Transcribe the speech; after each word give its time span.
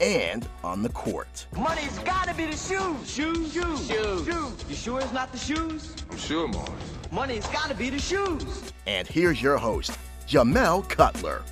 and 0.00 0.48
on 0.64 0.82
the 0.82 0.88
court. 0.90 1.46
Money's 1.56 1.98
gotta 2.00 2.34
be 2.34 2.46
the 2.46 2.56
shoes. 2.56 3.10
Shoes, 3.10 3.52
shoes, 3.52 3.86
shoes. 3.86 4.26
shoes. 4.26 4.64
You 4.68 4.74
sure 4.74 5.00
it's 5.00 5.12
not 5.12 5.32
the 5.32 5.38
shoes? 5.38 5.94
I'm 6.10 6.16
sure, 6.18 6.48
Mars. 6.48 6.68
Money's 7.10 7.46
gotta 7.48 7.74
be 7.74 7.90
the 7.90 7.98
shoes. 7.98 8.72
And 8.86 9.06
here's 9.06 9.40
your 9.40 9.58
host, 9.58 9.98
Jamel 10.26 10.88
Cutler. 10.88 11.42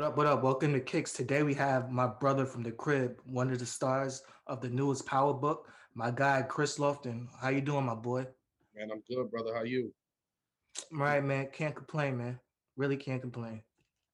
What 0.00 0.06
up, 0.06 0.16
what 0.16 0.26
up? 0.26 0.42
Welcome 0.42 0.72
to 0.72 0.80
Kicks. 0.80 1.12
Today 1.12 1.42
we 1.42 1.52
have 1.52 1.90
my 1.90 2.06
brother 2.06 2.46
from 2.46 2.62
the 2.62 2.72
crib, 2.72 3.20
one 3.26 3.52
of 3.52 3.58
the 3.58 3.66
stars 3.66 4.22
of 4.46 4.62
the 4.62 4.70
newest 4.70 5.04
Power 5.04 5.34
Book, 5.34 5.68
my 5.94 6.10
guy 6.10 6.40
Kris 6.40 6.78
Lofton. 6.78 7.26
How 7.38 7.50
you 7.50 7.60
doing, 7.60 7.84
my 7.84 7.94
boy? 7.94 8.26
Man, 8.74 8.88
I'm 8.90 9.02
good, 9.06 9.30
brother. 9.30 9.54
How 9.54 9.62
you? 9.62 9.92
I'm 10.90 11.02
all 11.02 11.06
right, 11.06 11.22
man. 11.22 11.48
Can't 11.52 11.76
complain, 11.76 12.16
man. 12.16 12.40
Really 12.78 12.96
can't 12.96 13.20
complain. 13.20 13.60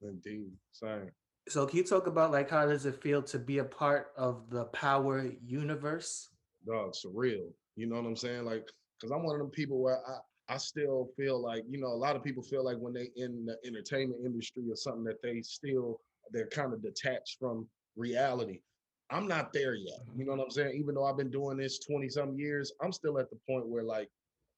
Indeed. 0.02 0.50
Same. 0.72 1.12
So 1.48 1.64
can 1.66 1.76
you 1.76 1.84
talk 1.84 2.08
about 2.08 2.32
like 2.32 2.50
how 2.50 2.66
does 2.66 2.84
it 2.84 3.00
feel 3.00 3.22
to 3.22 3.38
be 3.38 3.58
a 3.58 3.64
part 3.64 4.08
of 4.16 4.50
the 4.50 4.64
Power 4.64 5.30
universe? 5.40 6.30
Dog, 6.66 6.94
surreal. 6.94 7.46
You 7.76 7.86
know 7.86 7.94
what 7.94 8.06
I'm 8.06 8.16
saying? 8.16 8.44
Like, 8.44 8.66
cause 9.00 9.12
I'm 9.12 9.22
one 9.22 9.36
of 9.36 9.40
them 9.40 9.50
people 9.50 9.80
where 9.80 9.98
I, 10.04 10.16
I 10.48 10.58
still 10.58 11.10
feel 11.16 11.40
like, 11.40 11.64
you 11.68 11.80
know, 11.80 11.88
a 11.88 11.88
lot 11.88 12.16
of 12.16 12.22
people 12.22 12.42
feel 12.42 12.64
like 12.64 12.78
when 12.78 12.94
they 12.94 13.10
in 13.16 13.46
the 13.46 13.56
entertainment 13.66 14.20
industry 14.24 14.62
or 14.70 14.76
something 14.76 15.04
that 15.04 15.22
they 15.22 15.42
still 15.42 16.00
they're 16.32 16.46
kind 16.46 16.72
of 16.72 16.82
detached 16.82 17.38
from 17.38 17.66
reality. 17.96 18.60
I'm 19.10 19.28
not 19.28 19.52
there 19.52 19.74
yet. 19.74 20.00
You 20.16 20.24
know 20.24 20.32
what 20.32 20.42
I'm 20.42 20.50
saying? 20.50 20.76
Even 20.76 20.94
though 20.94 21.04
I've 21.04 21.16
been 21.16 21.30
doing 21.30 21.56
this 21.56 21.78
20 21.78 22.08
some 22.08 22.36
years, 22.36 22.72
I'm 22.82 22.92
still 22.92 23.18
at 23.18 23.30
the 23.30 23.38
point 23.48 23.68
where 23.68 23.84
like, 23.84 24.08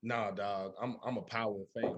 nah, 0.02 0.30
dog, 0.30 0.72
I'm 0.80 0.96
I'm 1.04 1.16
a 1.16 1.22
power 1.22 1.60
fan. 1.74 1.96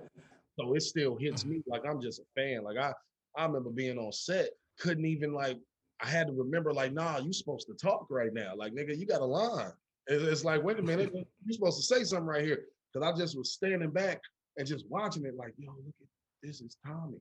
So 0.59 0.75
it 0.75 0.83
still 0.83 1.17
hits 1.17 1.45
me 1.45 1.63
like 1.67 1.83
I'm 1.89 2.01
just 2.01 2.21
a 2.21 2.25
fan. 2.35 2.63
Like 2.65 2.77
I 2.77 2.93
I 3.37 3.45
remember 3.45 3.71
being 3.71 3.99
on 3.99 4.13
set, 4.13 4.51
couldn't 4.79 5.07
even 5.07 5.33
like 5.33 5.59
I 6.03 6.09
had 6.09 6.29
to 6.29 6.33
remember 6.33 6.73
like, 6.73 6.93
nah, 6.93 7.19
you 7.19 7.33
supposed 7.33 7.67
to 7.69 7.75
talk 7.75 8.07
right 8.11 8.33
now. 8.33 8.55
Like, 8.57 8.73
nigga, 8.73 8.99
you 8.99 9.07
got 9.07 9.21
a 9.21 9.25
line. 9.25 9.73
It's 10.07 10.45
like, 10.45 10.63
wait 10.63 10.79
a 10.79 10.83
minute, 10.83 11.13
you're 11.13 11.53
supposed 11.53 11.77
to 11.77 11.85
say 11.85 12.05
something 12.05 12.27
right 12.27 12.45
here. 12.45 12.65
Cause 12.93 13.03
I 13.03 13.17
just 13.17 13.37
was 13.37 13.53
standing 13.53 13.91
back 13.91 14.21
and 14.57 14.67
just 14.67 14.85
watching 14.89 15.25
it, 15.25 15.37
like, 15.37 15.55
yo, 15.57 15.71
look 15.71 15.95
at 16.01 16.09
this 16.43 16.61
is 16.61 16.77
Tommy. 16.85 17.19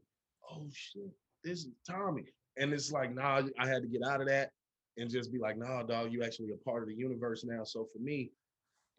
Oh 0.50 0.68
shit, 0.74 1.12
this 1.44 1.60
is 1.60 1.72
Tommy. 1.88 2.24
And 2.58 2.74
it's 2.74 2.92
like, 2.92 3.14
nah, 3.14 3.44
I 3.60 3.68
had 3.68 3.84
to 3.84 3.88
get 3.88 4.02
out 4.04 4.22
of 4.22 4.28
that 4.28 4.52
and 4.98 5.10
just 5.10 5.32
be 5.32 5.40
like, 5.40 5.58
nah, 5.58 5.84
dog, 5.84 6.12
you 6.12 6.24
actually 6.24 6.52
a 6.52 6.70
part 6.70 6.84
of 6.84 6.90
the 6.90 6.96
universe 6.96 7.44
now. 7.46 7.64
So 7.64 7.88
for 7.94 8.00
me, 8.00 8.32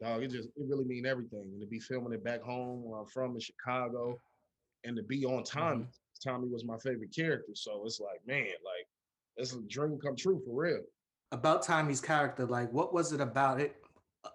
dog, 0.01 0.23
it 0.23 0.31
just 0.31 0.49
it 0.49 0.65
really 0.67 0.85
mean 0.85 1.05
everything. 1.05 1.43
And 1.51 1.61
to 1.61 1.67
be 1.67 1.79
filming 1.79 2.13
it 2.13 2.23
back 2.23 2.41
home 2.41 2.83
where 2.83 2.99
I'm 2.99 3.07
from 3.07 3.35
in 3.35 3.39
Chicago 3.39 4.17
and 4.83 4.95
to 4.95 5.03
be 5.03 5.25
on 5.25 5.43
Tommy. 5.43 5.83
Mm-hmm. 5.83 6.29
Tommy 6.29 6.49
was 6.49 6.65
my 6.65 6.77
favorite 6.77 7.13
character. 7.15 7.53
So 7.55 7.83
it's 7.85 7.99
like, 7.99 8.21
man, 8.25 8.45
like 8.45 8.87
it's 9.37 9.53
a 9.53 9.61
dream 9.61 9.99
come 10.03 10.15
true 10.15 10.41
for 10.45 10.63
real. 10.63 10.83
About 11.31 11.63
Tommy's 11.63 12.01
character, 12.01 12.45
like 12.45 12.71
what 12.71 12.93
was 12.93 13.13
it 13.13 13.21
about 13.21 13.59
it, 13.61 13.75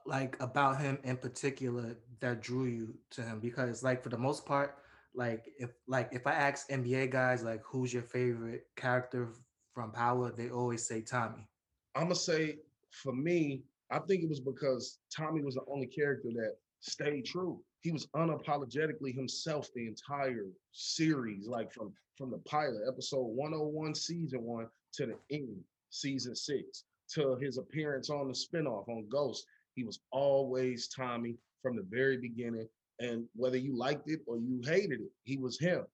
like 0.04 0.36
about 0.40 0.80
him 0.80 0.98
in 1.04 1.16
particular 1.16 1.96
that 2.20 2.42
drew 2.42 2.64
you 2.66 2.94
to 3.10 3.22
him? 3.22 3.40
Because 3.40 3.82
like 3.82 4.02
for 4.02 4.08
the 4.08 4.18
most 4.18 4.46
part, 4.46 4.76
like 5.14 5.46
if 5.58 5.70
like 5.86 6.08
if 6.12 6.26
I 6.26 6.32
ask 6.32 6.68
NBA 6.68 7.10
guys 7.10 7.42
like 7.42 7.62
who's 7.64 7.92
your 7.92 8.02
favorite 8.02 8.66
character 8.76 9.28
from 9.74 9.92
Power, 9.92 10.32
they 10.32 10.50
always 10.50 10.86
say 10.86 11.00
Tommy. 11.00 11.48
I'm 11.94 12.04
gonna 12.04 12.14
say 12.14 12.58
for 12.90 13.12
me, 13.12 13.62
I 13.90 13.98
think 14.00 14.22
it 14.22 14.28
was 14.28 14.40
because 14.40 14.98
Tommy 15.14 15.42
was 15.42 15.54
the 15.54 15.64
only 15.68 15.86
character 15.86 16.28
that 16.34 16.56
stayed 16.80 17.26
true. 17.26 17.60
He 17.80 17.92
was 17.92 18.06
unapologetically 18.16 19.14
himself 19.14 19.68
the 19.74 19.86
entire 19.86 20.46
series, 20.72 21.46
like 21.46 21.72
from 21.72 21.92
from 22.16 22.30
the 22.30 22.38
pilot, 22.38 22.80
episode 22.88 23.26
101, 23.26 23.94
season 23.94 24.42
one, 24.42 24.68
to 24.94 25.06
the 25.06 25.16
end, 25.30 25.62
season 25.90 26.34
six, 26.34 26.84
to 27.10 27.36
his 27.36 27.58
appearance 27.58 28.10
on 28.10 28.28
the 28.28 28.34
spinoff 28.34 28.88
on 28.88 29.06
Ghost. 29.08 29.46
He 29.76 29.84
was 29.84 30.00
always 30.10 30.88
Tommy 30.88 31.36
from 31.62 31.76
the 31.76 31.86
very 31.88 32.16
beginning. 32.16 32.66
And 32.98 33.26
whether 33.34 33.58
you 33.58 33.76
liked 33.76 34.10
it 34.10 34.20
or 34.26 34.38
you 34.38 34.60
hated 34.64 35.00
it, 35.00 35.12
he 35.24 35.36
was 35.36 35.60
him. 35.60 35.84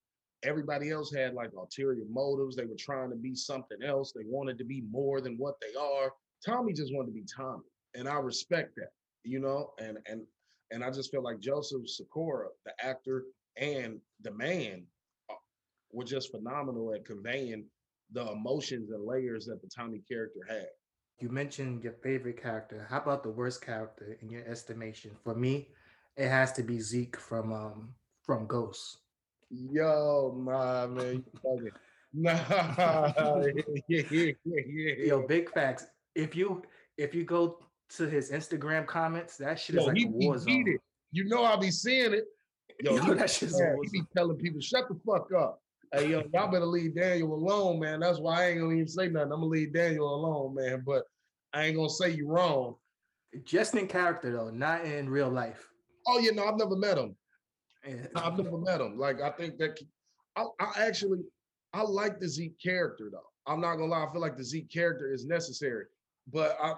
Everybody 0.44 0.90
else 0.90 1.12
had 1.12 1.34
like 1.34 1.50
ulterior 1.56 2.04
motives. 2.08 2.56
They 2.56 2.64
were 2.64 2.76
trying 2.78 3.10
to 3.10 3.16
be 3.16 3.34
something 3.34 3.82
else. 3.84 4.12
They 4.12 4.24
wanted 4.24 4.56
to 4.58 4.64
be 4.64 4.82
more 4.90 5.20
than 5.20 5.36
what 5.36 5.56
they 5.60 5.78
are. 5.78 6.12
Tommy 6.44 6.72
just 6.72 6.94
wanted 6.94 7.08
to 7.08 7.12
be 7.12 7.24
Tommy. 7.36 7.64
And 7.94 8.08
I 8.08 8.14
respect 8.14 8.74
that, 8.76 8.90
you 9.24 9.38
know, 9.38 9.72
and 9.78 9.98
and 10.06 10.22
and 10.70 10.82
I 10.82 10.90
just 10.90 11.10
feel 11.10 11.22
like 11.22 11.40
Joseph 11.40 11.82
Sikora, 11.86 12.48
the 12.64 12.72
actor 12.84 13.24
and 13.56 14.00
the 14.22 14.32
man, 14.32 14.84
uh, 15.30 15.34
were 15.92 16.04
just 16.04 16.30
phenomenal 16.30 16.94
at 16.94 17.04
conveying 17.04 17.66
the 18.12 18.30
emotions 18.30 18.90
and 18.90 19.04
layers 19.04 19.46
that 19.46 19.60
the 19.60 19.68
Tommy 19.68 20.00
character 20.08 20.40
had. 20.48 20.66
You 21.20 21.28
mentioned 21.28 21.84
your 21.84 21.92
favorite 21.92 22.42
character. 22.42 22.86
How 22.90 22.98
about 22.98 23.22
the 23.22 23.30
worst 23.30 23.64
character 23.64 24.16
in 24.20 24.30
your 24.30 24.44
estimation? 24.46 25.12
For 25.22 25.34
me, 25.34 25.68
it 26.16 26.28
has 26.28 26.52
to 26.54 26.62
be 26.62 26.80
Zeke 26.80 27.16
from 27.16 27.52
um 27.52 27.94
from 28.22 28.46
Ghost. 28.46 28.98
Yo, 29.50 30.34
my 30.36 30.86
man, 30.86 31.24
you 31.44 31.70
nah, 32.14 33.12
yeah, 33.16 33.52
yeah, 33.88 34.02
yeah, 34.10 34.32
yeah. 34.44 34.94
Yo, 35.06 35.26
big 35.26 35.50
facts. 35.50 35.86
If 36.14 36.36
you 36.36 36.62
if 36.98 37.14
you 37.14 37.24
go 37.24 37.58
to 37.96 38.08
his 38.08 38.30
Instagram 38.30 38.86
comments, 38.86 39.36
that 39.38 39.58
shit 39.58 39.76
is 39.76 39.82
Yo, 39.82 39.86
like 39.88 39.96
he 39.96 40.04
a 40.04 40.08
war 40.08 40.38
zone. 40.38 40.78
You 41.12 41.24
know 41.24 41.44
I'll 41.44 41.58
be 41.58 41.70
seeing 41.70 42.12
it. 42.14 42.24
Yo, 42.80 42.96
Yo, 43.06 43.14
that 43.14 43.30
shit's 43.30 43.54
war 43.54 43.78
he 43.82 44.00
be 44.00 44.06
telling 44.14 44.36
people, 44.36 44.60
shut 44.60 44.88
the 44.88 44.98
fuck 45.06 45.28
up. 45.32 45.62
Hey, 45.94 46.08
yo, 46.08 46.22
y'all 46.32 46.50
better 46.50 46.64
leave 46.64 46.94
Daniel 46.94 47.34
alone, 47.34 47.78
man. 47.78 48.00
That's 48.00 48.18
why 48.18 48.44
I 48.44 48.48
ain't 48.48 48.60
gonna 48.60 48.72
even 48.72 48.88
say 48.88 49.08
nothing. 49.08 49.30
I'm 49.30 49.40
gonna 49.40 49.46
leave 49.46 49.74
Daniel 49.74 50.14
alone, 50.14 50.54
man. 50.54 50.82
But 50.86 51.04
I 51.52 51.64
ain't 51.64 51.76
gonna 51.76 51.90
say 51.90 52.10
you 52.10 52.26
wrong. 52.28 52.76
Just 53.44 53.74
in 53.74 53.86
character 53.86 54.32
though, 54.32 54.48
not 54.48 54.86
in 54.86 55.10
real 55.10 55.28
life. 55.28 55.68
Oh, 56.06 56.18
you 56.18 56.34
know, 56.34 56.46
I've 56.46 56.56
never 56.56 56.76
met 56.76 56.96
him. 56.96 57.14
Yeah. 57.86 58.06
I've 58.16 58.38
never 58.38 58.56
met 58.56 58.80
him. 58.80 58.98
Like, 58.98 59.20
I 59.20 59.30
think 59.30 59.58
that 59.58 59.78
I, 60.34 60.44
I 60.60 60.72
actually 60.78 61.18
I 61.74 61.82
like 61.82 62.20
the 62.20 62.28
Zeke 62.28 62.58
character 62.58 63.10
though. 63.12 63.20
I'm 63.46 63.60
not 63.60 63.76
gonna 63.76 63.90
lie, 63.90 64.06
I 64.08 64.12
feel 64.12 64.20
like 64.22 64.38
the 64.38 64.44
Zeke 64.44 64.70
character 64.72 65.12
is 65.12 65.26
necessary. 65.26 65.84
But 66.32 66.56
I 66.62 66.74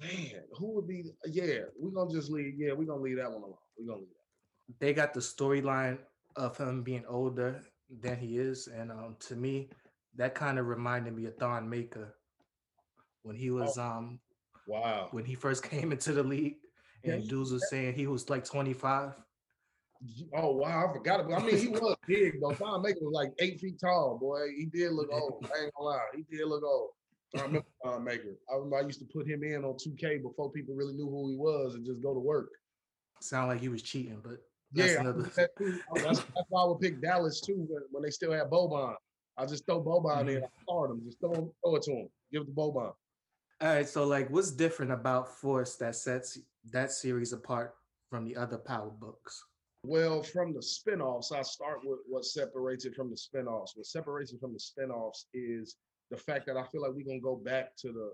man, 0.00 0.42
who 0.54 0.72
would 0.72 0.88
be 0.88 1.04
yeah, 1.26 1.60
we're 1.78 1.90
gonna 1.90 2.12
just 2.12 2.28
leave. 2.28 2.54
Yeah, 2.58 2.72
we're 2.72 2.86
gonna 2.86 3.02
leave 3.02 3.18
that 3.18 3.30
one 3.30 3.42
alone. 3.42 3.54
We're 3.78 3.86
gonna 3.86 4.00
leave 4.00 4.08
that. 4.08 4.80
They 4.84 4.94
got 4.94 5.14
the 5.14 5.20
storyline 5.20 5.98
of 6.34 6.56
him 6.56 6.82
being 6.82 7.04
older 7.08 7.62
than 7.90 8.18
he 8.18 8.38
is, 8.38 8.68
and 8.68 8.90
um 8.90 9.16
to 9.20 9.36
me, 9.36 9.70
that 10.16 10.34
kind 10.34 10.58
of 10.58 10.66
reminded 10.66 11.14
me 11.14 11.26
of 11.26 11.36
Thon 11.36 11.68
Maker 11.68 12.14
when 13.22 13.36
he 13.36 13.50
was 13.50 13.78
um 13.78 14.20
Wow. 14.66 15.08
when 15.12 15.24
he 15.24 15.34
first 15.34 15.62
came 15.70 15.92
into 15.92 16.12
the 16.12 16.22
league, 16.22 16.56
and 17.04 17.22
he- 17.22 17.28
dudes 17.28 17.52
was 17.52 17.68
saying 17.70 17.94
he 17.94 18.06
was 18.06 18.28
like 18.28 18.44
25. 18.44 19.12
Oh 20.32 20.52
wow, 20.52 20.88
I 20.88 20.92
forgot 20.92 21.20
about. 21.20 21.42
I 21.42 21.46
mean, 21.46 21.56
he 21.56 21.68
was 21.68 21.96
big 22.06 22.40
though. 22.40 22.52
Tom 22.52 22.82
Maker 22.82 23.00
was 23.02 23.14
like 23.14 23.32
eight 23.40 23.58
feet 23.58 23.80
tall, 23.80 24.16
boy. 24.20 24.46
He 24.56 24.66
did 24.66 24.92
look 24.92 25.08
old. 25.12 25.44
I 25.52 25.64
ain't 25.64 25.74
gonna 25.74 25.88
lie, 25.88 26.00
he 26.14 26.22
did 26.30 26.46
look 26.46 26.62
old. 26.62 26.90
I 27.36 27.42
remember 27.42 27.66
Tom 27.84 28.04
Maker. 28.04 28.36
I 28.50 28.54
remember 28.54 28.76
I 28.76 28.80
used 28.82 29.00
to 29.00 29.06
put 29.06 29.26
him 29.26 29.42
in 29.42 29.64
on 29.64 29.74
2K 29.74 30.22
before 30.22 30.50
people 30.52 30.74
really 30.74 30.94
knew 30.94 31.10
who 31.10 31.30
he 31.30 31.36
was 31.36 31.74
and 31.74 31.84
just 31.84 32.00
go 32.00 32.14
to 32.14 32.20
work. 32.20 32.50
Sound 33.20 33.48
like 33.48 33.60
he 33.60 33.68
was 33.68 33.82
cheating, 33.82 34.20
but 34.22 34.38
Yeah, 34.72 34.84
I 34.84 34.88
another. 35.00 35.22
did 35.22 35.32
that 35.34 35.56
too. 35.56 35.78
that's, 35.94 36.20
that's 36.20 36.46
why 36.48 36.62
I 36.62 36.66
would 36.66 36.80
pick 36.80 37.00
Dallas 37.00 37.40
too 37.40 37.66
when, 37.68 37.82
when 37.90 38.02
they 38.02 38.10
still 38.10 38.32
had 38.32 38.50
Boban. 38.50 38.94
I 39.36 39.46
just 39.46 39.64
throw 39.66 39.82
Boban 39.82 40.20
mm-hmm. 40.20 40.28
in. 40.28 40.44
I 40.44 40.62
start 40.62 40.90
him. 40.90 41.02
Just 41.04 41.20
throw 41.20 41.32
throw 41.32 41.76
it 41.76 41.82
to 41.82 41.92
him. 41.92 42.08
Give 42.32 42.42
it 42.42 42.46
to 42.46 42.52
Boban. 42.52 42.92
All 43.60 43.68
right. 43.68 43.88
So 43.88 44.04
like, 44.04 44.30
what's 44.30 44.50
different 44.50 44.92
about 44.92 45.28
Force 45.28 45.76
that 45.76 45.96
sets 45.96 46.38
that 46.70 46.92
series 46.92 47.32
apart 47.32 47.74
from 48.10 48.24
the 48.24 48.36
other 48.36 48.58
Power 48.58 48.90
books? 48.90 49.42
Well, 49.84 50.22
from 50.22 50.52
the 50.52 50.60
spinoffs, 50.60 51.32
I 51.32 51.42
start 51.42 51.80
with 51.84 52.00
what 52.08 52.24
separates 52.24 52.84
it 52.84 52.94
from 52.94 53.10
the 53.10 53.16
spinoffs. 53.16 53.76
What 53.76 53.86
separates 53.86 54.32
it 54.32 54.40
from 54.40 54.52
the 54.52 54.58
spinoffs 54.58 55.24
is 55.32 55.76
the 56.10 56.16
fact 56.16 56.46
that 56.46 56.56
I 56.56 56.64
feel 56.64 56.82
like 56.82 56.92
we're 56.92 57.06
gonna 57.06 57.20
go 57.20 57.36
back 57.36 57.76
to 57.78 57.92
the 57.92 58.12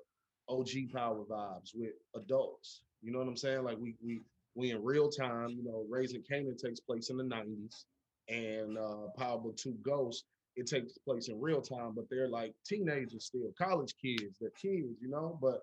OG 0.48 0.92
power 0.92 1.24
vibes 1.24 1.70
with 1.74 1.94
adults. 2.14 2.82
You 3.02 3.12
know 3.12 3.18
what 3.18 3.28
I'm 3.28 3.36
saying? 3.36 3.64
Like 3.64 3.78
we 3.78 3.96
we 4.04 4.22
we 4.54 4.70
in 4.70 4.82
real 4.82 5.08
time, 5.08 5.48
you 5.50 5.64
know, 5.64 5.84
Raising 5.88 6.22
Kanan 6.22 6.56
takes 6.58 6.80
place 6.80 7.10
in 7.10 7.16
the 7.16 7.24
90s 7.24 7.84
and 8.28 8.78
uh 8.78 9.08
Power 9.18 9.38
Book 9.38 9.56
2 9.56 9.76
Ghosts, 9.82 10.24
it 10.56 10.66
takes 10.66 10.96
place 10.98 11.28
in 11.28 11.40
real 11.40 11.60
time, 11.60 11.92
but 11.94 12.04
they're 12.10 12.28
like 12.28 12.54
teenagers 12.66 13.26
still, 13.26 13.52
college 13.58 13.94
kids, 14.00 14.36
they're 14.40 14.50
kids, 14.50 14.96
you 15.00 15.08
know. 15.08 15.38
But 15.40 15.60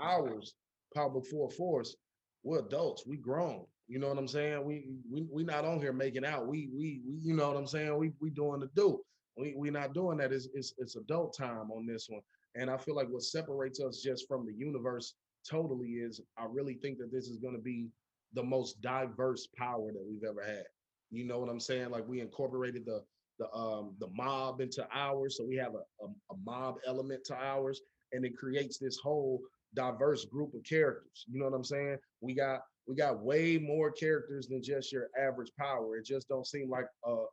ours, 0.00 0.54
Power 0.94 1.10
Book 1.10 1.26
4 1.30 1.50
Force, 1.50 1.96
we're 2.42 2.60
adults, 2.60 3.04
we 3.06 3.16
grown. 3.16 3.64
You 3.86 3.98
know 3.98 4.08
what 4.08 4.18
I'm 4.18 4.28
saying? 4.28 4.64
We 4.64 4.86
we 5.10 5.26
we 5.30 5.44
not 5.44 5.64
on 5.66 5.78
here 5.78 5.92
making 5.92 6.24
out. 6.24 6.46
We 6.46 6.70
we, 6.72 7.00
we 7.06 7.18
you 7.22 7.34
know 7.34 7.48
what 7.48 7.56
I'm 7.56 7.66
saying? 7.66 7.96
We 7.98 8.12
we 8.20 8.30
doing 8.30 8.60
the 8.60 8.70
do. 8.74 9.00
We 9.36 9.54
we 9.56 9.70
not 9.70 9.92
doing 9.92 10.16
that. 10.18 10.32
It's, 10.32 10.48
it's 10.54 10.72
it's 10.78 10.96
adult 10.96 11.36
time 11.36 11.70
on 11.70 11.86
this 11.86 12.06
one. 12.08 12.22
And 12.54 12.70
I 12.70 12.78
feel 12.78 12.94
like 12.94 13.08
what 13.08 13.22
separates 13.22 13.80
us 13.80 14.00
just 14.00 14.26
from 14.26 14.46
the 14.46 14.54
universe 14.54 15.14
totally 15.48 15.88
is 15.88 16.20
I 16.38 16.46
really 16.48 16.74
think 16.74 16.98
that 16.98 17.12
this 17.12 17.28
is 17.28 17.36
to 17.54 17.60
be 17.60 17.88
the 18.34 18.42
most 18.42 18.80
diverse 18.82 19.48
power 19.56 19.92
that 19.92 20.04
we've 20.08 20.24
ever 20.28 20.42
had. 20.44 20.64
You 21.10 21.24
know 21.24 21.38
what 21.38 21.48
I'm 21.48 21.60
saying? 21.60 21.90
Like 21.90 22.06
we 22.08 22.20
incorporated 22.20 22.84
the 22.84 23.02
the 23.38 23.52
um 23.52 23.94
the 23.98 24.08
mob 24.08 24.60
into 24.60 24.86
ours, 24.92 25.36
so 25.36 25.44
we 25.44 25.56
have 25.56 25.74
a, 25.74 26.04
a, 26.04 26.06
a 26.06 26.36
mob 26.44 26.76
element 26.86 27.24
to 27.26 27.34
ours, 27.34 27.80
and 28.12 28.24
it 28.24 28.36
creates 28.36 28.78
this 28.78 28.98
whole 28.98 29.40
diverse 29.74 30.24
group 30.24 30.54
of 30.54 30.62
characters. 30.64 31.24
You 31.26 31.38
know 31.38 31.46
what 31.46 31.54
I'm 31.54 31.64
saying? 31.64 31.98
We 32.20 32.34
got 32.34 32.60
we 32.86 32.94
got 32.94 33.22
way 33.22 33.58
more 33.58 33.90
characters 33.90 34.46
than 34.46 34.62
just 34.62 34.92
your 34.92 35.08
average 35.20 35.50
power. 35.58 35.96
It 35.96 36.06
just 36.06 36.28
don't 36.28 36.46
seem 36.46 36.70
like 36.70 36.86
uh 37.06 37.24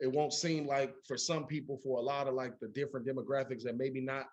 it 0.00 0.10
won't 0.10 0.32
seem 0.32 0.66
like 0.66 0.94
for 1.06 1.16
some 1.16 1.46
people 1.46 1.78
for 1.82 1.98
a 1.98 2.02
lot 2.02 2.26
of 2.26 2.34
like 2.34 2.58
the 2.60 2.68
different 2.68 3.06
demographics 3.06 3.62
that 3.62 3.76
maybe 3.76 4.00
not 4.00 4.26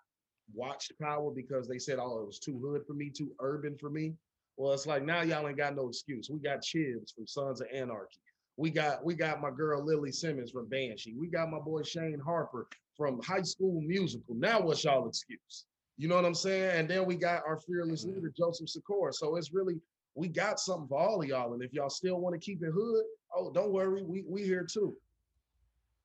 watched 0.54 0.92
Power 1.00 1.30
because 1.30 1.68
they 1.68 1.78
said, 1.78 1.98
oh, 2.00 2.20
it 2.20 2.26
was 2.26 2.38
too 2.38 2.58
hood 2.58 2.82
for 2.86 2.94
me, 2.94 3.10
too 3.10 3.32
urban 3.40 3.76
for 3.78 3.90
me. 3.90 4.14
Well, 4.56 4.72
it's 4.72 4.86
like 4.86 5.04
now 5.04 5.22
y'all 5.22 5.48
ain't 5.48 5.56
got 5.56 5.74
no 5.74 5.88
excuse. 5.88 6.28
We 6.30 6.38
got 6.38 6.62
Chibs 6.62 7.14
from 7.14 7.26
Sons 7.26 7.60
of 7.60 7.68
Anarchy. 7.72 8.18
We 8.56 8.70
got 8.70 9.04
we 9.04 9.14
got 9.14 9.40
my 9.40 9.50
girl 9.50 9.84
Lily 9.84 10.12
Simmons 10.12 10.50
from 10.50 10.68
Banshee. 10.68 11.16
We 11.18 11.28
got 11.28 11.50
my 11.50 11.58
boy 11.58 11.82
Shane 11.82 12.20
Harper 12.20 12.66
from 12.96 13.20
High 13.22 13.42
School 13.42 13.80
Musical. 13.80 14.34
Now 14.34 14.60
what's 14.60 14.84
y'all 14.84 15.08
excuse? 15.08 15.64
You 15.96 16.08
know 16.08 16.16
what 16.16 16.24
I'm 16.24 16.34
saying? 16.34 16.78
And 16.78 16.88
then 16.88 17.06
we 17.06 17.16
got 17.16 17.42
our 17.46 17.58
fearless 17.60 18.04
mm-hmm. 18.04 18.16
leader 18.16 18.32
Joseph 18.36 18.68
Sikora. 18.68 19.12
So 19.12 19.36
it's 19.36 19.52
really 19.52 19.80
we 20.14 20.28
got 20.28 20.60
something 20.60 20.88
for 20.88 20.98
all 20.98 21.22
of 21.22 21.28
y'all. 21.28 21.54
And 21.54 21.62
if 21.62 21.72
y'all 21.72 21.88
still 21.88 22.20
want 22.20 22.34
to 22.34 22.44
keep 22.44 22.62
it 22.62 22.70
hood, 22.72 23.04
oh, 23.34 23.50
don't 23.50 23.72
worry, 23.72 24.02
we 24.02 24.24
we 24.28 24.42
here 24.42 24.66
too. 24.70 24.94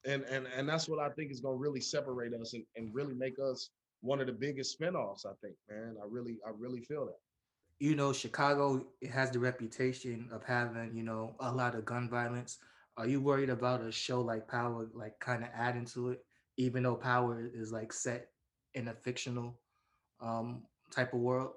And 0.05 0.23
and 0.23 0.47
and 0.55 0.69
that's 0.69 0.87
what 0.87 0.99
I 0.99 1.09
think 1.09 1.31
is 1.31 1.41
gonna 1.41 1.57
really 1.57 1.81
separate 1.81 2.33
us 2.33 2.53
and, 2.53 2.63
and 2.77 2.93
really 2.93 3.13
make 3.13 3.35
us 3.39 3.69
one 4.01 4.21
of 4.21 4.27
the 4.27 4.33
biggest 4.33 4.79
spinoffs, 4.79 5.25
I 5.25 5.31
think, 5.41 5.55
man. 5.69 5.95
I 6.01 6.05
really, 6.07 6.37
I 6.45 6.51
really 6.57 6.81
feel 6.81 7.05
that. 7.05 7.19
You 7.79 7.95
know, 7.95 8.11
Chicago 8.11 8.87
has 9.11 9.29
the 9.31 9.39
reputation 9.39 10.29
of 10.31 10.43
having, 10.43 10.95
you 10.95 11.03
know, 11.03 11.35
a 11.39 11.51
lot 11.51 11.75
of 11.75 11.85
gun 11.85 12.09
violence. 12.09 12.57
Are 12.97 13.07
you 13.07 13.21
worried 13.21 13.51
about 13.51 13.81
a 13.81 13.91
show 13.91 14.21
like 14.21 14.47
Power, 14.47 14.87
like 14.93 15.19
kind 15.19 15.43
of 15.43 15.49
adding 15.55 15.85
to 15.93 16.09
it, 16.09 16.25
even 16.57 16.83
though 16.83 16.95
Power 16.95 17.49
is 17.53 17.71
like 17.71 17.93
set 17.93 18.29
in 18.73 18.87
a 18.87 18.93
fictional 18.93 19.59
um, 20.19 20.63
type 20.91 21.13
of 21.13 21.19
world? 21.19 21.51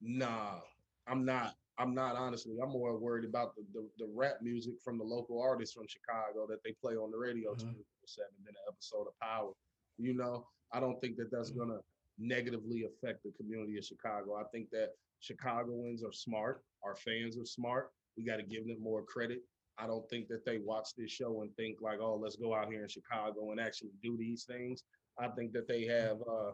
Nah, 0.00 0.58
I'm 1.06 1.24
not. 1.24 1.54
I'm 1.78 1.94
not 1.94 2.16
honestly. 2.16 2.56
I'm 2.62 2.70
more 2.70 2.98
worried 2.98 3.24
about 3.24 3.54
the, 3.54 3.62
the, 3.72 3.88
the 3.98 4.10
rap 4.14 4.42
music 4.42 4.74
from 4.84 4.98
the 4.98 5.04
local 5.04 5.40
artists 5.40 5.74
from 5.74 5.86
Chicago 5.88 6.46
that 6.48 6.62
they 6.62 6.72
play 6.72 6.94
on 6.94 7.10
the 7.10 7.16
radio 7.16 7.52
mm-hmm. 7.52 7.70
7 8.04 8.28
than 8.44 8.54
an 8.54 8.62
episode 8.68 9.06
of 9.06 9.18
Power. 9.20 9.52
You 9.96 10.14
know, 10.14 10.46
I 10.72 10.80
don't 10.80 11.00
think 11.00 11.16
that 11.16 11.30
that's 11.30 11.52
mm. 11.52 11.56
going 11.56 11.68
to 11.70 11.80
negatively 12.18 12.84
affect 12.84 13.22
the 13.22 13.32
community 13.32 13.78
of 13.78 13.84
Chicago. 13.84 14.36
I 14.36 14.44
think 14.52 14.70
that 14.70 14.90
Chicagoans 15.20 16.02
are 16.02 16.12
smart. 16.12 16.62
Our 16.82 16.96
fans 16.96 17.36
are 17.38 17.44
smart. 17.44 17.90
We 18.16 18.24
got 18.24 18.36
to 18.36 18.42
give 18.42 18.66
them 18.66 18.82
more 18.82 19.02
credit. 19.02 19.40
I 19.78 19.86
don't 19.86 20.08
think 20.10 20.28
that 20.28 20.44
they 20.44 20.58
watch 20.58 20.88
this 20.96 21.10
show 21.10 21.42
and 21.42 21.54
think 21.56 21.80
like, 21.80 22.00
oh, 22.00 22.16
let's 22.16 22.36
go 22.36 22.54
out 22.54 22.70
here 22.70 22.82
in 22.82 22.88
Chicago 22.88 23.50
and 23.50 23.60
actually 23.60 23.92
do 24.02 24.16
these 24.16 24.44
things. 24.44 24.82
I 25.18 25.28
think 25.28 25.52
that 25.52 25.68
they 25.68 25.84
have 25.86 26.18
uh, 26.22 26.52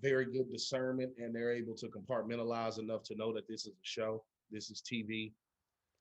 very 0.00 0.26
good 0.26 0.50
discernment 0.50 1.12
and 1.18 1.34
they're 1.34 1.52
able 1.52 1.74
to 1.74 1.88
compartmentalize 1.88 2.78
enough 2.78 3.02
to 3.04 3.16
know 3.16 3.32
that 3.32 3.48
this 3.48 3.66
is 3.66 3.72
a 3.72 3.82
show, 3.82 4.22
this 4.50 4.70
is 4.70 4.82
TV, 4.82 5.32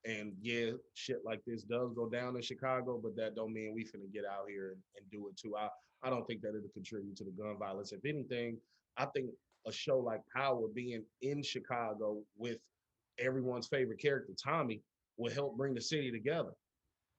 and 0.05 0.33
yeah, 0.41 0.71
shit 0.93 1.19
like 1.25 1.41
this 1.45 1.63
does 1.63 1.91
go 1.93 2.07
down 2.07 2.35
in 2.35 2.41
Chicago, 2.41 2.99
but 3.01 3.15
that 3.15 3.35
don't 3.35 3.53
mean 3.53 3.73
we 3.73 3.83
finna 3.83 4.11
get 4.11 4.23
out 4.25 4.45
here 4.47 4.69
and, 4.69 4.81
and 4.97 5.11
do 5.11 5.27
it 5.27 5.37
too. 5.37 5.55
I, 5.57 5.69
I 6.03 6.09
don't 6.09 6.25
think 6.27 6.41
that 6.41 6.49
it'll 6.49 6.69
contribute 6.73 7.17
to 7.17 7.23
the 7.23 7.31
gun 7.31 7.57
violence. 7.57 7.91
If 7.91 8.05
anything, 8.05 8.57
I 8.97 9.05
think 9.05 9.31
a 9.67 9.71
show 9.71 9.99
like 9.99 10.21
Power 10.35 10.67
being 10.73 11.03
in 11.21 11.43
Chicago 11.43 12.19
with 12.37 12.57
everyone's 13.19 13.67
favorite 13.67 14.01
character, 14.01 14.33
Tommy, 14.41 14.81
will 15.17 15.31
help 15.31 15.57
bring 15.57 15.73
the 15.73 15.81
city 15.81 16.11
together. 16.11 16.51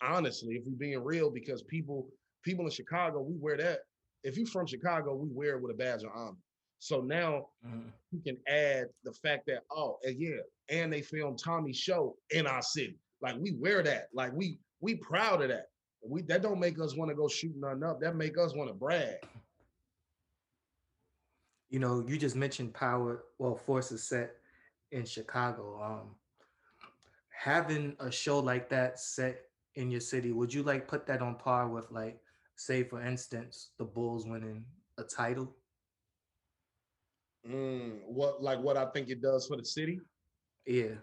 Honestly, 0.02 0.54
if 0.56 0.62
we're 0.64 0.76
being 0.76 1.02
real, 1.02 1.30
because 1.30 1.62
people 1.62 2.08
people 2.44 2.64
in 2.64 2.70
Chicago, 2.70 3.20
we 3.20 3.36
wear 3.36 3.56
that. 3.56 3.80
If 4.24 4.36
you're 4.36 4.46
from 4.46 4.66
Chicago, 4.66 5.14
we 5.14 5.28
wear 5.30 5.56
it 5.56 5.62
with 5.62 5.72
a 5.72 5.78
badge 5.78 6.02
of 6.02 6.10
honor. 6.14 6.36
So 6.80 7.00
now 7.00 7.46
mm-hmm. 7.66 7.88
you 8.12 8.20
can 8.24 8.36
add 8.48 8.86
the 9.04 9.12
fact 9.12 9.46
that, 9.48 9.62
oh, 9.70 9.98
and 10.04 10.16
yeah, 10.18 10.38
and 10.68 10.92
they 10.92 11.02
filmed 11.02 11.40
Tommy's 11.44 11.76
show 11.76 12.16
in 12.30 12.46
our 12.46 12.62
city. 12.62 12.98
Like 13.20 13.36
we 13.40 13.52
wear 13.52 13.82
that. 13.82 14.08
Like 14.14 14.32
we 14.32 14.58
we 14.80 14.94
proud 14.96 15.42
of 15.42 15.48
that. 15.48 15.66
We 16.06 16.22
that 16.22 16.42
don't 16.42 16.60
make 16.60 16.80
us 16.80 16.94
want 16.94 17.10
to 17.10 17.16
go 17.16 17.26
shoot 17.26 17.52
nothing 17.56 17.82
up. 17.82 18.00
That 18.00 18.14
make 18.14 18.38
us 18.38 18.54
want 18.54 18.70
to 18.70 18.74
brag. 18.74 19.16
You 21.70 21.78
know, 21.78 22.04
you 22.06 22.16
just 22.16 22.36
mentioned 22.36 22.74
power. 22.74 23.24
Well, 23.38 23.54
forces 23.54 24.02
set 24.02 24.36
in 24.92 25.04
Chicago. 25.04 25.80
Um, 25.82 26.14
having 27.30 27.96
a 28.00 28.10
show 28.10 28.38
like 28.38 28.68
that 28.70 28.98
set 28.98 29.42
in 29.74 29.90
your 29.90 30.00
city, 30.00 30.32
would 30.32 30.52
you 30.52 30.62
like 30.62 30.88
put 30.88 31.06
that 31.06 31.22
on 31.22 31.36
par 31.36 31.68
with 31.68 31.90
like, 31.90 32.18
say, 32.56 32.82
for 32.82 33.02
instance, 33.02 33.70
the 33.78 33.84
Bulls 33.84 34.26
winning 34.26 34.64
a 34.98 35.02
title? 35.04 35.54
Mm, 37.48 38.00
what 38.06 38.42
like 38.42 38.60
what 38.60 38.76
I 38.76 38.86
think 38.86 39.08
it 39.08 39.22
does 39.22 39.46
for 39.46 39.56
the 39.56 39.64
city? 39.64 40.00
Yeah. 40.66 40.96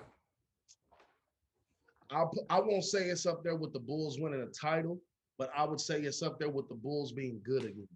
I'll, 2.12 2.32
I 2.50 2.60
won't 2.60 2.84
say 2.84 3.06
it's 3.06 3.26
up 3.26 3.44
there 3.44 3.56
with 3.56 3.74
the 3.74 3.80
Bulls 3.80 4.20
winning 4.20 4.42
a 4.42 4.68
title, 4.68 5.00
but 5.40 5.50
I 5.58 5.64
would 5.64 5.80
say 5.80 6.02
it's 6.02 6.22
up 6.22 6.40
there 6.40 6.50
with 6.50 6.70
the 6.70 6.76
Bulls 6.76 7.12
being 7.12 7.42
good 7.44 7.64
again. 7.64 7.88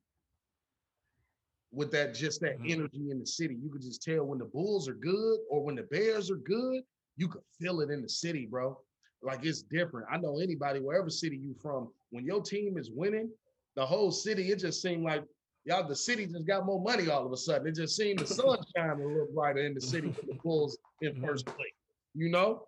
With 1.71 1.91
that, 1.91 2.15
just 2.15 2.41
that 2.41 2.57
mm-hmm. 2.57 2.71
energy 2.71 3.11
in 3.11 3.19
the 3.19 3.25
city, 3.25 3.55
you 3.61 3.69
could 3.69 3.81
just 3.81 4.01
tell 4.01 4.25
when 4.25 4.39
the 4.39 4.45
Bulls 4.45 4.89
are 4.89 4.95
good 4.95 5.39
or 5.49 5.63
when 5.63 5.75
the 5.75 5.83
Bears 5.83 6.31
are 6.31 6.37
good, 6.37 6.81
you 7.15 7.27
could 7.27 7.43
feel 7.59 7.81
it 7.81 7.91
in 7.91 8.01
the 8.01 8.09
city, 8.09 8.47
bro. 8.49 8.79
Like 9.21 9.45
it's 9.45 9.61
different. 9.61 10.07
I 10.11 10.17
know 10.17 10.39
anybody, 10.39 10.79
wherever 10.79 11.09
city 11.09 11.37
you 11.37 11.55
from, 11.61 11.89
when 12.09 12.25
your 12.25 12.41
team 12.41 12.77
is 12.77 12.89
winning, 12.89 13.29
the 13.75 13.85
whole 13.85 14.11
city, 14.11 14.51
it 14.51 14.59
just 14.59 14.81
seemed 14.81 15.03
like 15.03 15.23
y'all, 15.65 15.87
the 15.87 15.95
city 15.95 16.25
just 16.25 16.47
got 16.47 16.65
more 16.65 16.81
money 16.81 17.09
all 17.09 17.25
of 17.25 17.31
a 17.31 17.37
sudden. 17.37 17.67
It 17.67 17.75
just 17.75 17.95
seemed 17.95 18.19
the 18.19 18.27
sun 18.33 18.57
shining 18.75 19.03
a 19.03 19.07
little 19.07 19.27
brighter 19.33 19.59
in 19.59 19.75
the 19.75 19.81
city 19.81 20.07
with 20.07 20.25
the 20.25 20.37
Bulls 20.41 20.77
in 21.01 21.13
mm-hmm. 21.13 21.25
first 21.25 21.45
place. 21.45 21.73
You 22.15 22.29
know? 22.29 22.63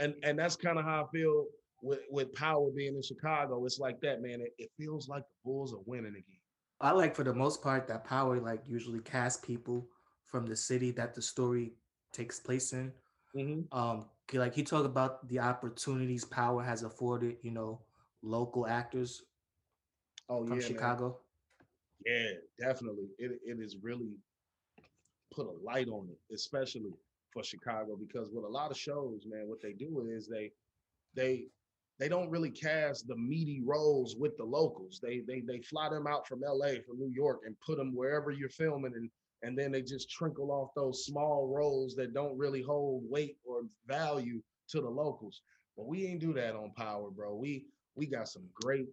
and 0.00 0.14
and 0.22 0.38
that's 0.38 0.56
kind 0.56 0.78
of 0.78 0.84
how 0.84 1.04
I 1.04 1.16
feel 1.16 1.46
with 1.82 2.00
with 2.10 2.34
Power 2.34 2.70
being 2.74 2.96
in 2.96 3.02
Chicago. 3.02 3.64
It's 3.64 3.78
like 3.78 4.00
that, 4.00 4.22
man. 4.22 4.40
It, 4.40 4.54
it 4.58 4.70
feels 4.76 5.08
like 5.08 5.22
the 5.22 5.50
Bulls 5.50 5.72
are 5.72 5.80
winning 5.86 6.12
again. 6.12 6.39
I 6.80 6.92
like 6.92 7.14
for 7.14 7.24
the 7.24 7.34
most 7.34 7.62
part 7.62 7.86
that 7.88 8.04
Power 8.04 8.40
like 8.40 8.62
usually 8.66 9.00
cast 9.00 9.42
people 9.42 9.88
from 10.26 10.46
the 10.46 10.56
city 10.56 10.90
that 10.92 11.14
the 11.14 11.22
story 11.22 11.72
takes 12.12 12.40
place 12.40 12.72
in. 12.72 12.92
Mm-hmm. 13.36 13.76
Um, 13.76 14.06
like 14.32 14.54
he 14.54 14.62
talked 14.62 14.86
about 14.86 15.28
the 15.28 15.40
opportunities 15.40 16.24
Power 16.24 16.62
has 16.62 16.82
afforded, 16.82 17.36
you 17.42 17.50
know, 17.50 17.80
local 18.22 18.66
actors. 18.66 19.22
Oh 20.28 20.46
from 20.46 20.60
yeah, 20.60 20.66
Chicago. 20.66 21.18
Man. 22.06 22.14
Yeah, 22.16 22.66
definitely. 22.66 23.08
It 23.18 23.40
it 23.44 23.58
is 23.60 23.76
really 23.82 24.12
put 25.32 25.46
a 25.46 25.64
light 25.64 25.88
on 25.88 26.08
it, 26.08 26.34
especially 26.34 26.92
for 27.32 27.42
Chicago 27.44 27.96
because 27.96 28.30
with 28.32 28.44
a 28.44 28.48
lot 28.48 28.70
of 28.70 28.76
shows, 28.76 29.24
man, 29.26 29.48
what 29.48 29.60
they 29.60 29.72
do 29.72 30.08
is 30.08 30.28
they 30.28 30.52
they 31.14 31.46
they 32.00 32.08
don't 32.08 32.30
really 32.30 32.50
cast 32.50 33.06
the 33.06 33.16
meaty 33.16 33.60
roles 33.62 34.16
with 34.16 34.36
the 34.38 34.44
locals. 34.44 35.00
They 35.02 35.20
they 35.20 35.42
they 35.42 35.60
fly 35.60 35.90
them 35.90 36.06
out 36.06 36.26
from 36.26 36.40
LA, 36.40 36.80
from 36.86 36.98
New 36.98 37.12
York, 37.14 37.40
and 37.44 37.54
put 37.60 37.76
them 37.76 37.94
wherever 37.94 38.30
you're 38.30 38.48
filming, 38.48 38.94
and 38.96 39.10
and 39.42 39.56
then 39.56 39.70
they 39.70 39.82
just 39.82 40.10
trickle 40.10 40.50
off 40.50 40.70
those 40.74 41.04
small 41.04 41.54
roles 41.54 41.94
that 41.96 42.14
don't 42.14 42.38
really 42.38 42.62
hold 42.62 43.04
weight 43.08 43.36
or 43.44 43.62
value 43.86 44.42
to 44.70 44.80
the 44.80 44.88
locals. 44.88 45.42
But 45.76 45.86
we 45.86 46.06
ain't 46.06 46.20
do 46.20 46.32
that 46.32 46.56
on 46.56 46.72
Power, 46.74 47.10
bro. 47.10 47.34
We 47.36 47.66
we 47.94 48.06
got 48.06 48.28
some 48.28 48.48
great 48.54 48.88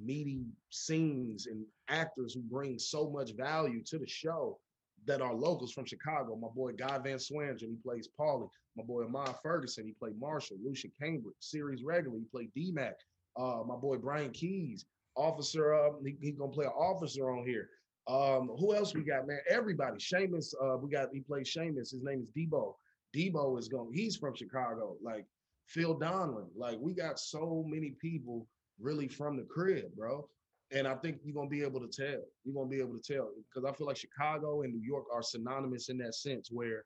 meaty 0.00 0.46
scenes 0.70 1.48
and 1.48 1.66
actors 1.88 2.32
who 2.32 2.42
bring 2.42 2.78
so 2.78 3.10
much 3.10 3.32
value 3.32 3.82
to 3.86 3.98
the 3.98 4.06
show 4.06 4.58
that 5.06 5.20
are 5.20 5.34
locals 5.34 5.72
from 5.72 5.84
Chicago. 5.84 6.36
My 6.36 6.48
boy 6.54 6.72
Guy 6.72 6.98
Van 6.98 7.18
Swearingen, 7.18 7.58
he 7.58 7.76
plays 7.82 8.08
Paulie. 8.18 8.48
My 8.76 8.84
boy 8.84 9.04
Ahmad 9.04 9.36
Ferguson, 9.42 9.86
he 9.86 9.92
played 9.92 10.18
Marshall. 10.18 10.58
Lucien 10.64 10.92
Cambridge, 11.00 11.34
series 11.40 11.82
regular, 11.82 12.18
he 12.18 12.24
played 12.24 12.52
D-Mac. 12.54 12.94
Uh, 13.36 13.62
my 13.66 13.76
boy 13.76 13.96
Brian 13.96 14.30
Keys, 14.30 14.84
officer, 15.16 15.74
uh, 15.74 15.90
he, 16.04 16.16
he 16.20 16.32
gonna 16.32 16.52
play 16.52 16.66
an 16.66 16.72
officer 16.72 17.30
on 17.30 17.46
here. 17.46 17.68
Um, 18.08 18.50
who 18.58 18.74
else 18.74 18.94
we 18.94 19.02
got, 19.02 19.26
man? 19.26 19.38
Everybody. 19.48 19.98
Seamus, 19.98 20.54
uh, 20.60 20.76
we 20.76 20.90
got 20.90 21.08
he 21.12 21.20
plays 21.20 21.54
Seamus. 21.56 21.90
His 21.90 22.02
name 22.02 22.26
is 22.26 22.28
Debo. 22.36 22.74
Debo 23.16 23.58
is 23.58 23.68
going, 23.68 23.92
he's 23.92 24.16
from 24.16 24.34
Chicago. 24.34 24.96
Like 25.02 25.26
Phil 25.66 25.98
Donlin. 25.98 26.48
Like 26.56 26.78
we 26.80 26.94
got 26.94 27.18
so 27.18 27.64
many 27.66 27.94
people 28.00 28.46
really 28.80 29.08
from 29.08 29.36
the 29.36 29.44
crib, 29.44 29.94
bro. 29.96 30.28
And 30.72 30.88
I 30.88 30.94
think 30.94 31.18
you're 31.22 31.34
gonna 31.34 31.48
be 31.48 31.62
able 31.62 31.80
to 31.80 31.88
tell. 31.88 32.22
You're 32.44 32.54
gonna 32.54 32.68
be 32.68 32.80
able 32.80 32.98
to 32.98 33.14
tell 33.14 33.30
because 33.48 33.68
I 33.68 33.76
feel 33.76 33.86
like 33.86 33.96
Chicago 33.96 34.62
and 34.62 34.72
New 34.72 34.80
York 34.80 35.04
are 35.12 35.22
synonymous 35.22 35.88
in 35.88 35.98
that 35.98 36.14
sense 36.14 36.48
where 36.50 36.84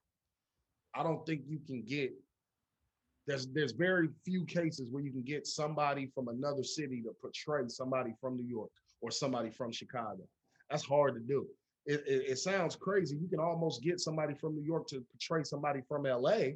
I 0.95 1.03
don't 1.03 1.25
think 1.27 1.43
you 1.47 1.61
can 1.67 1.83
get 1.83 2.13
there's 3.27 3.49
there's 3.49 3.73
very 3.73 4.09
few 4.25 4.45
cases 4.45 4.89
where 4.91 5.03
you 5.03 5.11
can 5.11 5.23
get 5.23 5.47
somebody 5.47 6.11
from 6.15 6.29
another 6.29 6.63
city 6.63 7.03
to 7.03 7.11
portray 7.21 7.69
somebody 7.69 8.15
from 8.21 8.37
New 8.37 8.47
York 8.47 8.71
or 9.01 9.11
somebody 9.11 9.51
from 9.51 9.73
Chicago. 9.73 10.23
That's 10.71 10.85
hard 10.85 11.15
to 11.15 11.21
do. 11.21 11.47
It, 11.87 12.03
it, 12.07 12.31
it 12.31 12.39
sounds 12.39 12.75
crazy. 12.77 13.17
You 13.17 13.29
can 13.29 13.41
almost 13.41 13.83
get 13.83 14.01
somebody 14.01 14.35
from 14.35 14.57
New 14.57 14.65
York 14.65 14.89
to 14.89 15.05
portray 15.13 15.45
somebody 15.45 15.81
from 15.89 16.05
LA, 16.05 16.55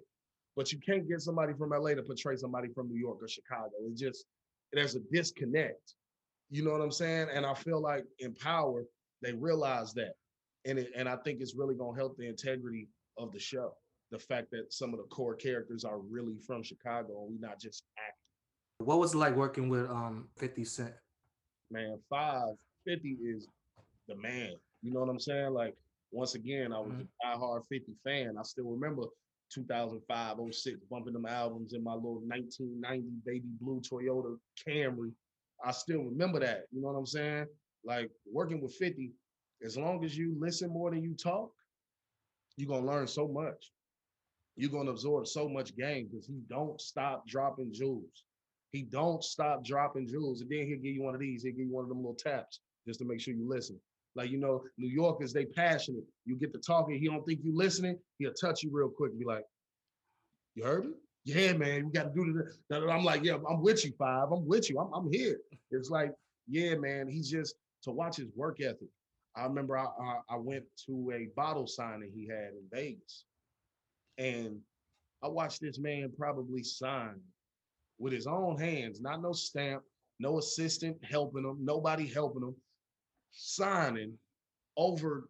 but 0.57 0.73
you 0.73 0.79
can't 0.79 1.09
get 1.09 1.21
somebody 1.21 1.53
from 1.55 1.71
LA 1.71 1.95
to 1.95 2.03
portray 2.03 2.37
somebody 2.37 2.69
from 2.75 2.89
New 2.89 2.99
York 2.99 3.19
or 3.21 3.29
Chicago. 3.29 3.71
It 3.87 3.97
just 3.97 4.25
there's 4.73 4.95
a 4.95 5.01
disconnect. 5.13 5.95
You 6.51 6.65
know 6.65 6.73
what 6.73 6.81
I'm 6.81 6.91
saying? 6.91 7.29
And 7.33 7.47
I 7.47 7.55
feel 7.55 7.81
like 7.81 8.05
in 8.19 8.35
Power, 8.35 8.85
they 9.23 9.33
realize 9.33 9.95
that. 9.95 10.15
And 10.67 10.79
it, 10.79 10.91
and 10.97 11.09
I 11.09 11.17
think 11.17 11.41
it's 11.41 11.55
really 11.55 11.75
gonna 11.77 11.97
help 11.97 12.17
the 12.19 12.27
integrity 12.29 12.89
of 13.17 13.33
the 13.33 13.39
show. 13.39 13.73
The 14.11 14.19
fact 14.19 14.51
that 14.51 14.73
some 14.73 14.93
of 14.93 14.99
the 14.99 15.07
core 15.07 15.37
characters 15.37 15.85
are 15.85 15.99
really 16.01 16.35
from 16.47 16.63
Chicago 16.63 17.23
and 17.23 17.31
we 17.31 17.39
not 17.39 17.61
just 17.61 17.85
acting. 17.97 18.87
What 18.87 18.99
was 18.99 19.15
it 19.15 19.19
like 19.19 19.37
working 19.37 19.69
with 19.69 19.89
um 19.89 20.29
50 20.39 20.65
Cent? 20.65 20.95
Man, 21.71 21.99
five 22.11 22.55
fifty 22.85 23.17
is 23.23 23.47
the 24.09 24.17
man. 24.17 24.55
You 24.83 24.93
know 24.93 25.01
what 25.01 25.09
I'm 25.09 25.21
saying? 25.21 25.53
Like 25.53 25.77
once 26.11 26.35
again, 26.35 26.73
I 26.73 26.81
was 26.81 26.93
Mhm. 26.93 27.07
a 27.23 27.27
diehard 27.27 27.63
50 27.69 27.95
fan. 28.03 28.37
I 28.37 28.43
still 28.43 28.69
remember 28.69 29.05
2005, 29.53 30.41
06, 30.53 30.81
bumping 30.91 31.13
them 31.13 31.27
albums 31.27 31.73
in 31.73 31.85
my 31.85 31.95
little 31.95 32.21
1990 32.27 33.09
baby 33.25 33.49
blue 33.61 33.81
Toyota 33.81 34.37
Camry. 34.67 35.13
I 35.65 35.73
still 35.73 36.03
remember 36.03 36.41
that. 36.41 36.63
You 36.73 36.81
know 36.81 36.89
what 36.89 36.99
I'm 36.99 37.07
saying? 37.07 37.47
Like 37.85 38.11
working 38.31 38.61
with 38.61 38.75
50, 38.75 39.13
as 39.65 39.77
long 39.77 40.05
as 40.05 40.17
you 40.17 40.37
listen 40.39 40.71
more 40.71 40.91
than 40.91 41.03
you 41.03 41.15
talk, 41.15 41.51
you're 42.57 42.69
gonna 42.69 42.87
learn 42.87 43.07
so 43.07 43.29
much. 43.29 43.73
You're 44.57 44.71
gonna 44.71 44.91
absorb 44.91 45.27
so 45.27 45.49
much 45.49 45.77
game 45.77 46.09
because 46.11 46.27
he 46.27 46.41
don't 46.49 46.81
stop 46.81 47.27
dropping 47.27 47.73
jewels. 47.73 48.25
He 48.73 48.83
don't 48.83 49.23
stop 49.23 49.65
dropping 49.65 50.07
jewels. 50.07 50.41
And 50.41 50.51
then 50.51 50.67
he'll 50.67 50.79
give 50.79 50.95
you 50.95 51.03
one 51.03 51.15
of 51.15 51.21
these, 51.21 51.43
he'll 51.43 51.53
give 51.53 51.67
you 51.67 51.73
one 51.73 51.85
of 51.85 51.89
them 51.89 51.99
little 51.99 52.15
taps 52.15 52.61
just 52.87 52.99
to 53.01 53.05
make 53.05 53.21
sure 53.21 53.35
you 53.35 53.49
listen. 53.49 53.81
Like, 54.17 54.31
you 54.31 54.39
know, 54.39 54.65
New 54.77 54.89
Yorkers, 54.89 55.33
they 55.33 55.45
passionate. 55.45 56.05
You 56.25 56.37
get 56.37 56.53
to 56.53 56.59
talking, 56.59 56.99
he 56.99 57.07
don't 57.07 57.25
think 57.25 57.41
you 57.43 57.57
listening, 57.57 57.99
he'll 58.19 58.35
touch 58.35 58.63
you 58.63 58.71
real 58.73 58.89
quick 58.89 59.13
and 59.13 59.21
be 59.21 59.25
like, 59.25 59.45
you 60.55 60.65
heard 60.65 60.87
me? 60.87 60.93
Yeah, 61.25 61.53
man, 61.53 61.87
we 61.87 61.93
got 61.93 62.05
to 62.05 62.11
do 62.15 62.33
this. 62.33 62.59
I'm 62.73 63.05
like, 63.05 63.23
yeah, 63.23 63.37
I'm 63.49 63.61
with 63.61 63.85
you, 63.85 63.93
Five. 63.99 64.33
I'm 64.33 64.47
with 64.47 64.71
you. 64.71 64.79
I'm, 64.79 64.93
I'm 64.95 65.13
here. 65.13 65.39
It's 65.71 65.91
like, 65.91 66.13
yeah, 66.49 66.75
man, 66.75 67.09
he's 67.09 67.31
just, 67.31 67.55
to 67.83 67.91
watch 67.91 68.17
his 68.17 68.29
work 68.35 68.61
ethic. 68.61 68.89
I 69.37 69.45
remember 69.45 69.79
I, 69.79 69.85
I, 69.85 70.19
I 70.31 70.37
went 70.37 70.65
to 70.87 71.13
a 71.15 71.29
bottle 71.37 71.67
signing 71.67 72.11
he 72.15 72.27
had 72.27 72.53
in 72.53 72.63
Vegas. 72.73 73.25
And 74.19 74.59
I 75.23 75.29
watched 75.29 75.61
this 75.61 75.79
man 75.79 76.13
probably 76.19 76.63
sign 76.63 77.21
with 77.99 78.13
his 78.13 78.27
own 78.27 78.59
hands, 78.59 79.01
not 79.01 79.23
no 79.23 79.33
stamp, 79.33 79.83
no 80.19 80.39
assistant 80.39 80.97
helping 81.03 81.45
him, 81.45 81.59
nobody 81.61 82.07
helping 82.07 82.43
him, 82.43 82.55
signing 83.31 84.13
over 84.77 85.29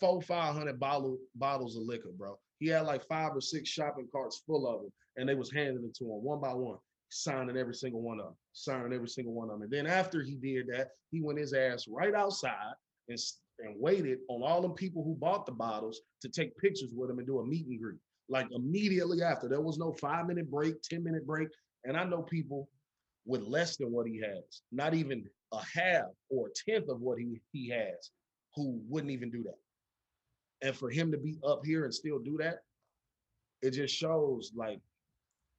four, 0.00 0.22
five 0.22 0.54
hundred 0.54 0.80
bottle 0.80 1.18
bottles 1.34 1.76
of 1.76 1.82
liquor, 1.82 2.10
bro. 2.16 2.38
He 2.58 2.68
had 2.68 2.86
like 2.86 3.06
five 3.06 3.34
or 3.34 3.40
six 3.40 3.68
shopping 3.68 4.08
carts 4.10 4.42
full 4.46 4.66
of 4.66 4.82
them, 4.82 4.92
and 5.16 5.28
they 5.28 5.34
was 5.34 5.52
handing 5.52 5.84
it 5.84 5.94
to 5.96 6.04
him 6.04 6.22
one 6.22 6.40
by 6.40 6.52
one, 6.52 6.78
signing 7.10 7.56
every 7.56 7.74
single 7.74 8.02
one 8.02 8.18
of 8.18 8.26
them, 8.26 8.36
signing 8.52 8.92
every 8.92 9.08
single 9.08 9.32
one 9.32 9.48
of 9.48 9.54
them. 9.54 9.62
And 9.62 9.70
then 9.70 9.86
after 9.86 10.22
he 10.22 10.34
did 10.34 10.66
that, 10.68 10.88
he 11.10 11.20
went 11.20 11.38
his 11.38 11.52
ass 11.52 11.86
right 11.88 12.14
outside 12.14 12.74
and, 13.08 13.18
and 13.60 13.74
waited 13.78 14.18
on 14.28 14.42
all 14.42 14.60
them 14.60 14.72
people 14.72 15.04
who 15.04 15.14
bought 15.14 15.46
the 15.46 15.52
bottles 15.52 16.00
to 16.22 16.28
take 16.28 16.56
pictures 16.58 16.92
with 16.94 17.10
him 17.10 17.18
and 17.18 17.26
do 17.26 17.38
a 17.38 17.46
meet 17.46 17.66
and 17.66 17.80
greet. 17.80 17.98
Like 18.28 18.48
immediately 18.52 19.22
after, 19.22 19.48
there 19.48 19.60
was 19.60 19.78
no 19.78 19.92
five 19.92 20.26
minute 20.26 20.50
break, 20.50 20.82
10 20.82 21.02
minute 21.02 21.26
break. 21.26 21.48
And 21.84 21.96
I 21.96 22.04
know 22.04 22.22
people 22.22 22.68
with 23.24 23.42
less 23.42 23.76
than 23.76 23.92
what 23.92 24.06
he 24.06 24.20
has, 24.20 24.62
not 24.72 24.94
even 24.94 25.24
a 25.52 25.60
half 25.74 26.06
or 26.28 26.48
a 26.48 26.70
tenth 26.70 26.88
of 26.88 27.00
what 27.00 27.18
he, 27.18 27.40
he 27.52 27.68
has, 27.68 28.10
who 28.54 28.80
wouldn't 28.88 29.12
even 29.12 29.30
do 29.30 29.42
that. 29.44 29.54
And 30.62 30.74
for 30.76 30.90
him 30.90 31.12
to 31.12 31.18
be 31.18 31.38
up 31.46 31.64
here 31.64 31.84
and 31.84 31.94
still 31.94 32.18
do 32.18 32.36
that, 32.38 32.60
it 33.62 33.72
just 33.72 33.94
shows 33.94 34.52
like 34.54 34.80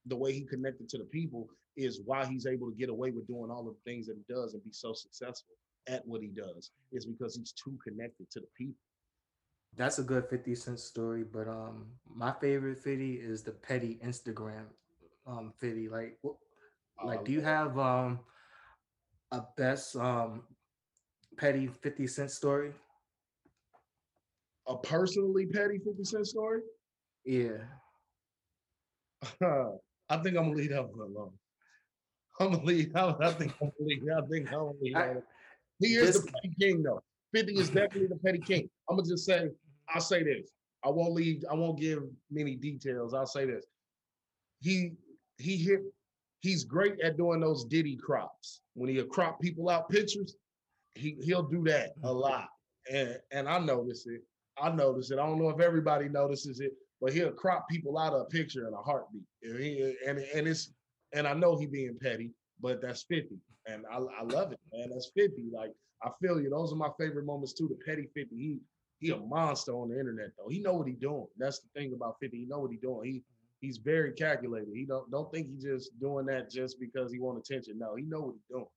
the 0.06 0.16
way 0.16 0.34
he 0.34 0.42
connected 0.44 0.90
to 0.90 0.98
the 0.98 1.06
people 1.06 1.50
is 1.78 2.02
why 2.04 2.26
he's 2.26 2.46
able 2.46 2.70
to 2.70 2.76
get 2.76 2.90
away 2.90 3.12
with 3.12 3.28
doing 3.28 3.50
all 3.52 3.68
of 3.68 3.76
the 3.76 3.92
things 3.92 4.08
that 4.08 4.18
he 4.18 4.34
does 4.34 4.54
and 4.54 4.64
be 4.64 4.72
so 4.72 4.94
successful 4.94 5.56
at 5.88 6.06
what 6.06 6.22
he 6.22 6.28
does 6.28 6.72
is 6.92 7.06
because 7.06 7.36
he's 7.36 7.52
too 7.54 7.78
connected 7.84 8.30
to 8.32 8.40
the 8.40 8.48
people. 8.58 8.76
That's 9.78 10.00
a 10.00 10.04
good 10.04 10.26
50 10.30 10.56
Cent 10.56 10.80
story, 10.80 11.24
but 11.24 11.48
um 11.48 11.86
my 12.14 12.34
favorite 12.42 12.80
50 12.80 13.16
is 13.16 13.44
the 13.44 13.52
petty 13.52 14.00
Instagram 14.04 14.66
um 15.28 15.54
50. 15.60 15.90
Like 15.90 16.18
what 16.22 16.36
like 17.06 17.20
Uh, 17.20 17.24
do 17.24 17.32
you 17.32 17.42
have 17.42 17.78
um 17.78 18.20
a 19.32 19.44
best 19.56 19.96
um 19.96 20.44
petty 21.38 21.68
50 21.68 22.08
Cent 22.08 22.32
story? 22.32 22.74
A 24.70 24.78
personally 24.78 25.46
petty 25.48 25.80
50 25.80 26.04
Cent 26.04 26.28
story? 26.28 26.62
Yeah. 27.26 27.58
I 29.42 30.18
think 30.18 30.38
I'm 30.38 30.46
gonna 30.46 30.56
leave 30.56 30.70
that 30.72 30.88
one 30.88 31.00
alone. 31.10 31.32
I'm 32.40 32.52
gonna 32.52 32.64
leave. 32.64 32.96
I, 32.96 33.14
I 33.20 33.32
think 33.34 33.54
I'm 33.62 33.72
gonna 33.78 33.90
leave. 33.90 34.04
I 34.16 34.22
think 34.28 34.48
I'm 34.48 34.60
gonna 34.60 34.72
leave. 34.82 34.94
that 34.94 35.16
one. 35.16 35.24
He 35.80 35.96
is 35.96 36.14
this- 36.14 36.24
the 36.24 36.32
petty 36.32 36.56
king, 36.60 36.84
though. 36.84 37.02
50 37.34 37.54
is 37.60 37.70
definitely 37.70 38.08
the 38.08 38.16
petty 38.16 38.40
king. 38.40 38.70
I'm 38.90 38.96
gonna 38.98 39.08
just 39.08 39.26
say, 39.26 39.50
I'll 39.94 40.02
say 40.02 40.24
this. 40.24 40.50
I 40.84 40.90
won't 40.90 41.14
leave, 41.14 41.44
I 41.50 41.54
won't 41.54 41.80
give 41.80 42.04
many 42.32 42.56
details. 42.56 43.14
I'll 43.14 43.28
say 43.28 43.46
this. 43.46 43.66
He 44.62 44.94
he 45.38 45.58
hit 45.58 45.82
he's 46.42 46.64
great 46.64 47.00
at 47.02 47.18
doing 47.18 47.40
those 47.42 47.66
Diddy 47.66 47.98
crops. 47.98 48.62
When 48.74 48.90
he'll 48.90 49.06
crop 49.06 49.40
people 49.42 49.70
out 49.70 49.90
pictures, 49.90 50.36
he 50.96 51.18
he'll 51.22 51.44
do 51.44 51.64
that 51.66 51.94
a 52.04 52.12
lot. 52.12 52.48
And 52.92 53.20
and 53.32 53.48
I 53.48 53.60
notice 53.60 54.08
it. 54.08 54.22
I 54.62 54.70
notice 54.70 55.12
it. 55.12 55.20
I 55.20 55.26
don't 55.26 55.40
know 55.40 55.50
if 55.50 55.60
everybody 55.60 56.10
notices 56.10 56.60
it, 56.60 56.74
but 57.02 57.14
he'll 57.14 57.32
crop 57.32 57.68
people 57.70 57.98
out 57.98 58.14
of 58.14 58.22
a 58.22 58.26
picture 58.26 58.68
in 58.68 58.74
a 58.74 58.78
heartbeat. 58.78 59.24
And, 59.44 59.60
he, 59.60 59.96
and, 60.06 60.20
and 60.20 60.48
it's 60.48 60.74
and 61.14 61.28
I 61.28 61.34
know 61.34 61.58
he 61.58 61.66
being 61.66 61.98
petty, 62.00 62.32
but 62.62 62.82
that's 62.82 63.04
50. 63.04 63.36
And 63.68 63.86
I, 63.92 63.98
I 63.98 64.24
love 64.24 64.52
it, 64.52 64.60
man. 64.74 64.90
That's 64.92 65.12
50. 65.16 65.46
Like 65.54 65.72
I 66.04 66.10
feel 66.22 66.40
you. 66.40 66.50
Those 66.50 66.72
are 66.72 66.78
my 66.78 66.90
favorite 67.00 67.26
moments 67.26 67.54
too. 67.54 67.68
The 67.68 67.78
petty 67.86 68.10
50. 68.16 68.36
He 68.36 68.58
he 69.00 69.12
a 69.12 69.18
monster 69.18 69.72
on 69.72 69.90
the 69.90 70.00
internet 70.00 70.32
though. 70.38 70.50
He 70.50 70.60
know 70.60 70.74
what 70.74 70.88
he 70.88 70.94
doing. 70.94 71.28
That's 71.38 71.60
the 71.60 71.68
thing 71.76 71.94
about 71.94 72.18
50. 72.22 72.38
He 72.38 72.46
know 72.46 72.60
what 72.60 72.72
he 72.72 72.78
doing. 72.78 73.12
He 73.12 73.24
he's 73.62 73.78
very 73.78 74.12
calculated. 74.14 74.70
He 74.74 74.86
don't 74.86 75.10
don't 75.12 75.32
think 75.32 75.48
he 75.48 75.56
just 75.56 75.98
doing 76.00 76.26
that 76.28 76.50
just 76.50 76.80
because 76.80 77.12
he 77.12 77.20
want 77.20 77.40
attention. 77.40 77.78
No, 77.78 77.96
he 77.96 78.04
know 78.04 78.22
what 78.22 78.36
he 78.36 78.54
doing. 78.54 78.68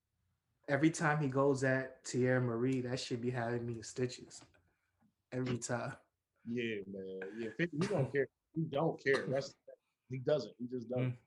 Every 0.69 0.89
time 0.89 1.21
he 1.21 1.27
goes 1.27 1.63
at 1.63 2.03
Teairra 2.05 2.41
Mari, 2.41 2.81
that 2.81 2.99
should 2.99 3.21
be 3.21 3.29
having 3.29 3.65
me 3.65 3.81
stitches. 3.81 4.41
Every 5.33 5.57
time. 5.69 5.93
Yeah, 6.47 6.75
man. 6.91 7.19
Yeah, 7.39 7.49
50, 7.57 7.77
he 7.81 7.87
don't 7.87 8.11
care. 8.13 8.27
He 8.53 8.61
don't 8.63 9.03
care. 9.03 9.25
That's 9.29 9.53
he 10.09 10.19
doesn't. 10.19 10.53
He 10.59 10.67
just 10.67 10.89
doesn't. 10.89 11.11
Mm. 11.11 11.17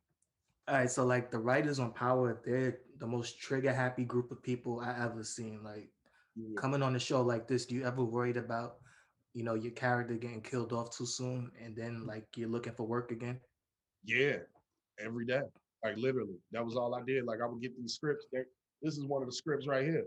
All 0.69 0.75
right, 0.75 0.91
so 0.91 1.05
like 1.05 1.31
the 1.31 1.39
writers 1.39 1.79
on 1.79 1.93
Power, 1.93 2.41
they're 2.45 2.81
the 2.99 3.07
most 3.07 3.41
trigger 3.41 3.73
happy 3.73 4.05
group 4.05 4.31
of 4.31 4.43
people 4.43 4.81
I 4.81 4.97
ever 5.05 5.23
seen. 5.23 5.63
Like 5.63 5.91
Yeah. 6.35 6.55
coming 6.57 6.83
on 6.83 6.97
a 6.97 6.99
show 6.99 7.23
like 7.23 7.49
this, 7.49 7.67
do 7.67 7.75
you 7.75 7.85
ever 7.85 8.05
worried 8.05 8.37
about, 8.37 8.77
you 9.33 9.43
know, 9.45 9.55
your 9.55 9.73
character 9.73 10.15
getting 10.15 10.43
killed 10.43 10.73
off 10.73 10.97
too 10.97 11.07
soon 11.07 11.51
and 11.61 11.77
then 11.77 12.07
like 12.07 12.27
you're 12.37 12.49
looking 12.49 12.75
for 12.75 12.87
work 12.87 13.11
again? 13.11 13.41
Yeah, 14.05 14.39
every 14.99 15.25
day. 15.27 15.43
Like 15.85 15.97
literally, 15.97 16.37
that 16.53 16.65
was 16.65 16.77
all 16.77 16.95
I 16.95 17.03
did. 17.07 17.25
Like 17.25 17.41
I 17.43 17.47
would 17.47 17.63
get 17.63 17.77
these 17.79 17.95
scripts. 17.95 18.27
They, 18.33 18.41
this 18.83 18.97
is 18.99 19.05
one 19.05 19.23
of 19.23 19.29
the 19.29 19.35
scripts 19.35 19.67
right 19.67 19.85
here 19.85 20.07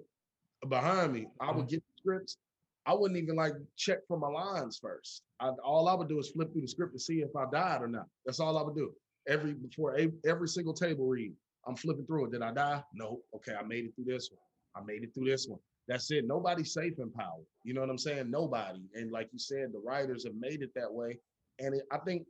behind 0.67 1.13
me. 1.13 1.27
I 1.39 1.51
would 1.51 1.67
get 1.67 1.81
the 1.81 1.93
scripts. 1.97 2.37
I 2.85 2.93
wouldn't 2.93 3.19
even 3.21 3.35
like 3.35 3.53
check 3.77 3.99
for 4.07 4.17
my 4.17 4.29
lines 4.29 4.79
first. 4.81 5.23
I, 5.39 5.49
all 5.63 5.87
I 5.87 5.93
would 5.93 6.09
do 6.09 6.19
is 6.19 6.29
flip 6.29 6.51
through 6.51 6.61
the 6.61 6.67
script 6.67 6.93
to 6.93 6.99
see 6.99 7.19
if 7.19 7.35
I 7.35 7.45
died 7.51 7.81
or 7.81 7.87
not. 7.87 8.07
That's 8.25 8.39
all 8.39 8.57
I 8.57 8.63
would 8.63 8.75
do. 8.75 8.91
Every 9.27 9.53
before 9.53 9.97
every 10.25 10.47
single 10.47 10.73
table 10.73 11.07
read, 11.07 11.33
I'm 11.67 11.75
flipping 11.75 12.05
through 12.05 12.25
it. 12.25 12.31
Did 12.31 12.41
I 12.41 12.51
die? 12.53 12.83
No. 12.93 13.19
Okay, 13.35 13.53
I 13.53 13.63
made 13.63 13.85
it 13.85 13.95
through 13.95 14.05
this 14.05 14.29
one. 14.31 14.81
I 14.81 14.85
made 14.85 15.03
it 15.03 15.13
through 15.13 15.29
this 15.29 15.47
one. 15.47 15.59
That's 15.87 16.09
it. 16.11 16.25
Nobody's 16.27 16.73
safe 16.73 16.99
in 16.99 17.11
power. 17.11 17.41
You 17.63 17.73
know 17.73 17.81
what 17.81 17.89
I'm 17.89 17.97
saying? 17.97 18.29
Nobody. 18.29 18.81
And 18.93 19.11
like 19.11 19.29
you 19.33 19.39
said, 19.39 19.71
the 19.73 19.79
writers 19.79 20.23
have 20.23 20.35
made 20.35 20.61
it 20.61 20.69
that 20.75 20.91
way. 20.91 21.19
And 21.59 21.75
it, 21.75 21.81
I 21.91 21.97
think, 21.97 22.23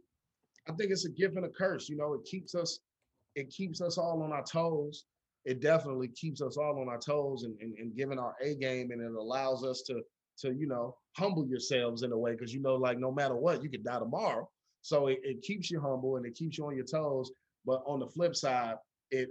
I 0.67 0.71
think 0.73 0.91
it's 0.91 1.05
a 1.05 1.11
gift 1.11 1.35
and 1.35 1.45
a 1.45 1.49
curse. 1.49 1.89
You 1.89 1.97
know, 1.97 2.13
it 2.13 2.23
keeps 2.23 2.55
us, 2.55 2.79
it 3.35 3.49
keeps 3.49 3.81
us 3.81 3.97
all 3.97 4.23
on 4.23 4.31
our 4.31 4.43
toes. 4.43 5.05
It 5.45 5.61
definitely 5.61 6.07
keeps 6.09 6.41
us 6.41 6.57
all 6.57 6.79
on 6.79 6.87
our 6.87 6.99
toes 6.99 7.43
and, 7.43 7.59
and, 7.59 7.77
and 7.77 7.95
giving 7.95 8.19
our 8.19 8.35
A 8.41 8.55
game, 8.55 8.91
and 8.91 9.01
it 9.01 9.11
allows 9.11 9.63
us 9.63 9.81
to 9.87 10.01
to 10.41 10.53
you 10.53 10.67
know 10.67 10.96
humble 11.17 11.48
yourselves 11.48 12.03
in 12.03 12.12
a 12.12 12.17
way 12.17 12.31
because 12.31 12.53
you 12.53 12.62
know 12.62 12.75
like 12.75 12.98
no 13.00 13.12
matter 13.12 13.36
what 13.36 13.63
you 13.63 13.69
could 13.69 13.84
die 13.84 14.00
tomorrow. 14.00 14.50
So 14.81 15.08
it, 15.08 15.19
it 15.24 15.41
keeps 15.41 15.69
you 15.69 15.81
humble 15.81 16.15
and 16.15 16.25
it 16.25 16.36
keeps 16.36 16.58
you 16.58 16.65
on 16.65 16.75
your 16.75 16.86
toes. 16.86 17.31
But 17.65 17.84
on 17.86 18.00
the 18.00 18.08
flip 18.08 18.36
side, 18.36 18.75
it 19.12 19.29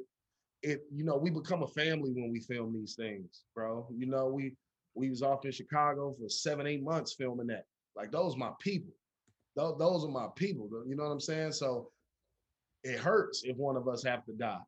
it 0.63 0.83
you 0.93 1.05
know 1.05 1.17
we 1.17 1.31
become 1.31 1.63
a 1.63 1.69
family 1.69 2.13
when 2.13 2.31
we 2.31 2.41
film 2.41 2.75
these 2.75 2.95
things, 2.95 3.45
bro. 3.55 3.87
You 3.97 4.07
know 4.07 4.27
we 4.27 4.55
we 4.95 5.09
was 5.09 5.23
off 5.23 5.45
in 5.45 5.53
Chicago 5.53 6.15
for 6.19 6.29
seven 6.29 6.67
eight 6.67 6.83
months 6.83 7.15
filming 7.15 7.47
that. 7.49 7.65
Like 7.97 8.13
those 8.13 8.37
my 8.37 8.51
people. 8.61 8.93
Those, 9.57 9.77
those 9.79 10.05
are 10.05 10.11
my 10.11 10.29
people. 10.37 10.69
You 10.87 10.95
know 10.95 11.05
what 11.05 11.11
I'm 11.11 11.21
saying? 11.21 11.53
So 11.53 11.91
it 12.85 12.99
hurts 12.99 13.43
if 13.45 13.57
one 13.57 13.77
of 13.77 13.89
us 13.89 14.05
have 14.05 14.25
to 14.27 14.33
die. 14.33 14.61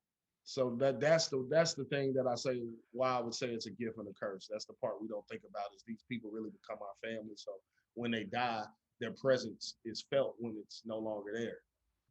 So 0.50 0.74
that 0.80 0.98
that's 0.98 1.28
the 1.28 1.46
that's 1.48 1.74
the 1.74 1.84
thing 1.84 2.12
that 2.14 2.26
I 2.26 2.34
say 2.34 2.60
why 2.90 3.16
I 3.16 3.20
would 3.20 3.36
say 3.36 3.50
it's 3.50 3.66
a 3.66 3.70
gift 3.70 3.98
and 3.98 4.08
a 4.08 4.12
curse. 4.18 4.48
That's 4.50 4.64
the 4.64 4.72
part 4.72 5.00
we 5.00 5.06
don't 5.06 5.26
think 5.28 5.42
about 5.48 5.72
is 5.76 5.84
these 5.86 6.02
people 6.10 6.28
really 6.32 6.50
become 6.50 6.78
our 6.82 7.08
family. 7.08 7.34
So 7.36 7.52
when 7.94 8.10
they 8.10 8.24
die, 8.24 8.64
their 9.00 9.12
presence 9.12 9.76
is 9.84 10.04
felt 10.10 10.34
when 10.40 10.56
it's 10.60 10.82
no 10.84 10.98
longer 10.98 11.30
there. 11.36 11.58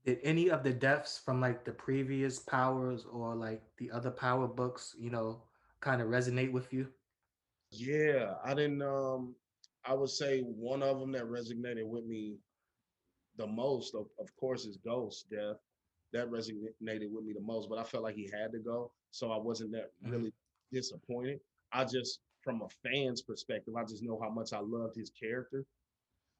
Did 0.05 0.19
any 0.23 0.49
of 0.49 0.63
the 0.63 0.71
deaths 0.71 1.19
from 1.19 1.41
like 1.41 1.65
the 1.65 1.73
previous 1.73 2.39
powers 2.39 3.05
or 3.11 3.35
like 3.35 3.61
the 3.77 3.91
other 3.91 4.09
power 4.09 4.47
books, 4.47 4.95
you 4.97 5.09
know, 5.09 5.41
kind 5.81 6.01
of 6.01 6.07
resonate 6.07 6.53
with 6.53 6.71
you? 6.71 6.87
Yeah, 7.71 8.35
I 8.45 8.53
didn't 8.53 8.81
um 8.81 9.35
I 9.83 9.93
would 9.93 10.11
say 10.11 10.39
one 10.43 10.81
of 10.81 10.97
them 11.01 11.11
that 11.11 11.25
resonated 11.25 11.85
with 11.85 12.05
me 12.05 12.37
the 13.35 13.47
most, 13.47 13.95
of, 13.95 14.05
of 14.17 14.33
course, 14.37 14.63
is 14.65 14.77
Ghost 14.77 15.29
Death. 15.29 15.57
That 16.11 16.29
resonated 16.29 17.11
with 17.11 17.23
me 17.23 17.33
the 17.33 17.41
most, 17.41 17.69
but 17.69 17.77
I 17.77 17.83
felt 17.83 18.03
like 18.03 18.15
he 18.15 18.29
had 18.33 18.51
to 18.53 18.59
go. 18.59 18.91
So 19.11 19.31
I 19.31 19.37
wasn't 19.37 19.71
that 19.73 19.91
Mhm. 20.03 20.11
really 20.11 20.33
disappointed. 20.71 21.39
I 21.71 21.85
just, 21.85 22.19
from 22.41 22.61
a 22.61 22.69
fan's 22.69 23.21
perspective, 23.21 23.75
I 23.75 23.83
just 23.83 24.03
know 24.03 24.19
how 24.19 24.29
much 24.29 24.53
I 24.53 24.59
loved 24.59 24.95
his 24.95 25.09
character. 25.11 25.65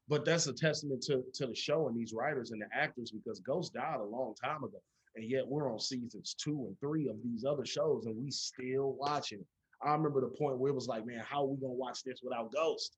But 0.08 0.24
that's 0.24 0.48
a 0.48 0.52
testament 0.52 1.02
to, 1.04 1.22
to 1.34 1.46
the 1.46 1.54
show 1.54 1.86
and 1.86 1.96
these 1.96 2.12
writers 2.12 2.50
and 2.50 2.60
the 2.60 2.66
actors 2.74 3.12
because 3.12 3.38
Ghost 3.40 3.74
died 3.74 4.00
a 4.00 4.04
long 4.04 4.34
time 4.34 4.64
ago. 4.64 4.82
And 5.14 5.24
yet 5.24 5.46
we're 5.46 5.72
on 5.72 5.78
seasons 5.78 6.34
two 6.34 6.66
and 6.66 6.78
three 6.80 7.08
of 7.08 7.22
these 7.22 7.44
other 7.44 7.64
shows 7.64 8.06
and 8.06 8.16
we 8.16 8.30
still 8.30 8.94
watching 8.94 9.40
it. 9.40 9.46
I 9.82 9.92
remember 9.92 10.20
the 10.20 10.28
point 10.28 10.58
where 10.58 10.70
it 10.70 10.74
was 10.74 10.88
like, 10.88 11.06
man, 11.06 11.20
how 11.20 11.44
are 11.44 11.46
we 11.48 11.56
gonna 11.60 11.72
watch 11.74 12.02
this 12.02 12.22
without 12.22 12.52
Ghost? 12.52 12.96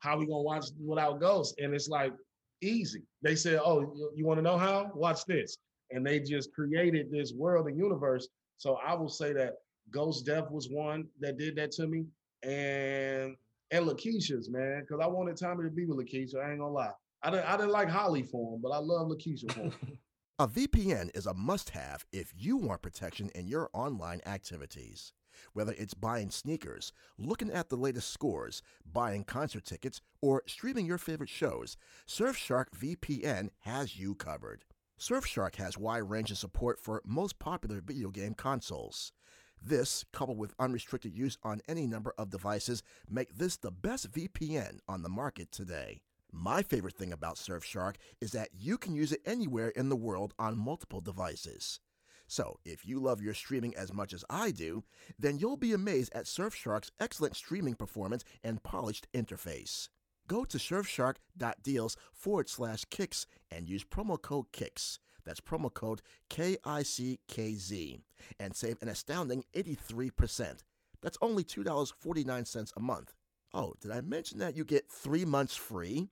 How 0.00 0.16
are 0.16 0.18
we 0.18 0.26
gonna 0.26 0.42
watch 0.42 0.66
without 0.78 1.20
Ghost? 1.20 1.58
And 1.58 1.74
it's 1.74 1.88
like 1.88 2.12
easy. 2.60 3.02
They 3.22 3.34
said, 3.34 3.60
"Oh, 3.62 3.80
you, 3.80 4.12
you 4.14 4.26
want 4.26 4.38
to 4.38 4.42
know 4.42 4.56
how? 4.58 4.92
Watch 4.94 5.24
this," 5.24 5.56
and 5.92 6.06
they 6.06 6.20
just 6.20 6.52
created 6.52 7.10
this 7.10 7.32
world 7.32 7.66
and 7.68 7.76
universe. 7.76 8.28
So 8.56 8.78
I 8.86 8.94
will 8.94 9.08
say 9.08 9.32
that 9.32 9.54
Ghost 9.90 10.26
Death 10.26 10.50
was 10.50 10.68
one 10.70 11.06
that 11.20 11.38
did 11.38 11.56
that 11.56 11.72
to 11.72 11.86
me, 11.86 12.06
and 12.42 13.36
and 13.70 13.86
Lakeisha's 13.86 14.50
man, 14.50 14.80
because 14.80 15.00
I 15.02 15.06
wanted 15.06 15.36
Tommy 15.36 15.64
to 15.64 15.70
be 15.70 15.86
with 15.86 15.98
Lakeisha. 15.98 16.36
I 16.36 16.50
ain't 16.50 16.60
gonna 16.60 16.72
lie. 16.72 16.92
I 17.22 17.30
didn't 17.30 17.46
I 17.46 17.56
didn't 17.56 17.72
like 17.72 17.88
Holly 17.88 18.22
for 18.22 18.54
him, 18.54 18.60
but 18.62 18.70
I 18.70 18.78
love 18.78 19.08
Lakeisha 19.08 19.52
for 19.52 19.60
him. 19.60 19.72
A 20.38 20.48
VPN 20.48 21.16
is 21.16 21.26
a 21.26 21.34
must 21.34 21.70
have 21.70 22.04
if 22.10 22.32
you 22.36 22.56
want 22.56 22.82
protection 22.82 23.30
in 23.34 23.46
your 23.46 23.70
online 23.72 24.20
activities. 24.26 25.12
Whether 25.52 25.72
it's 25.78 25.94
buying 25.94 26.30
sneakers, 26.30 26.92
looking 27.18 27.50
at 27.50 27.68
the 27.68 27.76
latest 27.76 28.10
scores, 28.10 28.60
buying 28.90 29.24
concert 29.24 29.64
tickets, 29.64 30.00
or 30.20 30.42
streaming 30.46 30.86
your 30.86 30.98
favorite 30.98 31.28
shows, 31.28 31.76
Surfshark 32.08 32.70
VPN 32.76 33.50
has 33.60 33.98
you 33.98 34.14
covered. 34.14 34.64
Surfshark 35.02 35.56
has 35.56 35.76
wide 35.76 36.08
range 36.08 36.30
of 36.30 36.38
support 36.38 36.78
for 36.78 37.02
most 37.04 37.40
popular 37.40 37.80
video 37.80 38.08
game 38.08 38.34
consoles. 38.34 39.10
This, 39.60 40.04
coupled 40.12 40.38
with 40.38 40.54
unrestricted 40.60 41.12
use 41.12 41.36
on 41.42 41.60
any 41.66 41.88
number 41.88 42.14
of 42.16 42.30
devices, 42.30 42.84
make 43.10 43.36
this 43.36 43.56
the 43.56 43.72
best 43.72 44.12
VPN 44.12 44.78
on 44.86 45.02
the 45.02 45.08
market 45.08 45.50
today. 45.50 46.02
My 46.30 46.62
favorite 46.62 46.94
thing 46.94 47.12
about 47.12 47.34
Surfshark 47.34 47.96
is 48.20 48.30
that 48.30 48.50
you 48.56 48.78
can 48.78 48.94
use 48.94 49.10
it 49.10 49.22
anywhere 49.26 49.70
in 49.70 49.88
the 49.88 49.96
world 49.96 50.34
on 50.38 50.56
multiple 50.56 51.00
devices. 51.00 51.80
So, 52.28 52.60
if 52.64 52.86
you 52.86 53.00
love 53.00 53.20
your 53.20 53.34
streaming 53.34 53.74
as 53.74 53.92
much 53.92 54.12
as 54.12 54.24
I 54.30 54.52
do, 54.52 54.84
then 55.18 55.36
you'll 55.36 55.56
be 55.56 55.72
amazed 55.72 56.12
at 56.14 56.26
Surfshark's 56.26 56.92
excellent 57.00 57.34
streaming 57.34 57.74
performance 57.74 58.22
and 58.44 58.62
polished 58.62 59.08
interface. 59.12 59.88
Go 60.28 60.44
to 60.44 60.58
surfshark.deals 60.58 61.96
forward 62.12 62.48
slash 62.48 62.84
kicks 62.90 63.26
and 63.50 63.68
use 63.68 63.84
promo 63.84 64.20
code 64.20 64.46
KICKZ. 64.52 64.98
That's 65.24 65.40
promo 65.40 65.72
code 65.72 66.02
K 66.28 66.56
I 66.64 66.82
C 66.82 67.20
K 67.28 67.54
Z 67.54 68.00
and 68.40 68.56
save 68.56 68.78
an 68.82 68.88
astounding 68.88 69.44
83%. 69.54 70.60
That's 71.00 71.18
only 71.20 71.44
$2.49 71.44 72.72
a 72.76 72.80
month. 72.80 73.14
Oh, 73.54 73.74
did 73.80 73.90
I 73.90 74.00
mention 74.00 74.38
that 74.38 74.56
you 74.56 74.64
get 74.64 74.90
three 74.90 75.24
months 75.24 75.56
free? 75.56 76.08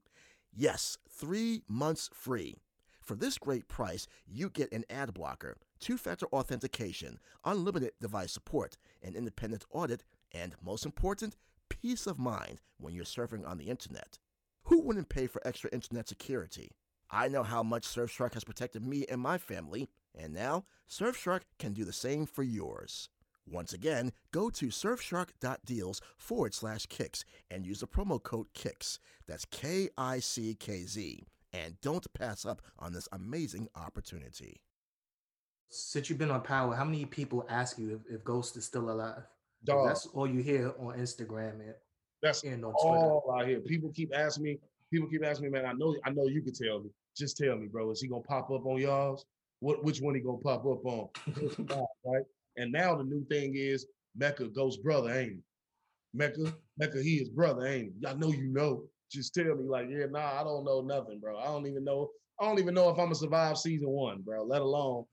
Yes, 0.53 0.99
three 1.09 1.63
months 1.69 2.11
free. 2.13 2.57
For 3.01 3.15
this 3.15 3.39
great 3.39 3.67
price, 3.67 4.07
you 4.27 4.51
get 4.51 4.73
an 4.73 4.85
ad 4.91 5.15
blocker, 5.15 5.57
two 5.81 5.97
factor 5.97 6.27
authentication, 6.27 7.19
unlimited 7.45 7.93
device 8.01 8.33
support, 8.33 8.77
an 9.03 9.17
independent 9.17 9.65
audit, 9.71 10.05
and 10.33 10.55
most 10.63 10.85
important, 10.85 11.37
peace 11.71 12.07
of 12.07 12.19
mind 12.19 12.61
when 12.79 12.93
you're 12.93 13.05
surfing 13.05 13.49
on 13.49 13.57
the 13.57 13.71
internet. 13.71 14.19
Who 14.65 14.83
wouldn't 14.83 15.09
pay 15.09 15.27
for 15.27 15.41
extra 15.47 15.71
internet 15.71 16.07
security? 16.09 16.73
I 17.11 17.29
know 17.29 17.43
how 17.43 17.63
much 17.63 17.89
Surfshark 17.89 18.35
has 18.35 18.45
protected 18.45 18.85
me 18.85 19.07
and 19.09 19.21
my 19.21 19.39
family, 19.39 19.89
and 20.15 20.35
now 20.35 20.65
Surfshark 20.89 21.41
can 21.59 21.73
do 21.73 21.85
the 21.85 21.93
same 21.93 22.27
for 22.27 22.43
yours. 22.43 23.09
Once 23.49 23.73
again, 23.73 24.13
go 24.31 24.51
to 24.51 24.67
surfshark.deals 24.67 26.01
forward 26.19 26.55
slash 26.55 26.87
kicks 26.87 27.25
and 27.51 27.67
use 27.67 27.81
the 27.81 27.87
promo 27.87 28.23
code 28.23 28.47
KICKZ. 28.55 28.99
That's 29.27 29.45
K 29.47 29.89
I 29.97 30.21
C 30.21 30.55
K 30.55 30.85
Z. 30.85 31.25
And 31.53 31.81
don't 31.81 32.13
pass 32.15 32.45
up 32.45 32.63
on 32.79 32.93
this 32.93 33.09
amazing 33.11 33.69
opportunity. 33.75 34.61
Since 35.69 36.09
you've 36.09 36.19
been 36.19 36.31
on 36.31 36.43
Power, 36.43 36.77
how 36.77 36.85
many 36.85 37.05
people 37.07 37.47
ask 37.49 37.77
you 37.79 38.01
if, 38.07 38.15
if 38.19 38.25
Ghost 38.25 38.57
is 38.57 38.65
still 38.65 38.91
alive? 38.91 39.25
Dog, 39.65 39.89
That's 39.89 40.07
all 40.07 40.27
you 40.27 40.43
hear 40.43 40.73
on 40.79 40.99
Instagram 40.99 41.61
and, 41.61 41.75
that's 42.23 42.45
and 42.45 42.65
on 42.65 42.73
Twitter. 42.73 43.11
all 43.11 43.37
I 43.39 43.47
hear. 43.47 43.61
People 43.61 43.91
keep 43.95 44.11
asking 44.15 44.45
me. 44.45 44.59
People 44.91 45.09
keep 45.09 45.25
asking 45.25 45.45
me, 45.45 45.51
man. 45.51 45.67
I 45.67 45.73
know. 45.73 45.95
I 46.05 46.11
know 46.11 46.27
you 46.27 46.43
could 46.43 46.55
tell 46.55 46.81
me. 46.81 46.91
Just 47.17 47.37
tell 47.37 47.57
me, 47.57 47.67
bro. 47.67 47.91
Is 47.91 48.01
he 48.01 48.09
gonna 48.09 48.23
pop 48.23 48.51
up 48.51 48.65
on 48.65 48.81
y'all's? 48.81 49.25
What? 49.61 49.85
Which 49.85 50.01
one 50.01 50.15
he 50.15 50.21
gonna 50.21 50.39
pop 50.39 50.65
up 50.67 50.85
on? 50.85 51.09
right. 52.05 52.25
And 52.57 52.73
now 52.73 52.97
the 52.97 53.05
new 53.05 53.25
thing 53.27 53.53
is 53.55 53.87
Mecca 54.17 54.49
Ghost 54.49 54.83
brother, 54.83 55.11
ain't 55.11 55.33
he? 55.33 55.39
Mecca, 56.15 56.55
Mecca, 56.79 57.03
he 57.03 57.17
is 57.17 57.29
brother, 57.29 57.67
ain't 57.67 57.93
he? 58.01 58.07
I 58.07 58.15
know 58.15 58.33
you 58.33 58.49
know. 58.49 58.85
Just 59.11 59.35
tell 59.35 59.57
me, 59.57 59.69
like, 59.69 59.89
yeah, 59.91 60.07
nah, 60.09 60.41
I 60.41 60.45
don't 60.45 60.65
know 60.65 60.83
nothing, 60.83 61.19
bro. 61.19 61.37
I 61.39 61.47
don't 61.47 61.67
even 61.67 61.85
know. 61.85 62.11
I 62.41 62.47
don't 62.47 62.59
even 62.59 62.75
know 62.75 62.89
if 62.89 62.99
I'm 62.99 63.07
gonna 63.07 63.15
survive 63.15 63.59
season 63.59 63.91
one, 63.91 64.23
bro. 64.23 64.45
Let 64.45 64.63
alone, 64.63 65.05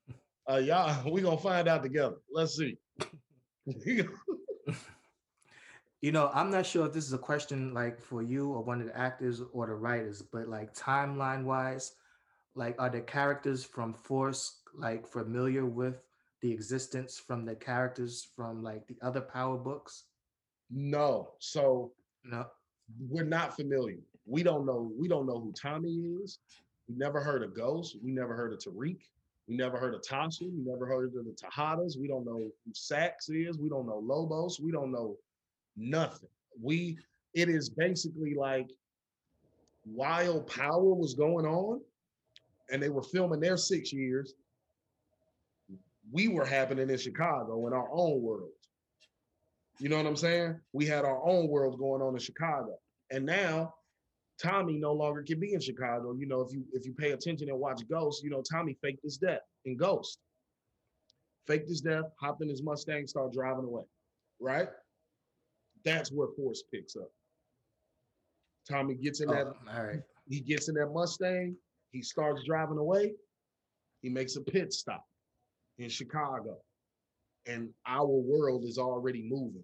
uh, 0.49 0.57
y'all. 0.57 1.03
We 1.11 1.21
gonna 1.21 1.37
find 1.37 1.67
out 1.67 1.83
together. 1.83 2.15
Let's 2.31 2.57
see. 2.57 2.77
You 6.01 6.11
know, 6.11 6.29
I'm 6.33 6.51
not 6.51 6.65
sure 6.65 6.85
if 6.85 6.93
this 6.93 7.05
is 7.07 7.13
a 7.13 7.17
question 7.17 7.73
like 7.73 7.99
for 7.99 8.21
you 8.21 8.51
or 8.51 8.63
one 8.63 8.81
of 8.81 8.87
the 8.87 8.97
actors 8.97 9.41
or 9.51 9.65
the 9.65 9.73
writers, 9.73 10.21
but 10.21 10.47
like 10.47 10.73
timeline 10.75 11.43
wise, 11.43 11.93
like 12.55 12.75
are 12.79 12.89
the 12.89 13.01
characters 13.01 13.63
from 13.63 13.93
Force 13.93 14.61
like 14.75 15.07
familiar 15.07 15.65
with 15.65 16.03
the 16.41 16.51
existence 16.51 17.17
from 17.17 17.45
the 17.45 17.55
characters 17.55 18.27
from 18.35 18.61
like 18.61 18.85
the 18.87 18.97
other 19.01 19.21
power 19.21 19.57
books? 19.57 20.05
no. 20.69 21.33
So 21.39 21.93
No. 22.23 22.45
we're 23.09 23.23
not 23.23 23.55
familiar. 23.55 23.97
We 24.25 24.43
don't 24.43 24.65
know. 24.65 24.91
We 24.97 25.07
don't 25.07 25.25
know 25.25 25.39
who 25.39 25.51
Tommy 25.53 25.95
is. 26.21 26.39
We 26.87 26.95
never 26.95 27.21
heard 27.21 27.41
of 27.43 27.55
Ghost. 27.55 27.97
We 28.03 28.11
never 28.11 28.35
heard 28.35 28.53
of 28.53 28.59
Tariq. 28.59 28.99
We 29.47 29.55
never 29.55 29.77
heard 29.77 29.95
of 29.95 30.01
Tasha. 30.01 30.41
We 30.41 30.61
never 30.61 30.85
heard 30.85 31.15
of 31.15 31.25
the 31.25 31.31
Tejadas. 31.31 31.97
We 31.97 32.07
don't 32.07 32.25
know 32.25 32.37
who 32.37 32.73
Saxe 32.73 33.29
is. 33.29 33.57
We 33.57 33.69
don't 33.69 33.87
know 33.87 33.99
Lobos. 33.99 34.59
We 34.59 34.71
don't 34.71 34.91
know 34.91 35.17
nothing. 35.77 36.29
We 36.61 36.97
it 37.33 37.49
is 37.49 37.69
basically 37.69 38.33
like 38.33 38.69
while 39.85 40.41
power 40.41 40.93
was 40.93 41.13
going 41.13 41.45
on 41.45 41.79
and 42.71 42.81
they 42.81 42.89
were 42.89 43.03
filming 43.03 43.39
their 43.39 43.57
six 43.57 43.93
years, 43.93 44.33
we 46.11 46.27
were 46.27 46.45
happening 46.45 46.89
in 46.89 46.97
Chicago 46.97 47.67
in 47.67 47.73
our 47.73 47.89
own 47.91 48.21
world. 48.21 48.49
You 49.79 49.89
know 49.89 49.97
what 49.97 50.07
I'm 50.07 50.15
saying? 50.15 50.59
We 50.73 50.85
had 50.85 51.05
our 51.05 51.23
own 51.25 51.47
world 51.47 51.77
going 51.77 52.01
on 52.01 52.13
in 52.13 52.19
Chicago. 52.19 52.77
And 53.11 53.25
now 53.25 53.73
Tommy 54.41 54.77
no 54.77 54.93
longer 54.93 55.23
can 55.23 55.39
be 55.39 55.53
in 55.53 55.61
Chicago. 55.61 56.13
You 56.13 56.27
know, 56.27 56.41
if 56.41 56.51
you 56.51 56.65
if 56.73 56.85
you 56.85 56.93
pay 56.93 57.11
attention 57.11 57.49
and 57.49 57.59
watch 57.59 57.81
Ghost, 57.89 58.23
you 58.23 58.29
know, 58.29 58.41
Tommy 58.41 58.77
faked 58.81 59.03
his 59.03 59.17
death 59.17 59.41
in 59.65 59.77
Ghost. 59.77 60.19
Faked 61.45 61.69
his 61.69 61.81
death, 61.81 62.05
hopped 62.19 62.41
in 62.41 62.49
his 62.49 62.61
Mustang, 62.61 63.07
started 63.07 63.33
driving 63.33 63.65
away. 63.65 63.83
Right? 64.39 64.67
That's 65.87 66.11
where 66.11 66.27
force 66.35 66.63
picks 66.69 66.97
up. 66.97 67.09
Tommy 68.69 68.95
gets 68.95 69.21
in 69.21 69.29
Oh, 69.29 69.33
that 69.33 69.47
right. 69.73 70.01
he 70.27 70.41
gets 70.41 70.67
in 70.67 70.75
that 70.75 70.91
Mustang, 70.93 71.55
he 71.91 72.01
starts 72.01 72.43
driving 72.43 72.77
away, 72.77 73.13
he 74.01 74.09
makes 74.09 74.35
a 74.35 74.41
pit 74.41 74.73
stop 74.73 75.05
in 75.77 75.89
Chicago. 75.89 76.57
And 77.45 77.69
our 77.85 78.05
world 78.05 78.65
is 78.65 78.77
already 78.77 79.23
moving. 79.29 79.63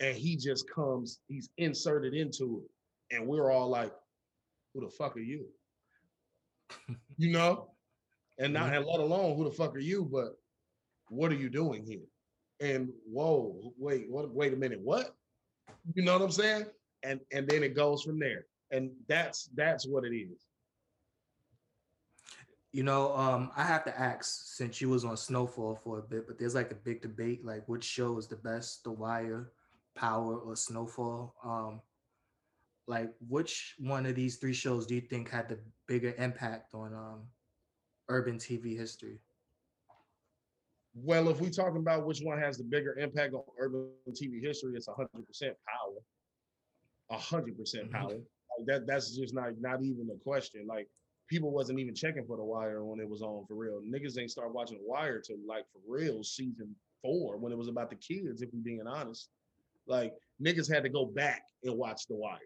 And 0.00 0.14
he 0.14 0.36
just 0.36 0.68
comes, 0.70 1.20
he's 1.28 1.48
inserted 1.56 2.12
into 2.12 2.62
it. 2.62 3.16
And 3.16 3.26
we're 3.26 3.50
all 3.50 3.68
like, 3.70 3.94
who 4.74 4.82
the 4.82 4.90
fuck 4.90 5.16
are 5.16 5.20
you? 5.20 5.46
you 7.16 7.32
know? 7.32 7.70
And 8.38 8.52
not 8.52 8.74
and 8.74 8.84
let 8.84 9.00
alone 9.00 9.38
who 9.38 9.44
the 9.44 9.50
fuck 9.50 9.74
are 9.74 9.78
you, 9.78 10.04
but 10.04 10.36
what 11.08 11.32
are 11.32 11.36
you 11.36 11.48
doing 11.48 11.86
here? 11.86 12.04
And 12.60 12.90
whoa, 13.10 13.72
wait, 13.78 14.10
what 14.10 14.32
wait 14.32 14.52
a 14.52 14.56
minute, 14.56 14.80
what? 14.80 15.14
You 15.94 16.02
know 16.02 16.14
what 16.14 16.22
I'm 16.22 16.30
saying? 16.30 16.66
And 17.02 17.20
and 17.32 17.46
then 17.48 17.62
it 17.62 17.74
goes 17.74 18.02
from 18.02 18.18
there. 18.18 18.46
And 18.70 18.90
that's 19.08 19.48
that's 19.54 19.86
what 19.86 20.04
it 20.04 20.14
is. 20.14 20.38
You 22.72 22.82
know, 22.82 23.16
um, 23.16 23.50
I 23.56 23.62
have 23.62 23.84
to 23.84 23.98
ask 23.98 24.54
since 24.54 24.80
you 24.80 24.90
was 24.90 25.04
on 25.04 25.16
Snowfall 25.16 25.76
for 25.76 25.98
a 25.98 26.02
bit, 26.02 26.26
but 26.26 26.38
there's 26.38 26.54
like 26.54 26.72
a 26.72 26.74
big 26.74 27.00
debate, 27.00 27.44
like 27.44 27.66
which 27.68 27.84
show 27.84 28.18
is 28.18 28.26
the 28.26 28.36
best, 28.36 28.84
The 28.84 28.90
Wire, 28.90 29.52
Power, 29.94 30.36
or 30.36 30.56
Snowfall. 30.56 31.34
Um, 31.42 31.80
like 32.86 33.12
which 33.28 33.74
one 33.78 34.06
of 34.06 34.14
these 34.14 34.36
three 34.36 34.52
shows 34.52 34.86
do 34.86 34.94
you 34.94 35.00
think 35.00 35.30
had 35.30 35.48
the 35.48 35.58
bigger 35.88 36.14
impact 36.18 36.74
on 36.74 36.94
um 36.94 37.22
urban 38.08 38.38
TV 38.38 38.76
history? 38.76 39.20
Well, 41.02 41.28
if 41.28 41.40
we're 41.40 41.50
talking 41.50 41.76
about 41.78 42.06
which 42.06 42.20
one 42.20 42.38
has 42.38 42.56
the 42.56 42.64
bigger 42.64 42.98
impact 42.98 43.34
on 43.34 43.42
urban 43.58 43.90
TV 44.12 44.40
history, 44.42 44.74
it's 44.76 44.86
hundred 44.88 45.26
percent 45.26 45.54
power. 45.68 47.18
hundred 47.18 47.56
percent 47.58 47.88
Mhm. 47.90 47.92
power. 47.92 48.14
Like 48.58 48.66
that 48.66 48.86
that's 48.86 49.14
just 49.14 49.34
not 49.34 49.58
not 49.60 49.82
even 49.82 50.08
a 50.10 50.16
question. 50.24 50.66
Like 50.66 50.88
people 51.28 51.50
wasn't 51.50 51.78
even 51.80 51.94
checking 51.94 52.24
for 52.24 52.36
the 52.38 52.44
wire 52.44 52.82
when 52.84 52.98
it 52.98 53.08
was 53.08 53.20
on 53.20 53.44
for 53.46 53.54
real. 53.54 53.82
Niggas 53.82 54.18
ain't 54.18 54.30
start 54.30 54.54
watching 54.54 54.78
the 54.78 54.84
wire 54.88 55.20
till 55.20 55.36
like 55.46 55.66
for 55.70 55.80
real 55.86 56.24
season 56.24 56.74
four 57.02 57.36
when 57.36 57.52
it 57.52 57.58
was 57.58 57.68
about 57.68 57.90
the 57.90 57.96
kids, 57.96 58.40
if 58.40 58.50
we 58.52 58.60
being 58.60 58.86
honest. 58.86 59.28
Like 59.86 60.14
niggas 60.42 60.72
had 60.72 60.82
to 60.84 60.88
go 60.88 61.04
back 61.04 61.44
and 61.62 61.76
watch 61.76 62.06
the 62.06 62.16
wire. 62.16 62.38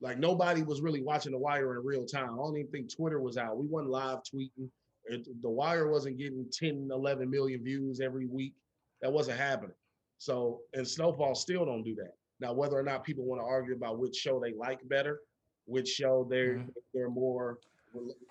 Like 0.00 0.18
nobody 0.18 0.62
was 0.62 0.80
really 0.82 1.02
watching 1.02 1.32
the 1.32 1.38
wire 1.38 1.76
in 1.78 1.84
real 1.84 2.06
time. 2.06 2.30
I 2.34 2.36
don't 2.36 2.56
even 2.56 2.70
think 2.70 2.94
Twitter 2.94 3.20
was 3.20 3.36
out. 3.36 3.58
We 3.58 3.66
wasn't 3.66 3.90
live 3.90 4.20
tweeting. 4.22 4.70
It, 5.08 5.26
the 5.42 5.50
wire 5.50 5.88
wasn't 5.88 6.18
getting 6.18 6.46
10, 6.52 6.88
11 6.90 7.30
million 7.30 7.62
views 7.62 8.00
every 8.00 8.26
week. 8.26 8.54
That 9.02 9.12
wasn't 9.12 9.38
happening. 9.38 9.76
So, 10.18 10.60
and 10.72 10.86
Snowfall 10.86 11.34
still 11.34 11.64
don't 11.64 11.82
do 11.82 11.94
that. 11.96 12.14
Now, 12.40 12.52
whether 12.52 12.76
or 12.78 12.82
not 12.82 13.04
people 13.04 13.24
want 13.24 13.40
to 13.40 13.46
argue 13.46 13.74
about 13.74 13.98
which 13.98 14.16
show 14.16 14.40
they 14.40 14.52
like 14.52 14.86
better, 14.88 15.20
which 15.66 15.88
show 15.88 16.24
they're 16.28 16.56
Mhm. 16.56 16.74
they're 16.92 17.10
more 17.10 17.58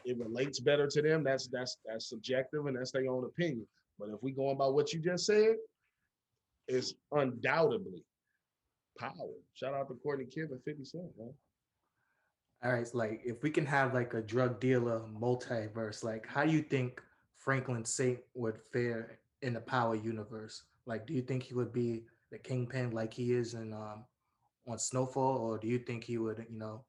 it 0.05 0.17
relates 0.19 0.59
better 0.59 0.85
to 0.85 1.01
them, 1.01 1.23
that's 1.23 1.47
that's 1.47 1.77
that's 1.85 2.05
subjective 2.09 2.65
and 2.67 2.77
that's 2.77 2.91
their 2.91 3.09
own 3.09 3.25
opinion. 3.25 3.65
But 3.97 4.09
if 4.09 4.21
we 4.21 4.31
going 4.31 4.57
by 4.57 4.67
what 4.67 4.93
you 4.93 4.99
just 4.99 5.25
said, 5.25 5.55
it's 6.67 6.93
undoubtedly 7.11 8.03
power. 8.97 9.33
Shout 9.53 9.73
out 9.73 9.87
to 9.87 9.95
Courtney 9.95 10.25
Kemp 10.25 10.51
and 10.51 10.63
50 10.63 10.83
Cent, 10.85 11.17
man. 11.17 11.33
All 12.63 12.71
right, 12.71 12.87
like 12.93 13.21
if 13.25 13.43
we 13.43 13.51
can 13.51 13.65
have 13.65 13.93
like 13.93 14.13
a 14.13 14.21
drug 14.21 14.59
dealer 14.59 15.01
multiverse, 15.19 16.03
like 16.03 16.25
how 16.25 16.45
do 16.45 16.51
you 16.51 16.61
think 16.61 17.01
Franklin 17.35 17.85
Saint 17.85 18.19
would 18.33 18.59
fare 18.73 19.19
in 19.41 19.53
the 19.53 19.61
Power 19.61 19.95
universe? 19.95 20.63
Like, 20.85 21.05
do 21.05 21.13
you 21.13 21.21
think 21.21 21.43
he 21.43 21.53
would 21.53 21.73
be 21.73 22.05
the 22.31 22.39
kingpin 22.39 22.91
like 22.91 23.13
he 23.13 23.33
is 23.33 23.53
in 23.53 23.73
um 23.73 24.05
on 24.67 24.79
Snowfall, 24.79 25.37
or 25.37 25.57
do 25.59 25.67
you 25.67 25.77
think 25.77 26.03
he 26.03 26.17
would, 26.17 26.43
you 26.49 26.57
know, 26.57 26.83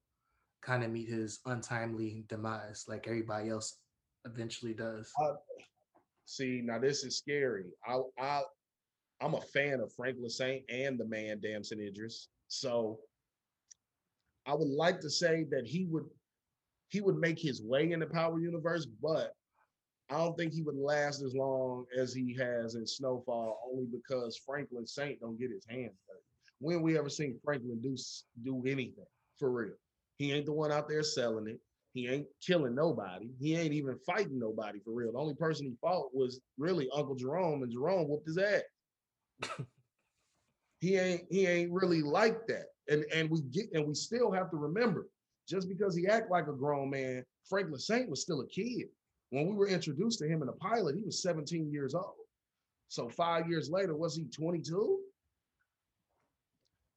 kind 0.62 0.82
of 0.82 0.90
meet 0.90 1.08
his 1.08 1.40
untimely 1.46 2.24
demise 2.28 2.86
like 2.88 3.06
everybody 3.06 3.50
else 3.50 3.78
eventually 4.24 4.72
does? 4.72 5.12
See, 6.24 6.62
now 6.64 6.78
this 6.78 7.04
is 7.04 7.18
scary. 7.18 7.66
I 7.86 8.00
I 8.18 8.42
I'm 9.20 9.34
a 9.34 9.40
fan 9.40 9.80
of 9.80 9.92
Franklin 9.92 10.30
Saint 10.30 10.64
and 10.68 10.98
the 10.98 11.04
man 11.04 11.40
Damson 11.40 11.80
Idris. 11.80 12.28
So 12.48 12.98
I 14.46 14.54
would 14.54 14.68
like 14.68 15.00
to 15.00 15.10
say 15.10 15.44
that 15.50 15.66
he 15.66 15.86
would 15.86 16.04
he 16.88 17.00
would 17.00 17.18
make 17.18 17.38
his 17.38 17.62
way 17.62 17.90
in 17.92 18.00
the 18.00 18.06
power 18.06 18.40
universe, 18.40 18.86
but 18.86 19.32
I 20.08 20.18
don't 20.18 20.36
think 20.38 20.52
he 20.52 20.62
would 20.62 20.76
last 20.76 21.20
as 21.20 21.34
long 21.34 21.84
as 21.98 22.14
he 22.14 22.32
has 22.34 22.76
in 22.76 22.86
Snowfall, 22.86 23.58
only 23.70 23.86
because 23.86 24.40
Franklin 24.46 24.86
Saint 24.86 25.20
don't 25.20 25.38
get 25.38 25.50
his 25.50 25.66
hands 25.68 25.98
dirty. 26.06 26.22
When 26.60 26.82
we 26.82 26.96
ever 26.96 27.10
seen 27.10 27.40
Franklin 27.44 27.80
do 27.82 27.96
do 28.44 28.62
anything 28.66 29.04
for 29.38 29.50
real? 29.50 29.74
He 30.18 30.32
ain't 30.32 30.46
the 30.46 30.52
one 30.52 30.72
out 30.72 30.88
there 30.88 31.02
selling 31.02 31.48
it. 31.48 31.60
He 31.92 32.08
ain't 32.08 32.26
killing 32.46 32.74
nobody. 32.74 33.30
He 33.40 33.56
ain't 33.56 33.72
even 33.72 33.98
fighting 34.06 34.38
nobody 34.38 34.78
for 34.84 34.92
real. 34.92 35.12
The 35.12 35.18
only 35.18 35.34
person 35.34 35.66
he 35.66 35.74
fought 35.80 36.14
was 36.14 36.40
really 36.56 36.88
Uncle 36.94 37.14
Jerome, 37.14 37.62
and 37.62 37.72
Jerome 37.72 38.08
whooped 38.08 38.26
his 38.26 38.38
ass. 38.38 38.62
he 40.80 40.96
ain't 40.96 41.24
he 41.30 41.46
ain't 41.46 41.72
really 41.72 42.02
like 42.02 42.46
that. 42.46 42.66
And 42.88 43.04
and 43.12 43.30
we 43.30 43.40
get 43.42 43.72
and 43.72 43.86
we 43.86 43.94
still 43.94 44.30
have 44.30 44.50
to 44.50 44.56
remember, 44.56 45.08
just 45.48 45.68
because 45.68 45.96
he 45.96 46.06
act 46.06 46.30
like 46.30 46.46
a 46.46 46.52
grown 46.52 46.90
man, 46.90 47.24
Franklin 47.48 47.78
Saint 47.78 48.08
was 48.08 48.22
still 48.22 48.40
a 48.40 48.46
kid. 48.46 48.86
When 49.30 49.48
we 49.48 49.54
were 49.54 49.68
introduced 49.68 50.20
to 50.20 50.28
him 50.28 50.40
in 50.40 50.46
the 50.46 50.52
pilot, 50.52 50.96
he 50.96 51.02
was 51.02 51.20
17 51.22 51.70
years 51.72 51.94
old. 51.94 52.14
So 52.88 53.08
five 53.08 53.48
years 53.48 53.68
later, 53.68 53.96
was 53.96 54.16
he 54.16 54.24
22? 54.24 55.00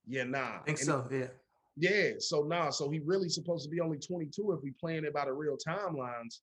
Yeah, 0.07 0.23
nah. 0.23 0.39
I 0.39 0.59
think 0.65 0.79
And 0.79 0.85
so. 0.85 1.07
Yeah. 1.11 1.27
yeah, 1.75 2.11
so 2.19 2.43
nah, 2.43 2.69
so 2.69 2.89
he 2.89 2.99
really 2.99 3.29
supposed 3.29 3.63
to 3.63 3.69
be 3.69 3.79
only 3.79 3.97
22 3.97 4.51
if 4.51 4.61
we 4.61 4.71
playing 4.71 5.05
it 5.05 5.13
by 5.13 5.25
the 5.25 5.33
real 5.33 5.57
timelines. 5.57 6.39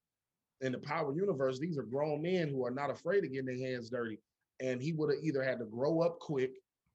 In 0.62 0.72
the 0.72 0.78
Power 0.78 1.14
Universe, 1.14 1.58
these 1.58 1.76
are 1.76 1.82
grown 1.82 2.22
men 2.22 2.48
who 2.48 2.64
are 2.64 2.70
not 2.70 2.90
afraid 2.90 3.24
of 3.24 3.30
getting 3.30 3.46
their 3.46 3.58
hands 3.58 3.90
dirty. 3.90 4.18
And 4.60 4.80
he 4.80 4.92
would 4.92 5.10
have 5.10 5.22
either 5.22 5.42
had 5.42 5.58
to 5.58 5.66
grow 5.66 6.00
up 6.00 6.18
quick 6.18 6.52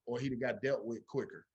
or 0.08 0.20
he'd 0.20 0.32
have 0.32 0.42
got 0.42 0.62
dealt 0.62 0.84
with 0.84 1.06
quicker. 1.06 1.46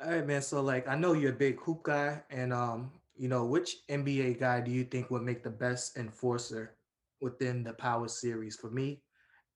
All 0.00 0.10
right, 0.10 0.26
man. 0.26 0.42
So 0.42 0.62
like 0.62 0.86
I 0.86 0.94
know 0.94 1.12
you're 1.12 1.32
a 1.32 1.36
big 1.36 1.60
hoop 1.60 1.82
guy, 1.84 2.22
and 2.30 2.52
um, 2.52 2.92
you 3.16 3.28
know, 3.28 3.44
which 3.44 3.78
NBA 3.88 4.38
guy 4.38 4.60
do 4.60 4.70
you 4.70 4.84
think 4.84 5.10
would 5.10 5.22
make 5.22 5.42
the 5.42 5.50
best 5.50 5.96
enforcer 5.96 6.76
within 7.20 7.64
the 7.64 7.72
power 7.72 8.06
series? 8.06 8.56
For 8.56 8.70
me, 8.70 9.02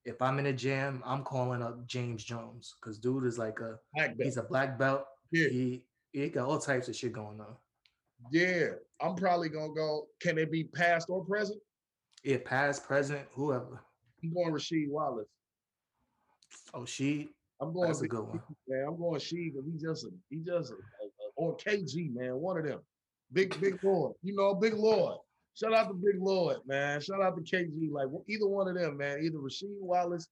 if 0.05 0.21
I'm 0.21 0.39
in 0.41 0.47
a 0.47 0.53
jam, 0.53 1.03
I'm 1.07 1.23
calling 1.23 1.63
up 1.63 1.87
James 1.87 2.25
Jones 2.25 2.75
because 2.81 2.99
dude 2.99 3.25
is 3.25 3.39
like 3.39 3.61
a 3.61 3.77
Black 3.95 4.17
belt. 4.17 4.25
he's 4.25 4.37
a 4.37 4.43
black 4.43 4.79
belt. 4.79 5.05
Yeah. 5.31 5.49
He 5.49 5.85
he 6.13 6.29
got 6.29 6.49
all 6.49 6.59
types 6.59 6.89
of 6.89 6.97
shit 6.97 7.13
going 7.13 7.41
on. 7.41 7.57
Yeah, 8.33 8.71
I'm 9.01 9.15
probably 9.15 9.49
gonna 9.49 9.75
go. 9.75 10.07
Can 10.21 10.39
it 10.39 10.51
be 10.51 10.65
past 10.65 11.09
or 11.09 11.25
present? 11.25 11.61
Yeah, 12.25 12.39
past, 12.45 12.85
present, 12.85 13.27
whoever. 13.33 13.81
I'm 14.23 14.33
going 14.33 14.53
Rasheed 14.53 14.89
Wallace. 14.89 15.29
Oh, 16.75 16.85
she 16.85 17.31
I'm 17.63 17.73
going 17.73 17.89
that's 17.89 18.03
a 18.03 18.09
good 18.09 18.25
one. 18.27 18.41
man. 18.69 18.85
I'm 18.89 18.97
going 18.99 19.21
Sheed 19.21 19.53
because 19.55 19.67
he 19.67 19.79
just 19.79 20.05
a, 20.05 20.11
he 20.31 20.39
just 20.39 20.73
a, 20.73 20.75
a- 20.75 21.31
or 21.37 21.57
KG 21.57 22.13
man, 22.15 22.35
one 22.37 22.59
of 22.59 22.67
them. 22.67 22.81
Big 23.33 23.59
Big 23.61 23.83
Lord, 23.83 24.15
you 24.23 24.35
know, 24.35 24.55
Big 24.55 24.75
Lord. 24.75 25.19
Shout 25.55 25.75
out 25.75 25.89
to 25.89 25.95
Big 25.95 26.21
Lord, 26.21 26.59
man. 26.67 27.01
Shout 27.01 27.23
out 27.23 27.37
to 27.37 27.43
KG. 27.43 27.91
Like 27.91 28.09
either 28.29 28.47
one 28.47 28.69
of 28.69 28.75
them, 28.75 28.97
man. 28.97 29.21
Either 29.23 29.39
Rasheed 29.39 29.81
Wallace 29.81 30.29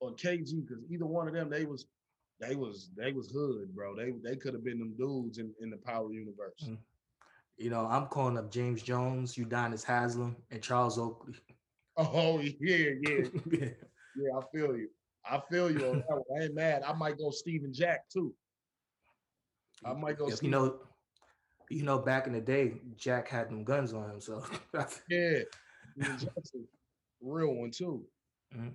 or 0.00 0.12
KG, 0.14 0.66
because 0.66 0.82
either 0.90 1.06
one 1.06 1.26
of 1.28 1.34
them, 1.34 1.48
they 1.50 1.64
was 1.64 1.86
they 2.40 2.56
was 2.56 2.90
they 2.96 3.12
was 3.12 3.30
hood, 3.30 3.74
bro. 3.74 3.96
They 3.96 4.12
they 4.22 4.36
could 4.36 4.54
have 4.54 4.64
been 4.64 4.78
them 4.78 4.94
dudes 4.96 5.38
in, 5.38 5.52
in 5.60 5.70
the 5.70 5.76
Power 5.78 6.12
Universe. 6.12 6.68
Mm. 6.68 6.78
You 7.56 7.70
know, 7.70 7.86
I'm 7.86 8.06
calling 8.06 8.36
up 8.36 8.50
James 8.50 8.82
Jones, 8.82 9.36
Udonis 9.36 9.84
Haslem, 9.84 10.36
and 10.50 10.60
Charles 10.60 10.98
Oakley. 10.98 11.34
Oh 11.96 12.40
yeah, 12.60 12.88
yeah, 13.00 13.24
yeah. 13.50 13.68
yeah. 14.16 14.36
I 14.36 14.40
feel 14.52 14.76
you. 14.76 14.88
I 15.26 15.40
feel 15.50 15.70
you 15.70 15.90
on 15.90 15.98
that 15.98 16.10
one. 16.10 16.40
I 16.40 16.44
ain't 16.44 16.54
mad. 16.54 16.82
I 16.86 16.92
might 16.92 17.18
go 17.18 17.30
Stephen 17.30 17.72
Jack 17.72 18.08
too. 18.10 18.34
I 19.84 19.92
might 19.94 20.18
go. 20.18 20.28
If 20.28 20.42
you 20.42 20.50
know, 20.50 20.80
you 21.70 21.82
know, 21.82 21.98
back 21.98 22.26
in 22.26 22.32
the 22.32 22.40
day, 22.40 22.74
Jack 22.96 23.28
had 23.28 23.48
them 23.48 23.64
guns 23.64 23.92
on 23.92 24.10
him. 24.10 24.20
So 24.20 24.44
Yeah, 25.08 25.40
Jackson, 25.98 26.66
real 27.20 27.54
one 27.54 27.70
too. 27.70 28.04
Mm-hmm. 28.54 28.68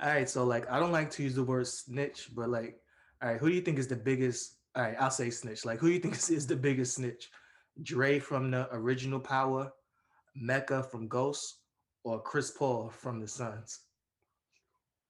all 0.00 0.08
right, 0.08 0.28
so 0.28 0.44
like 0.44 0.70
I 0.70 0.78
don't 0.78 0.92
like 0.92 1.10
to 1.12 1.22
use 1.22 1.34
the 1.34 1.44
word 1.44 1.66
snitch, 1.66 2.28
but 2.34 2.50
like, 2.50 2.78
all 3.22 3.30
right, 3.30 3.40
who 3.40 3.48
do 3.48 3.54
you 3.54 3.62
think 3.62 3.78
is 3.78 3.88
the 3.88 3.96
biggest? 3.96 4.56
All 4.74 4.82
right, 4.82 4.96
I'll 5.00 5.10
say 5.10 5.30
snitch. 5.30 5.64
Like, 5.64 5.78
who 5.78 5.86
do 5.86 5.94
you 5.94 6.00
think 6.00 6.14
is, 6.14 6.28
is 6.28 6.46
the 6.46 6.56
biggest 6.56 6.96
snitch? 6.96 7.30
Dre 7.82 8.18
from 8.18 8.50
the 8.50 8.68
original 8.72 9.20
Power, 9.20 9.72
Mecca 10.34 10.82
from 10.82 11.08
Ghost, 11.08 11.60
or 12.04 12.20
Chris 12.20 12.50
Paul 12.50 12.90
from 12.90 13.20
the 13.20 13.28
Suns? 13.28 13.80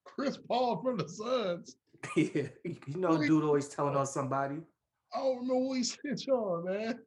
Chris 0.07 0.37
Paul 0.37 0.81
from 0.83 0.97
the 0.97 1.09
Suns. 1.09 1.77
yeah, 2.17 2.49
you 2.65 2.79
know, 2.97 3.19
dude 3.19 3.45
always 3.45 3.69
telling 3.69 3.97
on 3.97 4.07
somebody. 4.07 4.57
I 5.15 5.19
don't 5.19 5.47
know 5.47 5.55
who 5.55 5.75
he 5.75 5.85
snitch 5.85 6.29
on, 6.29 6.65
man. 6.65 6.99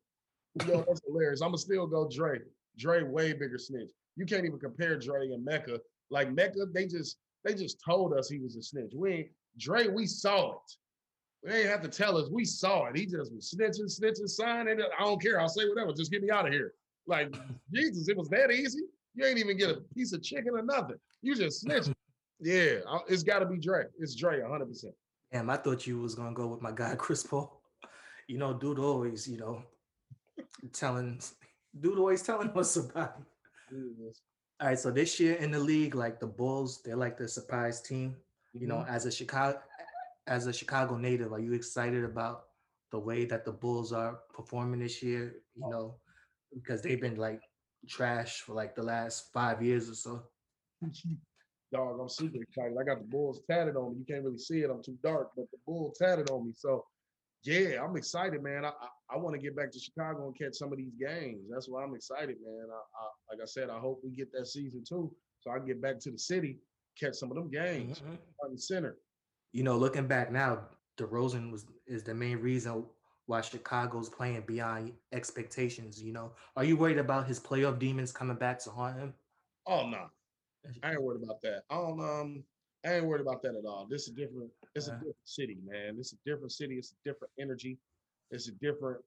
Yo, 0.67 0.83
that's 0.87 1.01
hilarious. 1.05 1.41
I'ma 1.41 1.57
still 1.57 1.87
go 1.87 2.07
Dre. 2.09 2.39
Dre 2.77 3.03
way 3.03 3.33
bigger 3.33 3.57
snitch. 3.57 3.91
You 4.15 4.25
can't 4.25 4.45
even 4.45 4.59
compare 4.59 4.97
Dre 4.97 5.31
and 5.31 5.43
Mecca. 5.43 5.79
Like 6.09 6.31
Mecca, 6.31 6.65
they 6.73 6.85
just 6.85 7.17
They 7.43 7.53
just 7.53 7.81
told 7.83 8.13
us 8.13 8.29
he 8.29 8.39
was 8.39 8.55
a 8.55 8.61
snitch. 8.61 8.91
We 8.93 9.11
ain't 9.13 9.29
Dre, 9.57 9.87
we 9.87 10.05
saw 10.05 10.53
it. 10.53 10.75
They 11.43 11.61
ain't 11.61 11.69
have 11.69 11.81
to 11.83 11.87
tell 11.87 12.17
us. 12.17 12.29
We 12.29 12.43
saw 12.43 12.87
it. 12.87 12.97
He 12.97 13.05
just 13.05 13.33
was 13.33 13.53
snitching, 13.55 13.85
snitching, 13.85 14.27
signing. 14.27 14.79
I 14.81 15.03
don't 15.03 15.21
care. 15.21 15.39
I'll 15.39 15.47
say 15.47 15.67
whatever. 15.67 15.93
Just 15.93 16.11
get 16.11 16.21
me 16.21 16.29
out 16.29 16.45
of 16.45 16.53
here. 16.53 16.73
Like 17.07 17.33
Jesus, 17.73 18.09
it 18.09 18.17
was 18.17 18.29
that 18.29 18.51
easy. 18.51 18.81
You 19.15 19.25
ain't 19.25 19.39
even 19.39 19.57
get 19.57 19.69
a 19.69 19.81
piece 19.95 20.13
of 20.13 20.21
chicken 20.21 20.53
or 20.53 20.61
nothing. 20.61 20.97
You 21.21 21.35
just 21.35 21.65
snitching. 21.65 21.93
Yeah, 22.39 22.79
it's 23.07 23.23
got 23.23 23.39
to 23.39 23.45
be 23.45 23.57
Dre. 23.57 23.85
It's 23.99 24.15
Dre, 24.15 24.41
100. 24.41 24.65
percent 24.67 24.93
Damn, 25.31 25.49
I 25.49 25.57
thought 25.57 25.85
you 25.85 25.99
was 25.99 26.15
gonna 26.15 26.33
go 26.33 26.47
with 26.47 26.61
my 26.61 26.71
guy 26.71 26.95
Chris 26.97 27.23
Paul. 27.23 27.61
You 28.27 28.37
know, 28.37 28.53
dude 28.53 28.79
always, 28.79 29.27
you 29.27 29.37
know, 29.37 29.63
telling, 30.73 31.19
dude 31.79 31.97
always 31.97 32.21
telling 32.21 32.49
us 32.51 32.75
about. 32.77 33.21
All 34.61 34.67
right, 34.67 34.77
so 34.79 34.91
this 34.91 35.19
year 35.19 35.35
in 35.35 35.51
the 35.51 35.59
league, 35.59 35.95
like 35.95 36.19
the 36.19 36.27
Bulls, 36.27 36.81
they're 36.83 36.95
like 36.95 37.17
the 37.17 37.27
surprise 37.27 37.81
team. 37.81 38.15
You 38.53 38.67
know, 38.67 38.77
Mm-hmm. 38.77 38.93
as 38.95 39.05
a 39.05 39.11
Chicago, 39.11 39.59
as 40.27 40.47
a 40.47 40.53
Chicago 40.53 40.97
native, 40.97 41.31
are 41.31 41.39
you 41.39 41.53
excited 41.53 42.03
about 42.03 42.45
the 42.91 42.99
way 42.99 43.25
that 43.25 43.45
the 43.45 43.51
Bulls 43.51 43.93
are 43.93 44.19
performing 44.33 44.79
this 44.79 45.01
year? 45.03 45.35
You 45.55 45.69
know, 45.69 45.95
because 46.53 46.81
they've 46.81 46.99
been 46.99 47.15
like 47.15 47.41
trash 47.87 48.41
for 48.41 48.53
like 48.53 48.75
the 48.75 48.83
last 48.83 49.31
five 49.31 49.61
years 49.61 49.89
or 49.89 49.93
so. 49.95 50.23
Dog, 51.71 51.99
I'm 51.99 52.09
super 52.09 52.41
excited. 52.41 52.75
I 52.79 52.83
got 52.83 52.99
the 52.99 53.07
Bulls 53.07 53.41
tatted 53.49 53.75
on 53.75 53.93
me. 53.93 53.99
You 53.99 54.05
can't 54.05 54.23
really 54.25 54.39
see 54.39 54.61
it. 54.61 54.69
I'm 54.71 54.81
too 54.81 54.97
dark, 55.03 55.31
but 55.35 55.45
the 55.51 55.57
Bulls 55.67 55.97
tatted 55.99 56.29
on 56.31 56.47
me. 56.47 56.53
So, 56.55 56.83
yeah, 57.43 57.83
I'm 57.83 57.95
excited, 57.95 58.41
man. 58.41 58.65
I 58.65 58.69
I, 58.69 58.87
I 59.11 59.17
want 59.17 59.35
to 59.35 59.41
get 59.41 59.55
back 59.55 59.71
to 59.71 59.79
Chicago 59.79 60.27
and 60.27 60.37
catch 60.37 60.55
some 60.55 60.71
of 60.71 60.77
these 60.77 60.93
games. 60.99 61.47
That's 61.51 61.69
why 61.69 61.83
I'm 61.83 61.93
excited, 61.93 62.37
man. 62.43 62.67
I, 62.71 62.75
I, 62.75 63.09
like 63.31 63.41
I 63.41 63.45
said, 63.45 63.69
I 63.69 63.79
hope 63.79 64.01
we 64.03 64.11
get 64.11 64.31
that 64.33 64.47
season 64.47 64.83
too, 64.87 65.15
so 65.41 65.51
I 65.51 65.57
can 65.57 65.67
get 65.67 65.81
back 65.81 65.99
to 65.99 66.11
the 66.11 66.17
city, 66.17 66.59
catch 66.99 67.13
some 67.15 67.29
of 67.29 67.35
them 67.35 67.49
games, 67.51 67.99
Mhm. 67.99 68.17
front 68.39 68.51
and 68.51 68.61
center. 68.61 68.97
You 69.51 69.63
know, 69.63 69.77
looking 69.77 70.07
back 70.07 70.31
now, 70.31 70.69
DeRozan 70.97 71.51
was 71.51 71.65
is 71.87 72.03
the 72.03 72.13
main 72.13 72.39
reason 72.39 72.85
why 73.25 73.41
Chicago's 73.41 74.09
playing 74.09 74.41
beyond 74.47 74.99
expectations. 75.11 76.01
You 76.01 76.13
know, 76.13 76.35
are 76.55 76.63
you 76.63 76.75
worried 76.77 76.97
about 76.97 77.27
his 77.27 77.39
playoff 77.39 77.77
demons 77.77 78.11
coming 78.11 78.37
back 78.37 78.57
to 78.59 78.71
haunt 78.71 78.97
him? 78.97 79.13
Oh 79.67 79.87
no, 79.87 80.09
I 80.83 80.91
ain't 80.91 81.01
worried 81.03 81.23
about 81.23 81.41
that. 81.43 81.63
I 81.69 81.75
don't 81.75 81.99
um, 81.99 82.43
I 82.85 82.95
ain't 82.95 83.05
worried 83.05 83.21
about 83.21 83.41
that 83.43 83.55
at 83.55 83.65
all. 83.65 83.87
This 83.89 84.07
is 84.07 84.13
different. 84.13 84.51
It's 84.75 84.87
a 84.87 84.93
Uh. 84.93 84.95
different 84.97 85.17
city, 85.25 85.57
man. 85.63 85.97
This 85.97 86.07
is 86.13 86.19
a 86.25 86.29
different 86.29 86.51
city. 86.51 86.77
It's 86.77 86.91
a 86.93 87.09
different 87.09 87.33
energy. 87.39 87.79
It's 88.31 88.47
a 88.49 88.53
different 88.53 89.01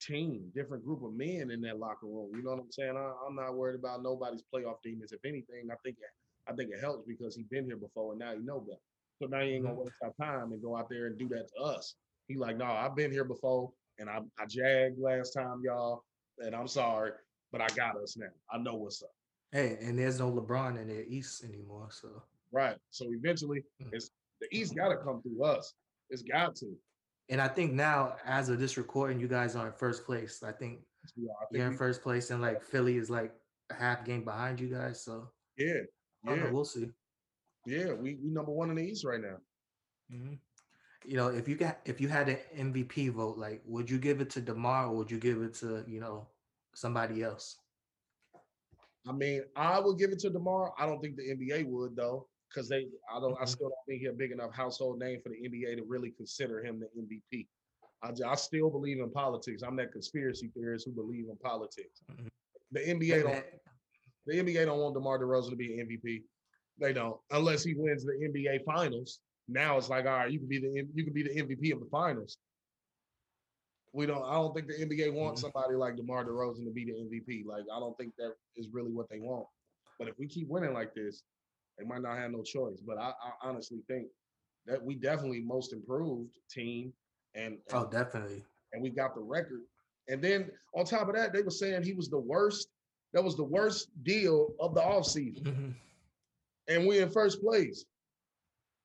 team, 0.00 0.50
different 0.54 0.84
group 0.84 1.02
of 1.02 1.14
men 1.14 1.50
in 1.50 1.60
that 1.62 1.78
locker 1.78 2.06
room. 2.06 2.30
You 2.34 2.42
know 2.42 2.50
what 2.52 2.60
I'm 2.60 2.72
saying? 2.72 2.96
I, 2.96 3.12
I'm 3.26 3.34
not 3.36 3.54
worried 3.56 3.78
about 3.78 4.02
nobody's 4.02 4.44
playoff 4.54 4.76
demons. 4.84 5.12
If 5.12 5.24
anything, 5.24 5.70
I 5.72 5.76
think 5.84 5.98
it, 5.98 6.50
I 6.50 6.54
think 6.54 6.70
it 6.72 6.80
helps 6.80 7.06
because 7.06 7.36
he's 7.36 7.46
been 7.46 7.66
here 7.66 7.76
before 7.76 8.12
and 8.12 8.20
now 8.20 8.34
he 8.34 8.40
know 8.40 8.60
better. 8.60 8.80
So 9.20 9.28
now 9.28 9.40
he 9.40 9.54
ain't 9.54 9.64
gonna 9.64 9.76
waste 9.76 9.94
our 10.02 10.12
time 10.20 10.52
and 10.52 10.62
go 10.62 10.76
out 10.76 10.88
there 10.90 11.06
and 11.06 11.18
do 11.18 11.28
that 11.30 11.48
to 11.56 11.62
us. 11.62 11.96
He 12.28 12.36
like, 12.36 12.56
no, 12.56 12.66
I've 12.66 12.96
been 12.96 13.10
here 13.12 13.24
before 13.24 13.72
and 13.98 14.08
I 14.10 14.20
I 14.38 14.46
jagged 14.46 14.98
last 14.98 15.32
time, 15.32 15.62
y'all, 15.64 16.04
and 16.38 16.54
I'm 16.54 16.68
sorry, 16.68 17.12
but 17.52 17.60
I 17.60 17.68
got 17.68 17.96
us 17.96 18.16
now. 18.16 18.28
I 18.52 18.58
know 18.58 18.76
what's 18.76 19.02
up. 19.02 19.10
Hey, 19.52 19.78
and 19.80 19.98
there's 19.98 20.18
no 20.18 20.30
LeBron 20.30 20.78
in 20.80 20.88
the 20.88 21.06
East 21.08 21.44
anymore, 21.44 21.88
so 21.90 22.22
Right. 22.52 22.76
So 22.90 23.06
eventually, 23.12 23.62
Mm. 23.80 23.90
it's 23.92 24.10
the 24.40 24.48
East 24.56 24.74
got 24.74 24.88
to 24.88 24.96
come 24.98 25.22
through 25.22 25.42
us. 25.44 25.74
It's 26.10 26.22
got 26.22 26.54
to. 26.56 26.76
and 27.30 27.40
I 27.42 27.48
think 27.48 27.72
now, 27.74 28.16
as 28.24 28.48
of 28.48 28.58
this 28.58 28.78
recording, 28.78 29.20
you 29.20 29.28
guys 29.28 29.54
are 29.54 29.66
in 29.66 29.72
first 29.74 30.04
place. 30.04 30.42
I 30.42 30.52
think 30.52 30.80
are. 30.80 31.30
I 31.42 31.44
think 31.46 31.58
you're 31.58 31.66
in 31.66 31.72
we- 31.72 31.76
first 31.76 32.02
place, 32.02 32.30
and 32.30 32.40
like 32.40 32.62
Philly 32.62 32.96
is 32.96 33.10
like 33.10 33.34
a 33.70 33.74
half 33.74 34.04
game 34.04 34.24
behind 34.24 34.60
you 34.60 34.68
guys. 34.68 35.02
So 35.04 35.30
yeah, 35.58 35.82
don't 36.24 36.38
know, 36.38 36.44
yeah, 36.46 36.50
we'll 36.50 36.64
see. 36.64 36.90
yeah. 37.66 37.92
We 37.92 38.14
we 38.14 38.30
number 38.30 38.52
one 38.52 38.70
in 38.70 38.76
the 38.76 38.82
East 38.84 39.04
right 39.04 39.20
now. 39.20 39.40
Mhm. 40.10 40.38
You 41.04 41.16
know, 41.16 41.28
if 41.28 41.46
you 41.48 41.54
got 41.56 41.80
if 41.84 42.00
you 42.00 42.08
had 42.08 42.28
an 42.30 42.38
MVP 42.54 43.08
vote, 43.10 43.36
like, 43.36 43.62
would 43.66 43.90
you 43.90 43.98
give 43.98 44.20
it 44.22 44.30
to 44.30 44.40
Demar 44.40 44.86
or 44.86 44.96
would 44.96 45.10
you 45.10 45.18
give 45.18 45.42
it 45.42 45.52
to 45.54 45.84
you 45.86 46.00
know 46.00 46.26
somebody 46.74 47.22
else? 47.22 47.58
I 49.08 49.12
mean, 49.12 49.42
I 49.56 49.80
would 49.80 49.98
give 49.98 50.10
it 50.10 50.18
to 50.20 50.30
Demar. 50.30 50.72
I 50.78 50.86
don't 50.86 51.00
think 51.00 51.16
the 51.16 51.30
NBA 51.30 51.66
would 51.66 51.96
though, 51.96 52.28
because 52.48 52.68
they. 52.68 52.86
I 53.12 53.20
don't. 53.20 53.36
I 53.40 53.44
Mhm. 53.44 53.48
still 53.48 53.68
don't 53.68 53.86
think 53.86 54.00
he's 54.00 54.10
a 54.10 54.12
big 54.12 54.32
enough 54.32 54.52
household 54.52 54.98
name 54.98 55.20
for 55.22 55.30
the 55.30 55.36
NBA 55.48 55.76
to 55.76 55.84
really 55.84 56.10
consider 56.10 56.62
him 56.62 56.78
the 56.80 56.88
MVP. 57.00 57.48
I, 58.02 58.12
I 58.26 58.34
still 58.34 58.70
believe 58.70 59.00
in 59.00 59.10
politics. 59.10 59.62
I'm 59.62 59.76
that 59.76 59.92
conspiracy 59.92 60.48
theorist 60.54 60.84
who 60.84 60.92
believe 60.92 61.28
in 61.30 61.36
politics. 61.38 62.02
Mhm. 62.10 62.28
The 62.72 62.80
NBA 62.80 63.22
don't. 63.22 63.44
The 64.26 64.34
NBA 64.38 64.66
don't 64.66 64.80
want 64.80 64.94
DeMar 64.94 65.18
DeRozan 65.18 65.50
to 65.50 65.56
be 65.56 65.80
an 65.80 65.86
MVP. 65.86 66.22
They 66.78 66.92
don't, 66.92 67.18
unless 67.30 67.64
he 67.64 67.74
wins 67.74 68.04
the 68.04 68.12
NBA 68.12 68.62
Finals. 68.64 69.20
Now 69.48 69.78
it's 69.78 69.88
like, 69.88 70.04
all 70.04 70.12
right, 70.12 70.30
you 70.30 70.38
can 70.38 70.48
be 70.48 70.58
the 70.58 70.86
you 70.94 71.02
can 71.04 71.14
be 71.14 71.22
the 71.22 71.34
MVP 71.40 71.72
of 71.72 71.80
the 71.80 71.88
Finals. 71.90 72.36
We 73.98 74.06
don't. 74.06 74.22
I 74.22 74.34
don't 74.34 74.54
think 74.54 74.68
the 74.68 74.74
NBA 74.80 75.12
wants 75.12 75.40
Mhm. 75.42 75.50
somebody 75.52 75.74
like 75.74 75.96
DeMar 75.96 76.24
DeRozan 76.24 76.64
to 76.64 76.70
be 76.70 76.84
the 76.84 76.92
MVP. 77.00 77.42
Like, 77.44 77.64
I 77.72 77.80
don't 77.80 77.96
think 77.98 78.14
that 78.16 78.32
is 78.56 78.68
really 78.68 78.92
what 78.92 79.08
they 79.08 79.18
want. 79.18 79.48
But 79.98 80.06
if 80.06 80.16
we 80.20 80.28
keep 80.28 80.46
winning 80.48 80.72
like 80.72 80.94
this, 80.94 81.24
they 81.76 81.84
might 81.84 82.02
not 82.02 82.16
have 82.16 82.30
no 82.30 82.44
choice. 82.44 82.80
But 82.80 82.98
I, 82.98 83.08
I 83.20 83.32
honestly 83.42 83.82
think 83.88 84.06
that 84.66 84.80
we 84.80 84.94
definitely 84.94 85.40
most 85.40 85.72
improved 85.72 86.38
team, 86.48 86.92
and 87.34 87.54
and, 87.54 87.62
Oh, 87.72 87.86
definitely. 87.90 88.44
and 88.72 88.80
we 88.80 88.90
got 88.90 89.16
the 89.16 89.20
record. 89.20 89.62
And 90.06 90.22
then 90.22 90.52
on 90.74 90.84
top 90.84 91.08
of 91.08 91.16
that, 91.16 91.32
they 91.32 91.42
were 91.42 91.50
saying 91.50 91.82
he 91.82 91.92
was 91.92 92.08
the 92.08 92.20
worst. 92.20 92.68
That 93.14 93.24
was 93.24 93.36
the 93.36 93.42
worst 93.44 93.88
deal 94.04 94.54
of 94.60 94.74
the 94.76 94.80
offseason 94.80 95.42
Mhm. 95.42 95.74
and 96.68 96.86
we 96.86 97.00
in 97.00 97.10
first 97.10 97.40
place. 97.40 97.84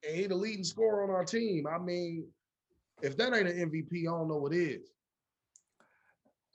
And 0.07 0.15
he 0.15 0.25
the 0.25 0.35
leading 0.35 0.63
scorer 0.63 1.03
on 1.03 1.11
our 1.11 1.23
team. 1.23 1.67
I 1.67 1.77
mean, 1.77 2.33
if 3.03 3.15
that 3.17 3.31
ain't 3.33 3.47
an 3.47 3.59
MVP, 3.69 4.07
I 4.07 4.11
don't 4.17 4.27
know 4.27 4.37
what 4.37 4.53
is. 4.53 4.89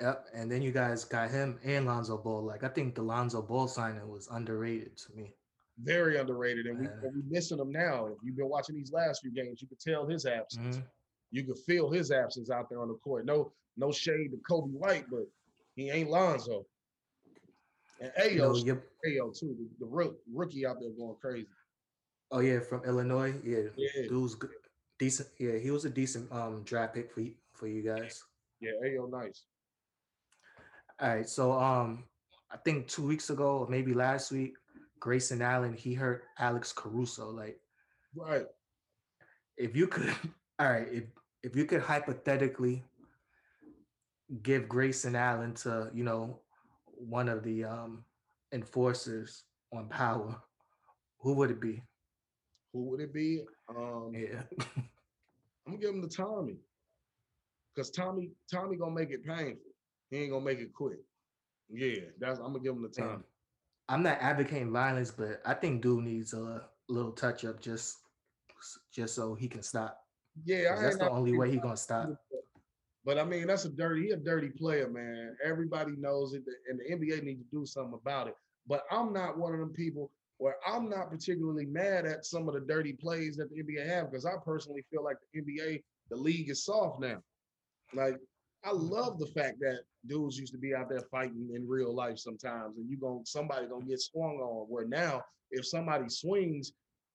Yep. 0.00 0.26
And 0.34 0.50
then 0.50 0.62
you 0.62 0.70
guys 0.70 1.04
got 1.04 1.30
him 1.30 1.58
and 1.64 1.86
Lonzo 1.86 2.16
Ball. 2.16 2.42
Like, 2.44 2.62
I 2.62 2.68
think 2.68 2.94
the 2.94 3.02
Lonzo 3.02 3.42
Ball 3.42 3.66
signing 3.66 4.08
was 4.08 4.28
underrated 4.30 4.96
to 4.98 5.12
me. 5.16 5.34
Very 5.82 6.18
underrated, 6.18 6.66
and 6.66 6.78
we 6.80 6.86
Yeah. 6.86 7.10
we 7.14 7.22
missing 7.28 7.58
him 7.58 7.70
now. 7.70 8.06
If 8.06 8.18
you've 8.22 8.36
been 8.36 8.48
watching 8.48 8.74
these 8.76 8.92
last 8.92 9.22
few 9.22 9.30
games, 9.30 9.62
you 9.62 9.68
could 9.68 9.78
tell 9.80 10.06
his 10.06 10.26
absence. 10.26 10.78
Mhm. 10.78 10.86
You 11.30 11.44
could 11.44 11.58
feel 11.58 11.90
his 11.90 12.10
absence 12.10 12.50
out 12.50 12.68
there 12.68 12.80
on 12.80 12.88
the 12.88 12.94
court. 12.96 13.24
No, 13.26 13.52
no 13.76 13.92
shade 13.92 14.30
to 14.32 14.38
Coby 14.38 14.70
White, 14.72 15.08
but 15.10 15.26
he 15.76 15.90
ain't 15.90 16.10
Lonzo. 16.10 16.66
And 18.00 18.12
Ayo, 18.14 18.36
know, 18.38 18.54
your, 18.56 18.82
Ayo 19.06 19.36
too, 19.38 19.54
the, 19.58 19.68
the 19.84 19.86
rook- 19.86 20.20
rookie 20.32 20.64
out 20.66 20.80
there 20.80 20.90
going 20.90 21.16
crazy. 21.20 21.48
oh 22.30 22.40
yeah, 22.40 22.60
from 22.60 22.84
Illinois. 22.84 23.34
Yeah, 23.44 23.68
Yeah. 23.76 24.08
dude's 24.08 24.34
good, 24.34 24.50
decent. 24.98 25.28
Yeah, 25.38 25.58
he 25.58 25.70
was 25.70 25.84
a 25.84 25.90
decent 25.90 26.30
um 26.32 26.62
draft 26.64 26.94
pick 26.94 27.10
for 27.12 27.20
you, 27.20 27.34
for 27.52 27.66
you 27.68 27.82
guys. 27.82 28.22
Yeah, 28.60 28.72
Ayo, 28.84 29.08
nice. 29.10 29.44
All 31.00 31.08
right, 31.08 31.28
so 31.28 31.52
um, 31.52 32.04
I 32.50 32.56
think 32.56 32.88
two 32.88 33.06
weeks 33.06 33.30
ago 33.30 33.66
maybe 33.70 33.94
last 33.94 34.32
week, 34.32 34.54
Grayson 34.98 35.40
Allen 35.42 35.72
he 35.72 35.94
hurt 35.94 36.24
Alex 36.38 36.72
Caruso. 36.72 37.30
Like, 37.30 37.60
Right. 38.16 38.46
if 39.56 39.76
you 39.76 39.86
could, 39.86 40.08
all 40.58 40.70
right, 40.70 40.88
if 40.90 41.04
if 41.44 41.54
you 41.54 41.66
could 41.66 41.82
hypothetically 41.82 42.82
give 44.42 44.68
Grayson 44.68 45.14
Allen 45.14 45.54
to 45.54 45.90
you 45.94 46.02
know 46.02 46.40
one 46.82 47.28
of 47.28 47.44
the 47.44 47.64
um 47.64 48.04
enforcers 48.52 49.44
on 49.72 49.88
power, 49.88 50.42
who 51.20 51.34
would 51.34 51.52
it 51.52 51.60
be? 51.60 51.80
Who 52.72 52.90
would 52.90 53.00
it 53.00 53.14
be? 53.14 53.44
Um, 53.68 54.12
Yeah, 54.14 54.42
I'm 55.64 55.74
gonna 55.74 55.78
give 55.78 55.94
him 55.94 56.02
to 56.02 56.08
Tommy. 56.08 56.56
Cause 57.76 57.90
Tommy, 57.90 58.30
Tommy 58.52 58.76
gonna 58.76 58.94
make 58.94 59.10
it 59.10 59.24
painful. 59.24 59.67
He 60.10 60.18
ain't 60.18 60.30
gonna 60.30 60.44
make 60.44 60.58
it 60.58 60.72
quick. 60.72 60.98
Yeah, 61.70 62.00
that's 62.18 62.38
I'm 62.38 62.46
gonna 62.46 62.60
give 62.60 62.74
him 62.74 62.82
the 62.82 62.88
time. 62.88 63.08
Tommy. 63.08 63.24
I'm 63.88 64.02
not 64.02 64.18
advocating 64.20 64.72
violence, 64.72 65.10
but 65.10 65.40
I 65.46 65.54
think 65.54 65.82
dude 65.82 66.04
needs 66.04 66.32
a 66.34 66.62
little 66.88 67.12
touch 67.12 67.44
up 67.44 67.60
just 67.60 67.98
just 68.92 69.14
so 69.14 69.34
he 69.34 69.48
can 69.48 69.62
stop. 69.62 69.98
Yeah, 70.44 70.76
I 70.76 70.82
That's 70.82 70.98
the 70.98 71.10
only 71.10 71.36
way 71.36 71.50
he 71.50 71.58
gonna 71.58 71.76
stop. 71.76 72.08
But 73.04 73.18
I 73.18 73.24
mean, 73.24 73.46
that's 73.46 73.64
a 73.64 73.70
dirty. 73.70 74.06
He 74.06 74.10
a 74.10 74.16
dirty 74.16 74.50
player, 74.50 74.88
man. 74.88 75.36
Everybody 75.44 75.92
knows 75.96 76.34
it, 76.34 76.42
and 76.68 76.78
the 76.78 76.94
NBA 76.94 77.22
needs 77.22 77.42
to 77.42 77.48
do 77.50 77.64
something 77.64 77.98
about 78.00 78.28
it. 78.28 78.34
But 78.66 78.82
I'm 78.90 79.12
not 79.12 79.38
one 79.38 79.54
of 79.54 79.60
them 79.60 79.72
people 79.72 80.10
where 80.38 80.56
I'm 80.66 80.88
not 80.88 81.10
particularly 81.10 81.66
mad 81.66 82.06
at 82.06 82.24
some 82.24 82.48
of 82.48 82.54
the 82.54 82.60
dirty 82.60 82.92
plays 82.92 83.36
that 83.36 83.50
the 83.50 83.62
NBA 83.62 83.86
have 83.86 84.10
because 84.10 84.24
I 84.24 84.34
personally 84.44 84.84
feel 84.90 85.02
like 85.02 85.16
the 85.32 85.40
NBA, 85.40 85.82
the 86.10 86.16
league 86.16 86.48
is 86.48 86.64
soft 86.64 87.00
now. 87.00 87.22
Like 87.94 88.18
I 88.64 88.72
love 88.72 89.18
the 89.18 89.26
fact 89.26 89.60
that 89.60 89.80
dudes 90.06 90.38
used 90.38 90.52
to 90.52 90.58
be 90.58 90.74
out 90.74 90.88
there 90.88 91.02
fighting 91.10 91.50
in 91.54 91.66
real 91.66 91.94
life 91.94 92.18
sometimes, 92.18 92.76
and 92.76 92.88
you 92.90 92.96
going 92.96 93.24
somebody 93.24 93.66
gonna 93.66 93.86
get 93.86 94.00
swung 94.00 94.36
on. 94.36 94.66
Where 94.68 94.86
now, 94.86 95.22
if 95.50 95.66
somebody 95.66 96.08
swings, 96.08 96.72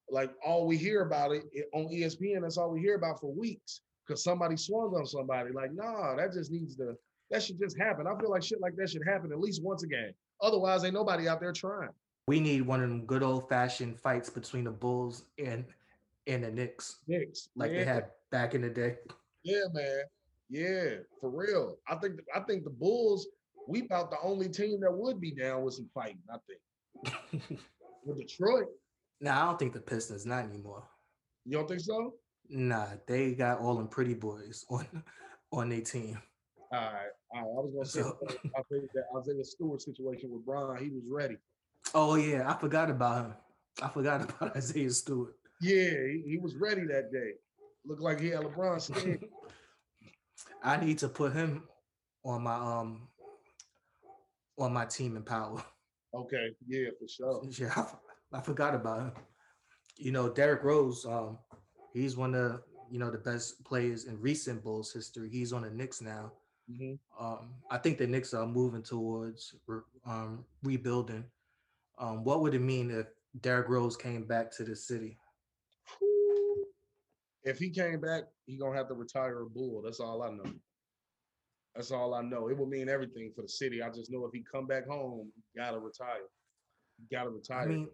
like 0.10 0.32
all 0.46 0.66
we 0.66 0.78
hear 0.78 1.02
about 1.02 1.32
it 1.32 1.44
it- 1.52 1.70
on 1.74 1.88
ESPN, 1.92 2.42
that's 2.42 2.58
all 2.58 2.72
we 2.72 2.80
hear 2.80 2.96
about 2.96 3.20
for 3.20 3.34
weeks 3.34 3.82
because 4.06 4.24
somebody 4.24 4.58
swung 4.58 4.94
on 4.96 5.06
somebody. 5.06 5.52
Like, 5.52 5.74
nah, 5.74 6.16
that 6.16 6.34
just 6.34 6.52
needs 6.52 6.76
to, 6.78 6.96
that 7.32 7.42
should 7.42 7.60
just 7.60 7.78
happen. 7.78 8.08
I 8.08 8.18
feel 8.20 8.30
like 8.30 8.44
shit 8.44 8.62
like 8.62 8.76
that 8.78 8.90
should 8.90 9.04
happen 9.08 9.32
at 9.32 9.40
least 9.40 9.64
once 9.64 9.84
a 9.84 9.88
game. 9.88 10.14
Otherwise, 10.42 10.84
ain't 10.84 10.94
nobody 10.94 11.28
out 11.28 11.40
there 11.40 11.54
trying. 11.54 11.90
We 12.28 12.40
need 12.40 12.62
one 12.62 12.82
of 12.82 12.90
them 12.90 13.06
good 13.06 13.24
old 13.24 13.50
fashioned 13.50 14.00
fights 14.00 14.30
between 14.30 14.66
the 14.66 14.72
Bulls 14.72 15.26
and 15.38 15.66
and 16.26 16.44
the 16.44 16.52
Knicks, 16.52 17.00
Knicks, 17.06 17.50
like 17.56 17.72
yeah. 17.72 17.80
they 17.80 17.86
had 17.86 18.06
back 18.32 18.56
in 18.56 18.62
the 18.62 18.70
day. 18.70 18.98
Yeah, 19.44 19.66
man. 19.74 20.04
Yeah, 20.50 20.98
for 21.20 21.30
real. 21.30 21.78
I 21.88 21.96
think 21.96 22.20
I 22.36 22.42
think 22.42 22.64
the 22.64 22.70
Bulls, 22.70 23.28
we 23.68 23.82
about 23.82 24.12
the 24.12 24.18
only 24.24 24.50
team 24.50 24.80
that 24.82 24.92
would 24.94 25.20
be 25.20 25.32
down 25.32 25.64
with 25.64 25.76
some 25.76 25.90
fighting, 25.94 26.20
I 26.32 26.38
think. 26.48 27.60
with 28.06 28.18
Detroit. 28.20 28.68
Nah, 29.22 29.42
I 29.42 29.46
don't 29.46 29.60
think 29.60 29.74
the 29.74 29.80
Pistons 29.80 30.26
not 30.26 30.46
anymore. 30.46 30.84
You 31.46 31.58
don't 31.58 31.68
think 31.68 31.82
so? 31.82 32.14
Nah, 32.50 32.88
they 33.08 33.34
got 33.34 33.60
all 33.60 33.76
them 33.76 33.88
pretty 33.88 34.14
boys 34.14 34.66
on 34.70 34.86
on 35.52 35.70
their 35.70 35.82
team. 35.82 36.20
All 36.72 36.80
right. 36.80 36.92
All 37.34 37.42
right. 37.42 37.42
I 37.42 37.44
was 37.44 37.72
gonna 37.74 37.86
say 37.86 38.02
So- 38.02 38.18
I 38.58 38.62
think 38.70 38.92
that 38.94 39.06
Isaiah 39.18 39.44
Stewart 39.44 39.82
situation 39.82 40.32
with 40.32 40.46
Brian, 40.46 40.84
he 40.84 40.90
was 40.90 41.04
ready. 41.10 41.38
Oh 41.94 42.16
yeah, 42.16 42.50
I 42.52 42.58
forgot 42.60 42.90
about 42.90 43.26
him. 43.26 43.34
I 43.82 43.90
forgot 43.90 44.22
about 44.22 44.56
Isaiah 44.58 44.90
Stewart. 44.90 45.36
Yeah, 45.62 45.90
he, 46.08 46.24
he 46.28 46.38
was 46.42 46.56
ready 46.56 46.86
that 46.88 47.12
day. 47.12 47.34
Looked 47.86 48.02
like 48.02 48.20
he 48.20 48.30
had 48.30 48.42
LeBron. 48.42 48.80
I 50.64 50.78
need 50.84 50.98
to 51.00 51.10
put 51.10 51.34
him 51.34 51.64
on 52.24 52.44
my 52.44 52.56
um 52.56 53.08
on 54.58 54.74
my 54.74 54.86
team 54.86 55.16
in 55.16 55.24
power. 55.24 55.64
okay, 56.14 56.50
yeah, 56.68 56.90
for 57.00 57.08
sure. 57.08 57.44
Yeah, 57.60 57.74
I, 58.34 58.38
I 58.38 58.42
forgot 58.42 58.76
about 58.76 59.00
him. 59.02 59.12
You 59.98 60.12
know, 60.12 60.30
Derrick 60.30 60.64
Rose, 60.64 61.06
um, 61.06 61.38
he's 61.94 62.16
one 62.18 62.36
of 62.36 62.62
you 62.92 63.00
know 63.00 63.10
the 63.12 63.18
best 63.18 63.64
players 63.64 64.06
in 64.06 64.20
recent 64.20 64.64
Bulls 64.64 64.92
history. 64.94 65.30
He's 65.30 65.54
on 65.54 65.64
the 65.64 65.70
Knicks 65.72 66.02
now. 66.02 66.32
Mhm. 66.72 66.98
Um, 67.20 67.56
I 67.70 67.78
think 67.78 67.98
the 67.98 68.08
Knicks 68.08 68.34
are 68.34 68.46
moving 68.48 68.84
towards 68.84 69.56
re- 69.68 69.82
um, 70.06 70.46
rebuilding. 70.64 71.26
Um, 71.98 72.24
what 72.24 72.42
would 72.42 72.54
it 72.54 72.60
mean 72.62 72.90
if 72.90 73.08
Derrick 73.42 73.68
Rose 73.70 73.98
came 73.98 74.26
back 74.26 74.52
to 74.58 74.64
the 74.64 74.76
city? 74.76 75.18
If 77.44 77.58
he 77.60 77.70
came 77.70 78.00
back, 78.00 78.24
he 78.46 78.58
gonna 78.58 78.78
have 78.78 78.88
to 78.88 78.94
retire 78.94 79.42
a 79.42 79.50
bull. 79.50 79.82
That's 79.84 80.00
all 80.00 80.24
I 80.24 80.30
know. 80.30 80.52
That's 81.76 81.92
all 81.92 82.14
I 82.14 82.22
know. 82.22 82.50
It 82.50 82.58
would 82.58 82.70
mean 82.70 82.88
everything 82.90 83.32
for 83.36 83.42
the 83.42 83.50
city. 83.50 83.82
I 83.82 83.90
just 83.90 84.12
know 84.12 84.26
if 84.26 84.32
he 84.34 84.44
come 84.50 84.68
back 84.68 84.88
home, 84.88 85.32
gotta 85.58 85.80
retire. 85.80 86.28
Gotta 87.12 87.30
retire. 87.32 87.64
I 87.64 87.66
mean, 87.68 87.90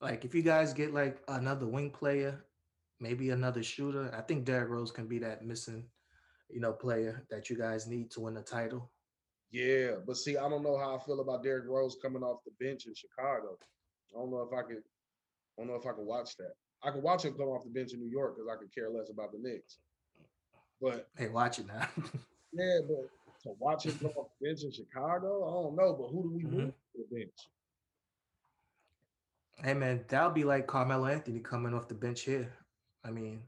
like 0.00 0.24
if 0.24 0.34
you 0.34 0.42
guys 0.42 0.72
get 0.72 0.94
like 0.94 1.18
another 1.28 1.66
wing 1.66 1.90
player, 1.90 2.44
maybe 3.00 3.30
another 3.30 3.62
shooter, 3.62 4.14
I 4.16 4.22
think 4.22 4.44
Derrick 4.44 4.70
Rose 4.70 4.92
can 4.92 5.08
be 5.08 5.18
that 5.20 5.44
missing, 5.44 5.84
you 6.48 6.60
know, 6.60 6.72
player 6.72 7.24
that 7.30 7.50
you 7.50 7.58
guys 7.58 7.86
need 7.86 8.10
to 8.12 8.20
win 8.20 8.34
the 8.34 8.42
title. 8.42 8.90
yeah, 9.50 9.96
but 10.06 10.16
see, 10.16 10.36
I 10.36 10.48
don't 10.48 10.62
know 10.62 10.78
how 10.78 10.96
I 10.96 11.04
feel 11.04 11.20
about 11.20 11.42
Derrick 11.42 11.66
Rose 11.68 11.96
coming 12.00 12.22
off 12.22 12.40
the 12.44 12.52
bench 12.64 12.86
in 12.86 12.94
Chicago. 12.94 13.58
I 14.14 14.18
don't 14.18 14.30
know 14.30 14.42
if 14.42 14.52
I 14.56 14.62
could. 14.62 14.82
I 14.82 15.62
don't 15.62 15.66
know 15.68 15.74
if 15.76 15.86
I 15.86 15.92
could 15.92 16.06
watch 16.06 16.36
that. 16.38 16.54
I 16.84 16.90
could 16.90 17.02
watch 17.02 17.24
him 17.24 17.34
come 17.34 17.48
off 17.48 17.64
the 17.64 17.70
bench 17.70 17.92
in 17.92 18.00
New 18.00 18.10
York 18.10 18.36
because 18.36 18.50
I 18.52 18.56
could 18.58 18.74
care 18.74 18.90
less 18.90 19.08
about 19.10 19.32
the 19.32 19.38
Knicks. 19.38 19.78
But 20.80 21.08
Hey, 21.16 21.28
watch 21.28 21.58
it 21.58 21.66
now. 21.66 21.88
yeah, 22.52 22.78
but 22.86 23.08
to 23.44 23.54
watch 23.58 23.86
him 23.86 23.96
come 23.98 24.10
off 24.16 24.28
the 24.40 24.48
bench 24.48 24.62
in 24.64 24.72
Chicago, 24.72 25.48
I 25.48 25.52
don't 25.62 25.76
know. 25.76 25.92
But 25.94 26.08
who 26.08 26.22
do 26.24 26.32
we 26.34 26.42
Mhm. 26.44 26.50
move 26.50 26.74
to 26.96 27.04
the 27.08 27.16
bench? 27.16 27.48
hey 29.58 29.74
man, 29.74 30.04
that'll 30.08 30.30
be 30.30 30.42
like 30.42 30.66
Carmelo 30.66 31.06
Anthony 31.06 31.38
coming 31.38 31.72
off 31.72 31.86
the 31.86 31.94
bench 31.94 32.22
here. 32.22 32.52
I 33.04 33.10
mean, 33.12 33.42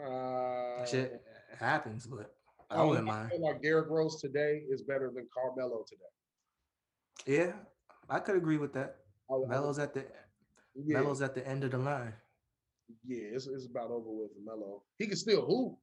Uh, 0.00 0.84
shit 0.84 1.20
happens, 1.58 2.06
but 2.06 2.36
I 2.70 2.76
I, 2.76 2.84
wouldn't 2.84 3.06
mind. 3.06 3.30
feel 3.30 3.40
like 3.40 3.60
Derrick 3.62 3.88
Rose 3.88 4.20
today 4.20 4.64
is 4.68 4.82
better 4.82 5.10
than 5.10 5.28
Carmelo 5.34 5.84
today. 5.88 6.04
Yeah, 7.26 7.56
I 8.08 8.20
could 8.20 8.36
agree 8.36 8.58
with 8.58 8.72
that. 8.74 8.98
I- 9.28 9.34
I- 9.34 9.46
Melo's 9.46 9.80
at 9.80 9.92
the 9.92 10.06
yeah, 10.74 11.00
Melo's 11.00 11.22
at 11.22 11.34
the 11.34 11.46
end 11.46 11.64
of 11.64 11.72
the 11.72 11.78
line. 11.78 12.14
yeah, 13.06 13.28
it's, 13.32 13.46
it's 13.46 13.66
about 13.66 13.90
over 13.90 14.10
with 14.10 14.30
for 14.32 14.40
Melo. 14.44 14.82
He 14.98 15.06
can 15.06 15.16
still 15.16 15.44
hoop. 15.44 15.74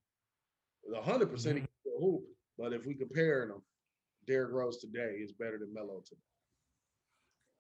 A 0.95 1.01
hundred 1.01 1.31
percent 1.31 1.55
he 1.55 1.61
mm-hmm. 1.61 1.65
can 1.65 1.91
still 1.91 1.99
hoop. 1.99 2.23
But 2.57 2.73
if 2.73 2.85
we 2.85 2.95
comparing 2.95 3.49
them, 3.49 3.61
Derrick 4.25 4.51
Rose 4.51 4.77
today 4.77 5.17
is 5.21 5.31
better 5.33 5.57
than 5.59 5.73
Melo 5.73 6.01
today. 6.05 6.21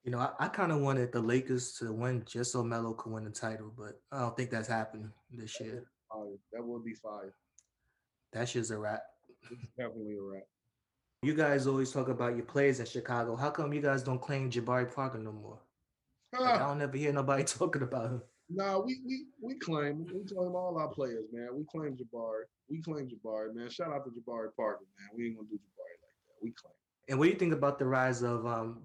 You 0.03 0.11
know, 0.11 0.19
I, 0.19 0.31
I 0.39 0.47
kind 0.47 0.71
of 0.71 0.79
wanted 0.79 1.11
the 1.11 1.19
Lakers 1.19 1.73
to 1.79 1.91
win 1.91 2.23
just 2.25 2.51
so 2.53 2.63
Melo 2.63 2.93
could 2.93 3.11
win 3.11 3.25
the 3.25 3.29
title, 3.29 3.73
but 3.77 3.99
I 4.11 4.21
don't 4.21 4.37
think 4.37 4.49
that's 4.49 4.67
happening 4.67 5.11
this 5.31 5.59
year. 5.59 5.83
That 6.53 6.63
would 6.63 6.85
be 6.85 6.93
fire. 6.93 7.33
That 8.31 8.47
shit's 8.47 8.71
a 8.71 8.77
wrap. 8.77 9.03
It's 9.51 9.61
definitely 9.77 10.15
a 10.15 10.21
wrap. 10.21 10.43
You 11.23 11.33
guys 11.33 11.67
always 11.67 11.91
talk 11.91 12.09
about 12.09 12.35
your 12.35 12.45
players 12.45 12.79
in 12.79 12.85
Chicago. 12.85 13.35
How 13.35 13.49
come 13.49 13.73
you 13.73 13.81
guys 13.81 14.03
don't 14.03 14.21
claim 14.21 14.49
Jabari 14.49 14.93
Parker 14.93 15.17
no 15.17 15.31
more? 15.31 15.59
Like, 16.33 16.61
I 16.61 16.67
don't 16.67 16.81
ever 16.81 16.97
hear 16.97 17.13
nobody 17.13 17.43
talking 17.45 17.81
about 17.83 18.05
him. 18.11 18.21
nah, 18.49 18.79
we 18.79 18.99
we 19.05 19.25
we 19.41 19.55
claim 19.59 20.05
we 20.13 20.23
claim 20.25 20.55
all 20.55 20.77
our 20.77 20.89
players, 20.89 21.25
man. 21.31 21.49
We 21.53 21.65
claim 21.71 21.95
Jabari. 21.97 22.43
We 22.69 22.81
claim 22.81 23.09
Jabari, 23.09 23.53
man. 23.55 23.69
Shout 23.69 23.91
out 23.93 24.03
to 24.05 24.11
Jabari 24.11 24.49
Parker, 24.55 24.85
man. 24.99 25.09
We 25.15 25.27
ain't 25.27 25.37
gonna 25.37 25.47
do 25.49 25.55
Jabari 25.55 25.97
like 26.01 26.17
that. 26.27 26.43
We 26.43 26.51
claim. 26.51 26.73
And 27.09 27.17
what 27.17 27.25
do 27.25 27.31
you 27.31 27.37
think 27.37 27.53
about 27.53 27.79
the 27.79 27.85
rise 27.85 28.21
of 28.23 28.45
um 28.45 28.81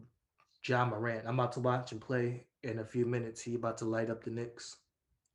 Ja 0.67 0.85
Morant? 0.85 1.27
I'm 1.27 1.39
about 1.39 1.53
to 1.53 1.61
watch 1.61 1.93
him 1.93 1.99
play 2.01 2.47
in 2.63 2.79
a 2.79 2.85
few 2.85 3.05
minutes. 3.07 3.43
He 3.43 3.55
about 3.57 3.79
to 3.79 3.85
light 3.85 4.11
up 4.11 4.23
the 4.25 4.31
Knicks. 4.31 4.77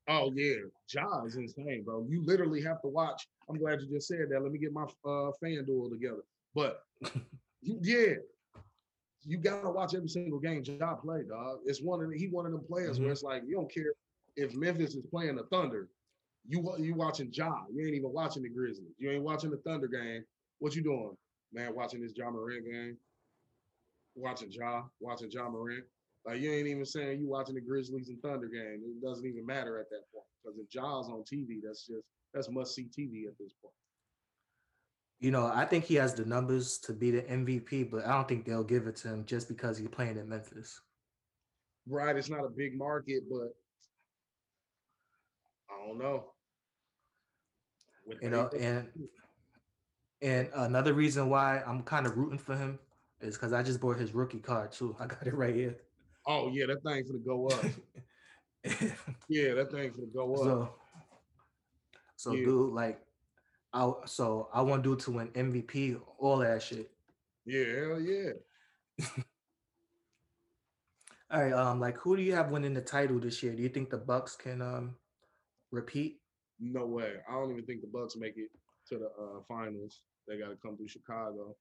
Oh 0.09 0.31
yeah, 0.33 0.55
Ja 0.93 1.23
is 1.25 1.35
insane, 1.35 1.83
bro. 1.83 2.05
You 2.09 2.23
literally 2.23 2.61
have 2.63 2.81
to 2.83 2.87
watch. 2.87 3.27
I'm 3.49 3.57
glad 3.57 3.81
you 3.81 3.89
just 3.89 4.07
said 4.07 4.27
that. 4.29 4.41
Let 4.41 4.51
me 4.53 4.59
get 4.59 4.71
my 4.71 4.83
uh, 4.83 5.31
FanDuel 5.43 5.91
together. 5.91 6.23
But 6.55 6.83
yeah, 7.61 8.13
you 9.27 9.37
gotta 9.37 9.69
watch 9.69 9.93
every 9.93 10.07
single 10.09 10.39
game 10.39 10.63
Ja 10.63 10.95
play, 10.95 11.23
dog. 11.23 11.59
It's 11.65 11.81
one 11.81 12.01
of 12.01 12.09
the, 12.09 12.17
he 12.17 12.27
one 12.29 12.45
of 12.45 12.51
them 12.53 12.63
players 12.63 12.99
where 12.99 13.09
Mhm. 13.09 13.11
it's 13.11 13.23
like 13.23 13.43
you 13.45 13.55
don't 13.55 13.71
care 13.71 13.93
if 14.37 14.55
Memphis 14.55 14.95
is 14.95 15.05
playing 15.05 15.35
the 15.35 15.43
Thunder. 15.45 15.89
You 16.47 16.63
you 16.79 16.95
watching 16.95 17.29
Ja. 17.33 17.65
You 17.69 17.85
ain't 17.85 17.95
even 17.95 18.13
watching 18.13 18.43
the 18.43 18.49
Grizzlies. 18.49 18.95
You 18.97 19.11
ain't 19.11 19.23
watching 19.23 19.49
the 19.51 19.57
Thunder 19.57 19.87
game. 19.87 20.23
What 20.59 20.75
you 20.75 20.81
doing, 20.81 21.17
man? 21.51 21.75
Watching 21.75 22.01
this 22.01 22.13
Ja 22.15 22.31
Morant 22.31 22.65
game. 22.65 22.97
Watching 24.15 24.49
Ja. 24.51 24.83
Watching 24.99 25.29
Ja 25.29 25.49
Morant. 25.49 25.85
Like 26.25 26.41
you 26.41 26.51
ain't 26.51 26.67
even 26.67 26.85
saying 26.85 27.19
you 27.19 27.27
watching 27.27 27.55
the 27.55 27.61
Grizzlies 27.61 28.09
and 28.09 28.21
Thunder 28.21 28.47
game. 28.47 28.81
It 28.83 29.01
doesn't 29.01 29.25
even 29.25 29.45
matter 29.45 29.77
at 29.79 29.89
that 29.89 30.09
point 30.13 30.25
because 30.41 30.57
if 30.57 30.69
Ja's 30.69 31.09
on 31.09 31.23
TV, 31.23 31.61
that's 31.61 31.85
just 31.85 32.03
that's 32.33 32.49
must 32.49 32.75
see 32.75 32.85
TV 32.85 33.27
at 33.27 33.37
this 33.37 33.53
point. 33.61 33.73
You 35.19 35.31
know, 35.31 35.47
I 35.47 35.65
think 35.65 35.85
he 35.85 35.95
has 35.95 36.13
the 36.13 36.25
numbers 36.25 36.77
to 36.79 36.93
be 36.93 37.09
the 37.09 37.23
MVP, 37.23 37.89
but 37.89 38.05
I 38.05 38.11
don't 38.11 38.27
think 38.27 38.45
they'll 38.45 38.63
give 38.63 38.85
it 38.85 38.97
to 38.97 39.07
him 39.07 39.25
just 39.25 39.47
because 39.47 39.77
he's 39.77 39.87
playing 39.87 40.17
in 40.17 40.29
Memphis. 40.29 40.79
Right, 41.87 42.15
it's 42.15 42.29
not 42.29 42.45
a 42.45 42.49
big 42.49 42.77
market, 42.77 43.23
but 43.29 43.55
I 45.69 45.87
don't 45.87 45.97
know. 45.97 46.25
With 48.05 48.21
You 48.21 48.29
know, 48.29 48.49
and 48.59 48.87
and 50.21 50.49
another 50.53 50.93
reason 50.93 51.29
why 51.29 51.61
I'm 51.65 51.81
kind 51.83 52.05
of 52.05 52.17
rooting 52.17 52.37
for 52.39 52.55
him 52.55 52.77
is 53.21 53.35
because 53.35 53.53
I 53.53 53.63
just 53.63 53.79
bought 53.79 53.97
his 53.97 54.13
rookie 54.13 54.39
card 54.39 54.71
too. 54.71 54.95
I 54.99 55.07
got 55.07 55.25
it 55.25 55.33
right 55.33 55.55
here. 55.55 55.77
oh 56.27 56.49
yeah, 56.51 56.67
that 56.67 56.83
thing's 56.83 57.09
gonna 57.09 57.23
go 57.23 57.47
up. 57.47 57.65
yeah, 59.29 59.53
that 59.53 59.71
thing's 59.71 59.95
gonna 59.95 60.07
go 60.13 60.33
up. 60.35 60.39
so, 60.39 60.75
so 62.17 62.31
Yeah. 62.33 62.45
dude, 62.45 62.73
like, 62.73 62.99
I 63.73 63.91
so 64.05 64.49
I 64.53 64.61
want 64.61 64.83
dude 64.83 64.99
to 64.99 65.11
win 65.11 65.29
MVP, 65.29 65.99
all 66.19 66.37
that 66.37 66.63
shit. 66.63 66.89
yeah, 67.45 67.65
hell 67.65 68.01
yeah. 68.01 68.31
All 71.29 71.41
right, 71.41 71.51
um, 71.51 71.81
like 71.81 71.97
who 71.97 72.15
do 72.15 72.23
you 72.23 72.33
have 72.33 72.51
winning 72.51 72.73
the 72.73 72.79
title 72.81 73.19
this 73.19 73.43
year? 73.43 73.53
Do 73.53 73.61
you 73.61 73.67
think 73.67 73.89
the 73.89 73.97
Bucks 73.97 74.37
can 74.37 74.61
um 74.61 74.95
repeat? 75.71 76.21
No 76.59 76.85
way. 76.85 77.15
I 77.29 77.33
don't 77.33 77.51
even 77.51 77.65
think 77.65 77.81
the 77.81 77.87
Bucks 77.87 78.15
make 78.15 78.37
it 78.37 78.49
to 78.89 78.97
the 78.97 79.07
uh, 79.07 79.41
finals. 79.47 79.99
They 80.27 80.37
got 80.39 80.49
to 80.49 80.55
come 80.55 80.77
through 80.77 80.87
Chicago. 80.87 81.55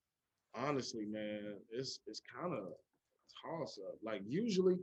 Honestly, 0.55 1.05
man, 1.05 1.57
it's 1.71 1.99
it's 2.07 2.23
kind 2.33 2.55
of 2.55 2.69
toss 3.42 3.79
up. 3.88 3.96
Like 4.04 4.23
usually, 4.25 4.77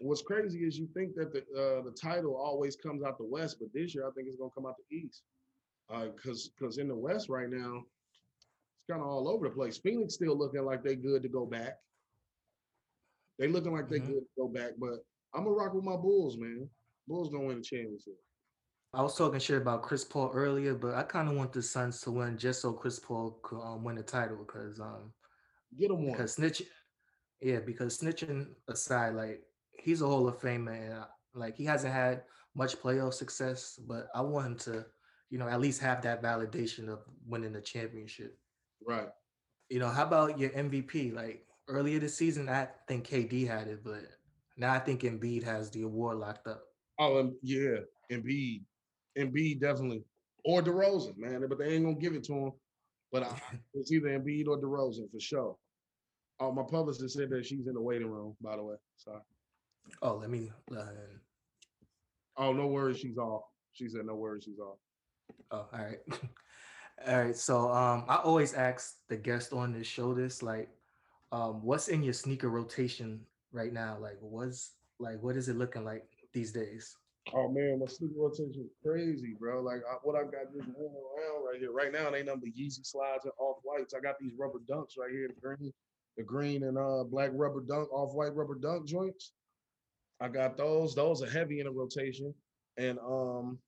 what's 0.00 0.22
crazy 0.22 0.58
is 0.60 0.78
you 0.78 0.88
think 0.94 1.14
that 1.14 1.32
the 1.32 1.40
uh, 1.58 1.82
the 1.82 1.96
title 1.98 2.36
always 2.36 2.76
comes 2.76 3.02
out 3.02 3.16
the 3.16 3.24
West, 3.24 3.56
but 3.58 3.68
this 3.72 3.94
year 3.94 4.06
I 4.06 4.10
think 4.14 4.28
it's 4.28 4.36
gonna 4.36 4.50
come 4.54 4.66
out 4.66 4.74
the 4.90 4.96
East. 4.96 5.22
Because 5.88 6.48
because 6.58 6.78
in 6.78 6.88
the 6.88 6.96
West 6.96 7.28
right 7.28 7.48
now, 7.48 7.82
it's 8.38 8.86
kind 8.90 9.00
of 9.02 9.06
all 9.08 9.28
over 9.28 9.48
the 9.48 9.54
place. 9.54 9.78
Phoenix 9.78 10.14
still 10.14 10.36
looking 10.36 10.64
like 10.64 10.82
they 10.82 10.96
good 10.96 11.22
to 11.22 11.28
go 11.28 11.46
back. 11.46 11.74
They 13.38 13.48
looking 13.48 13.72
like 13.72 13.88
they 13.88 14.00
Mhm. 14.00 14.06
good 14.06 14.20
to 14.20 14.28
go 14.38 14.48
back, 14.48 14.72
but 14.78 15.04
I'm 15.34 15.44
gonna 15.44 15.50
rock 15.56 15.74
with 15.74 15.84
my 15.84 15.96
Bulls, 15.96 16.36
man. 16.38 16.68
Bulls 17.06 17.30
gonna 17.30 17.46
win 17.46 17.58
the 17.58 17.62
championship. 17.64 18.14
I 18.92 19.02
was 19.02 19.16
talking 19.16 19.38
shit 19.40 19.60
about 19.60 19.82
Chris 19.82 20.04
Paul 20.04 20.30
earlier, 20.32 20.74
but 20.74 20.94
I 20.94 21.02
kind 21.02 21.28
of 21.28 21.36
want 21.36 21.52
the 21.52 21.62
Suns 21.62 22.00
to 22.02 22.10
win 22.10 22.38
just 22.38 22.62
so 22.62 22.72
Chris 22.72 22.98
Paul 22.98 23.32
could 23.42 23.60
um, 23.60 23.84
win 23.84 23.96
the 23.96 24.02
title 24.02 24.38
because 24.38 24.80
um 24.80 25.12
Get 25.76 25.88
them 25.88 26.02
one. 26.04 26.12
because 26.12 26.34
snitch, 26.34 26.62
yeah, 27.40 27.60
because 27.60 27.98
snitching 27.98 28.54
aside, 28.68 29.14
like 29.14 29.44
he's 29.72 30.00
a 30.00 30.06
Hall 30.06 30.26
of 30.28 30.40
Famer 30.40 30.80
and 30.80 30.92
uh, 30.94 31.06
like 31.34 31.56
he 31.56 31.64
hasn't 31.64 31.92
had 31.92 32.24
much 32.54 32.76
playoff 32.76 33.12
success, 33.12 33.78
but 33.86 34.08
I 34.14 34.22
want 34.22 34.46
him 34.46 34.56
to, 34.58 34.86
you 35.30 35.38
know, 35.38 35.48
at 35.48 35.60
least 35.60 35.80
have 35.80 36.02
that 36.02 36.22
validation 36.22 36.88
of 36.88 37.00
winning 37.26 37.52
the 37.52 37.60
championship. 37.60 38.38
Right. 38.86 39.08
You 39.68 39.80
know, 39.80 39.88
how 39.88 40.04
about 40.04 40.38
your 40.38 40.50
MVP? 40.50 41.14
Like, 41.14 41.46
earlier 41.68 41.98
this 41.98 42.16
season, 42.16 42.48
I 42.48 42.68
think 42.86 43.08
KD 43.08 43.46
had 43.46 43.68
it, 43.68 43.82
but 43.84 44.02
now 44.56 44.72
I 44.72 44.78
think 44.78 45.02
Embiid 45.02 45.42
has 45.44 45.70
the 45.70 45.82
award 45.82 46.18
locked 46.18 46.46
up. 46.46 46.62
Oh, 46.98 47.18
and 47.18 47.32
yeah, 47.42 47.78
Embiid, 48.10 48.62
Embiid 49.18 49.60
definitely, 49.60 50.04
or 50.44 50.62
DeRozan, 50.62 51.16
man. 51.18 51.44
But 51.48 51.58
they 51.58 51.74
ain't 51.74 51.84
gonna 51.84 51.96
give 51.96 52.14
it 52.14 52.24
to 52.24 52.32
him. 52.32 52.52
But 53.12 53.24
I, 53.24 53.40
it's 53.74 53.92
either 53.92 54.08
Embiid 54.08 54.46
or 54.48 54.60
DeRozan 54.60 55.10
for 55.10 55.20
sure. 55.20 55.56
Oh, 56.38 56.52
my 56.52 56.62
publicist 56.62 57.16
said 57.16 57.30
that 57.30 57.46
she's 57.46 57.66
in 57.66 57.74
the 57.74 57.80
waiting 57.80 58.10
room. 58.10 58.36
By 58.40 58.56
the 58.56 58.62
way, 58.62 58.76
sorry. 58.96 59.20
Oh, 60.02 60.16
let 60.16 60.30
me. 60.30 60.50
Uh, 60.74 60.84
oh, 62.36 62.52
no 62.52 62.66
worries, 62.66 62.98
she's 62.98 63.18
off. 63.18 63.42
She 63.72 63.88
said 63.88 64.06
no 64.06 64.14
worries, 64.14 64.44
she's 64.44 64.58
off. 64.58 64.78
Oh, 65.50 65.66
all 65.72 65.78
right. 65.78 66.00
all 67.06 67.24
right. 67.24 67.36
So 67.36 67.70
um 67.70 68.04
I 68.08 68.16
always 68.16 68.54
ask 68.54 68.96
the 69.08 69.16
guest 69.16 69.52
on 69.52 69.72
this 69.72 69.86
show 69.86 70.14
this 70.14 70.42
like 70.42 70.68
um 71.32 71.62
what's 71.62 71.88
in 71.88 72.02
your 72.02 72.12
sneaker 72.12 72.48
rotation 72.48 73.20
right 73.52 73.72
now? 73.72 73.98
Like 74.00 74.18
what's 74.20 74.72
like 74.98 75.22
what 75.22 75.36
is 75.36 75.48
it 75.48 75.56
looking 75.56 75.84
like 75.84 76.04
these 76.32 76.52
days? 76.52 76.96
Oh 77.34 77.48
man, 77.48 77.80
my 77.80 77.86
sneaker 77.86 78.14
rotation 78.18 78.54
is 78.64 78.70
crazy, 78.84 79.34
bro. 79.38 79.60
Like 79.60 79.80
I, 79.90 79.96
what 80.02 80.16
I 80.16 80.22
got 80.22 80.52
just 80.54 80.68
moving 80.68 81.02
around 81.16 81.44
right 81.44 81.58
here. 81.58 81.72
Right 81.72 81.92
now, 81.92 82.10
they 82.10 82.18
ain't 82.18 82.26
number 82.26 82.46
Yeezy 82.46 82.86
slides 82.86 83.24
and 83.24 83.32
off 83.38 83.58
whites. 83.64 83.94
I 83.94 84.00
got 84.00 84.14
these 84.20 84.32
rubber 84.38 84.60
dunks 84.70 84.96
right 84.98 85.10
here, 85.10 85.28
the 85.28 85.40
green, 85.40 85.72
the 86.16 86.22
green 86.22 86.62
and 86.64 86.78
uh 86.78 87.04
black 87.04 87.30
rubber 87.34 87.62
dunk, 87.66 87.92
off 87.92 88.14
white 88.14 88.34
rubber 88.34 88.54
dunk 88.54 88.86
joints. 88.86 89.32
I 90.20 90.28
got 90.28 90.56
those. 90.56 90.94
Those 90.94 91.22
are 91.22 91.30
heavy 91.30 91.60
in 91.60 91.66
the 91.66 91.72
rotation. 91.72 92.32
And 92.78 92.98
um 93.00 93.58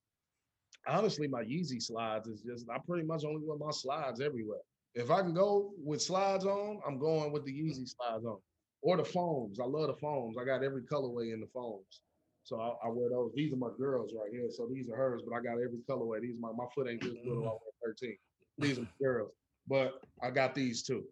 honestly, 0.86 1.28
my 1.28 1.42
Yeezy 1.42 1.82
slides 1.82 2.28
is 2.28 2.42
just 2.42 2.66
I 2.70 2.78
pretty 2.86 3.06
much 3.06 3.24
only 3.24 3.42
wear 3.44 3.58
my 3.58 3.70
slides 3.70 4.20
everywhere. 4.20 4.60
If 4.94 5.10
I 5.10 5.20
can 5.20 5.34
go 5.34 5.72
with 5.78 6.02
slides 6.02 6.44
on, 6.44 6.80
I'm 6.86 6.98
going 6.98 7.32
with 7.32 7.44
the 7.44 7.52
mm-hmm. 7.52 7.68
Yeezy 7.68 7.88
slides 7.88 8.24
on. 8.24 8.38
Or 8.80 8.96
the 8.96 9.04
foams. 9.04 9.58
I 9.58 9.64
love 9.64 9.88
the 9.88 9.94
foams. 9.94 10.36
I 10.40 10.44
got 10.44 10.62
every 10.62 10.82
colorway 10.82 11.32
in 11.32 11.40
the 11.40 11.48
foams. 11.52 12.02
So 12.44 12.60
I, 12.60 12.86
I, 12.86 12.90
wear 12.90 13.10
those. 13.10 13.32
These 13.34 13.52
are 13.52 13.56
my 13.56 13.68
girls 13.78 14.14
right 14.18 14.30
here. 14.32 14.48
So 14.50 14.66
these 14.72 14.88
are 14.88 14.96
hers, 14.96 15.22
but 15.28 15.36
I 15.36 15.42
got 15.42 15.54
every 15.54 15.80
colorway. 15.88 16.22
These 16.22 16.36
my 16.40 16.50
my 16.56 16.64
foot 16.74 16.88
ain't 16.88 17.02
just 17.02 17.16
little. 17.24 17.44
I 17.44 17.50
wear 17.50 17.94
13. 18.00 18.16
These 18.56 18.78
are 18.78 18.88
girls. 19.00 19.32
But 19.66 20.00
I 20.22 20.30
got 20.30 20.54
these 20.54 20.82
too. 20.82 21.04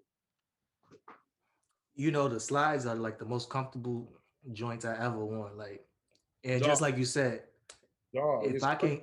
You 1.95 2.11
know, 2.11 2.29
the 2.29 2.41
slides 2.41 2.87
are 2.87 2.95
like 2.95 3.19
the 3.19 3.27
most 3.27 3.51
comfortable 3.51 4.11
joints 4.53 4.85
I 4.85 4.97
ever 4.97 5.25
worn. 5.25 5.59
Like, 5.59 5.85
and 6.43 6.61
Dog. 6.61 6.71
just 6.71 6.81
like 6.81 6.97
you 6.97 7.05
said, 7.05 7.43
Dog, 8.15 8.47
if 8.47 8.65
I 8.65 8.75
can 8.75 9.03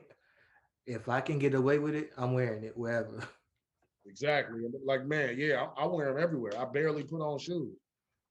if 0.86 1.10
I 1.10 1.22
can 1.22 1.40
get 1.40 1.54
away 1.54 1.80
with 1.80 1.96
it, 1.96 2.12
I'm 2.18 2.34
wearing 2.34 2.64
it 2.64 2.78
wherever. 2.78 3.20
Exactly. 4.06 4.60
Like, 4.86 5.06
man, 5.06 5.36
yeah, 5.38 5.66
I, 5.78 5.84
I, 5.84 5.88
wear 5.88 6.14
them 6.14 6.22
everywhere. 6.22 6.52
I 6.60 6.66
barely 6.66 7.04
put 7.04 7.22
on 7.22 7.40
shoes. 7.40 7.74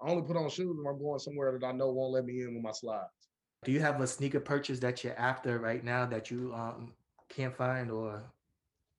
I 0.03 0.11
only 0.11 0.23
put 0.23 0.37
on 0.37 0.51
shoes 0.51 0.77
when 0.77 0.87
I'm 0.87 1.01
going 1.01 1.19
somewhere 1.19 1.59
that 1.59 1.67
I 1.67 1.73
know 1.73 1.91
won't 1.91 2.13
let 2.13 2.27
me 2.27 2.43
in 2.43 2.55
with 2.55 2.63
my 2.63 2.73
slides. 2.73 3.09
Do 3.65 3.73
you 3.73 3.81
have 3.81 4.01
a 4.01 4.07
sneaker 4.07 4.41
purchase 4.41 4.81
that 4.81 5.03
you're 5.03 5.19
after 5.19 5.59
right 5.59 5.83
now 5.83 6.05
that 6.07 6.31
you 6.31 6.53
um 6.55 6.93
can't 7.29 7.57
find 7.57 7.91
or 7.91 8.23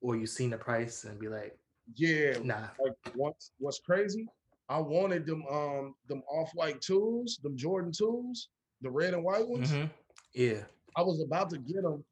or 0.01 0.15
you 0.15 0.25
seen 0.25 0.49
the 0.49 0.57
price 0.57 1.03
and 1.03 1.19
be 1.19 1.27
like, 1.27 1.57
yeah, 1.95 2.37
nah. 2.43 2.69
Like 2.83 2.93
what's 3.15 3.51
what's 3.59 3.79
crazy? 3.79 4.27
I 4.69 4.79
wanted 4.79 5.25
them 5.25 5.43
um 5.51 5.95
them 6.07 6.23
off-white 6.27 6.81
tools, 6.81 7.39
them 7.43 7.57
Jordan 7.57 7.91
tools, 7.91 8.49
the 8.81 8.89
red 8.89 9.13
and 9.13 9.23
white 9.23 9.47
ones. 9.47 9.71
Mm-hmm. 9.71 9.87
Yeah. 10.33 10.63
I 10.95 11.01
was 11.01 11.21
about 11.21 11.49
to 11.51 11.57
get 11.57 11.83
them 11.83 12.03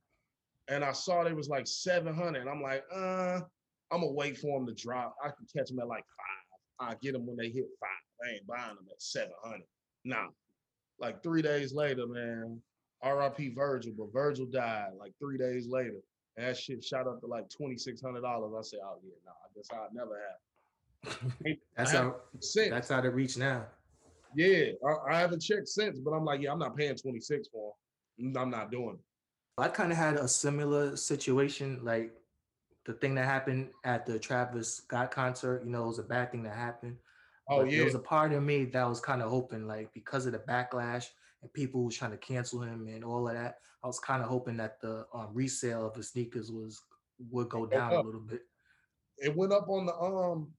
and 0.71 0.85
I 0.85 0.93
saw 0.93 1.23
they 1.23 1.33
was 1.33 1.49
like 1.49 1.67
700. 1.67 2.47
I'm 2.47 2.61
like, 2.61 2.83
uh, 2.93 3.41
I'm 3.91 3.99
gonna 3.99 4.11
wait 4.13 4.37
for 4.37 4.57
them 4.57 4.65
to 4.67 4.73
drop. 4.73 5.15
I 5.23 5.27
can 5.27 5.45
catch 5.55 5.69
them 5.69 5.79
at 5.79 5.87
like 5.87 6.05
five. 6.17 6.89
I 6.89 6.95
get 7.01 7.11
them 7.11 7.27
when 7.27 7.35
they 7.35 7.49
hit 7.49 7.67
five. 7.79 7.89
I 8.25 8.35
ain't 8.35 8.47
buying 8.47 8.75
them 8.75 8.87
at 8.89 9.01
700. 9.01 9.61
Nah. 10.05 10.27
Like 10.99 11.21
three 11.21 11.41
days 11.41 11.73
later, 11.73 12.07
man, 12.07 12.61
RIP 13.03 13.53
Virgil, 13.53 13.93
but 13.97 14.13
Virgil 14.13 14.45
died 14.45 14.91
like 14.97 15.13
three 15.19 15.37
days 15.37 15.67
later. 15.67 15.99
And 16.37 16.47
that 16.47 16.57
shit 16.57 16.83
shot 16.83 17.07
up 17.07 17.19
to 17.19 17.27
like 17.27 17.49
$2,600. 17.49 17.77
I 17.77 18.61
said, 18.61 18.79
oh 18.83 18.97
yeah, 19.03 19.11
nah, 19.25 19.31
I 19.31 19.49
guess 19.53 19.67
I'd 19.73 19.93
never 19.93 20.19
have. 20.21 21.57
that's 21.75 21.91
how 21.91 22.15
since. 22.39 22.69
that's 22.69 22.89
how 22.89 23.01
to 23.01 23.09
reach 23.09 23.35
now. 23.35 23.65
Yeah, 24.35 24.67
I, 24.87 25.15
I, 25.15 25.19
haven't 25.19 25.41
checked 25.41 25.67
since, 25.67 25.99
but 25.99 26.11
I'm 26.11 26.23
like, 26.23 26.41
yeah, 26.41 26.53
I'm 26.53 26.59
not 26.59 26.77
paying 26.77 26.95
26 26.95 27.49
for 27.51 27.73
them. 28.17 28.37
I'm 28.37 28.49
not 28.49 28.71
doing 28.71 28.93
it. 28.93 29.10
I 29.57 29.67
kind 29.67 29.91
of 29.91 29.97
had 29.97 30.15
a 30.15 30.27
similar 30.27 30.95
situation. 30.95 31.79
Like 31.83 32.13
the 32.85 32.93
thing 32.93 33.15
that 33.15 33.25
happened 33.25 33.69
at 33.83 34.05
the 34.05 34.17
Travis 34.19 34.75
Scott 34.75 35.11
concert, 35.11 35.63
you 35.63 35.71
know, 35.71 35.83
it 35.83 35.87
was 35.87 35.99
a 35.99 36.03
bad 36.03 36.31
thing 36.31 36.43
that 36.43 36.55
happened. 36.55 36.97
Oh 37.49 37.59
but 37.59 37.69
yeah. 37.69 37.77
There 37.77 37.85
was 37.85 37.95
a 37.95 37.99
part 37.99 38.33
of 38.33 38.43
me 38.43 38.65
that 38.65 38.87
was 38.87 38.99
kind 38.99 39.21
of 39.21 39.29
hoping, 39.29 39.67
like, 39.67 39.93
because 39.93 40.25
of 40.25 40.33
the 40.33 40.39
backlash 40.39 41.07
and 41.41 41.51
people 41.53 41.83
was 41.83 41.95
trying 41.95 42.11
to 42.11 42.17
cancel 42.17 42.61
him 42.61 42.87
and 42.87 43.03
all 43.03 43.27
of 43.27 43.33
that, 43.33 43.57
I 43.83 43.87
was 43.87 43.99
kind 43.99 44.21
of 44.21 44.29
hoping 44.29 44.57
that 44.57 44.79
the 44.79 45.05
um, 45.13 45.29
resale 45.33 45.87
of 45.87 45.93
the 45.93 46.03
sneakers 46.03 46.51
was 46.51 46.81
would 47.29 47.49
go 47.49 47.65
down 47.65 47.93
a 47.93 48.01
little 48.01 48.21
bit. 48.21 48.41
It 49.17 49.35
went 49.35 49.53
up 49.53 49.69
on 49.69 49.85
the 49.85 49.95
um 49.95 50.51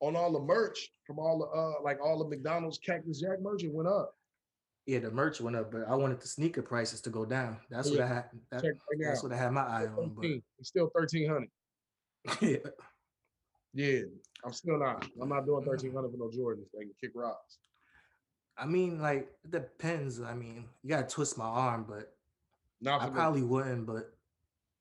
on 0.00 0.16
all 0.16 0.32
the 0.32 0.40
merch 0.40 0.90
from 1.06 1.18
all 1.18 1.38
the 1.38 1.46
uh 1.46 1.82
like 1.82 1.98
all 2.02 2.18
the 2.18 2.28
McDonald's 2.28 2.78
Cactus 2.78 3.20
Jack 3.20 3.40
merch. 3.40 3.62
It 3.62 3.72
went 3.72 3.88
up. 3.88 4.14
Yeah, 4.86 4.98
the 4.98 5.10
merch 5.10 5.40
went 5.40 5.56
up, 5.56 5.70
but 5.70 5.84
I 5.88 5.94
wanted 5.94 6.20
the 6.20 6.26
sneaker 6.26 6.62
prices 6.62 7.00
to 7.02 7.10
go 7.10 7.24
down. 7.24 7.58
That's 7.70 7.88
yeah. 7.88 7.98
what 7.98 8.04
I 8.04 8.14
had. 8.14 8.24
That, 8.50 8.74
that's 8.98 9.22
what 9.22 9.32
I 9.32 9.36
had 9.36 9.52
my 9.52 9.62
eye 9.62 9.86
on. 9.86 10.12
But 10.16 10.26
it's 10.58 10.68
still 10.68 10.90
thirteen 10.94 11.28
hundred. 11.28 11.50
yeah. 12.40 12.70
Yeah, 13.74 14.00
I'm 14.44 14.52
still 14.52 14.78
not. 14.78 15.06
I'm 15.20 15.28
not 15.28 15.46
doing 15.46 15.64
thirteen 15.64 15.94
hundred 15.94 16.10
for 16.10 16.18
no 16.18 16.26
Jordans. 16.26 16.66
They 16.74 16.80
can 16.80 16.94
kick 17.00 17.12
rocks. 17.14 17.58
I 18.58 18.66
mean, 18.66 19.00
like 19.00 19.28
it 19.44 19.50
depends. 19.50 20.20
I 20.20 20.34
mean, 20.34 20.66
you 20.82 20.90
gotta 20.90 21.06
twist 21.06 21.38
my 21.38 21.44
arm, 21.44 21.86
but 21.88 22.12
not 22.80 23.02
I 23.02 23.08
probably 23.08 23.42
wouldn't. 23.42 23.86
But 23.86 24.12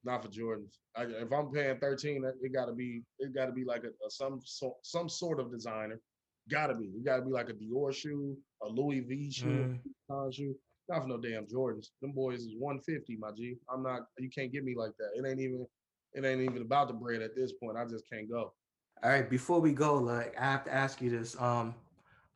not 0.03 0.23
for 0.23 0.29
Jordans. 0.29 0.77
I, 0.95 1.03
if 1.03 1.31
I'm 1.31 1.51
paying 1.51 1.77
thirteen, 1.77 2.25
it 2.25 2.53
gotta 2.53 2.73
be 2.73 3.03
it 3.19 3.33
gotta 3.33 3.51
be 3.51 3.63
like 3.63 3.83
a, 3.83 4.05
a 4.05 4.09
some 4.09 4.41
so, 4.43 4.77
some 4.81 5.07
sort 5.07 5.39
of 5.39 5.51
designer. 5.51 6.01
Gotta 6.49 6.75
be. 6.75 6.85
It 6.85 7.05
gotta 7.05 7.21
be 7.21 7.31
like 7.31 7.49
a 7.49 7.53
Dior 7.53 7.93
shoe, 7.93 8.37
a 8.61 8.67
Louis 8.67 9.01
V 9.01 9.31
shoe, 9.31 9.79
mm. 10.09 10.33
shoe. 10.33 10.55
Not 10.89 11.03
for 11.03 11.07
no 11.07 11.17
damn 11.17 11.45
Jordans. 11.45 11.89
Them 12.01 12.11
boys 12.11 12.41
is 12.41 12.55
150, 12.57 13.17
my 13.17 13.31
G. 13.31 13.55
I'm 13.69 13.83
not. 13.83 14.01
You 14.17 14.29
can't 14.29 14.51
get 14.51 14.63
me 14.63 14.75
like 14.75 14.91
that. 14.99 15.09
It 15.15 15.27
ain't 15.27 15.39
even. 15.39 15.65
It 16.13 16.25
ain't 16.25 16.41
even 16.41 16.61
about 16.61 16.89
the 16.89 16.93
bread 16.93 17.21
at 17.21 17.35
this 17.35 17.53
point. 17.53 17.77
I 17.77 17.85
just 17.85 18.03
can't 18.11 18.29
go. 18.29 18.53
All 19.01 19.09
right. 19.09 19.29
Before 19.29 19.61
we 19.61 19.71
go, 19.71 19.95
like 19.95 20.37
I 20.37 20.43
have 20.43 20.65
to 20.65 20.73
ask 20.73 21.01
you 21.01 21.09
this. 21.09 21.39
Um, 21.39 21.73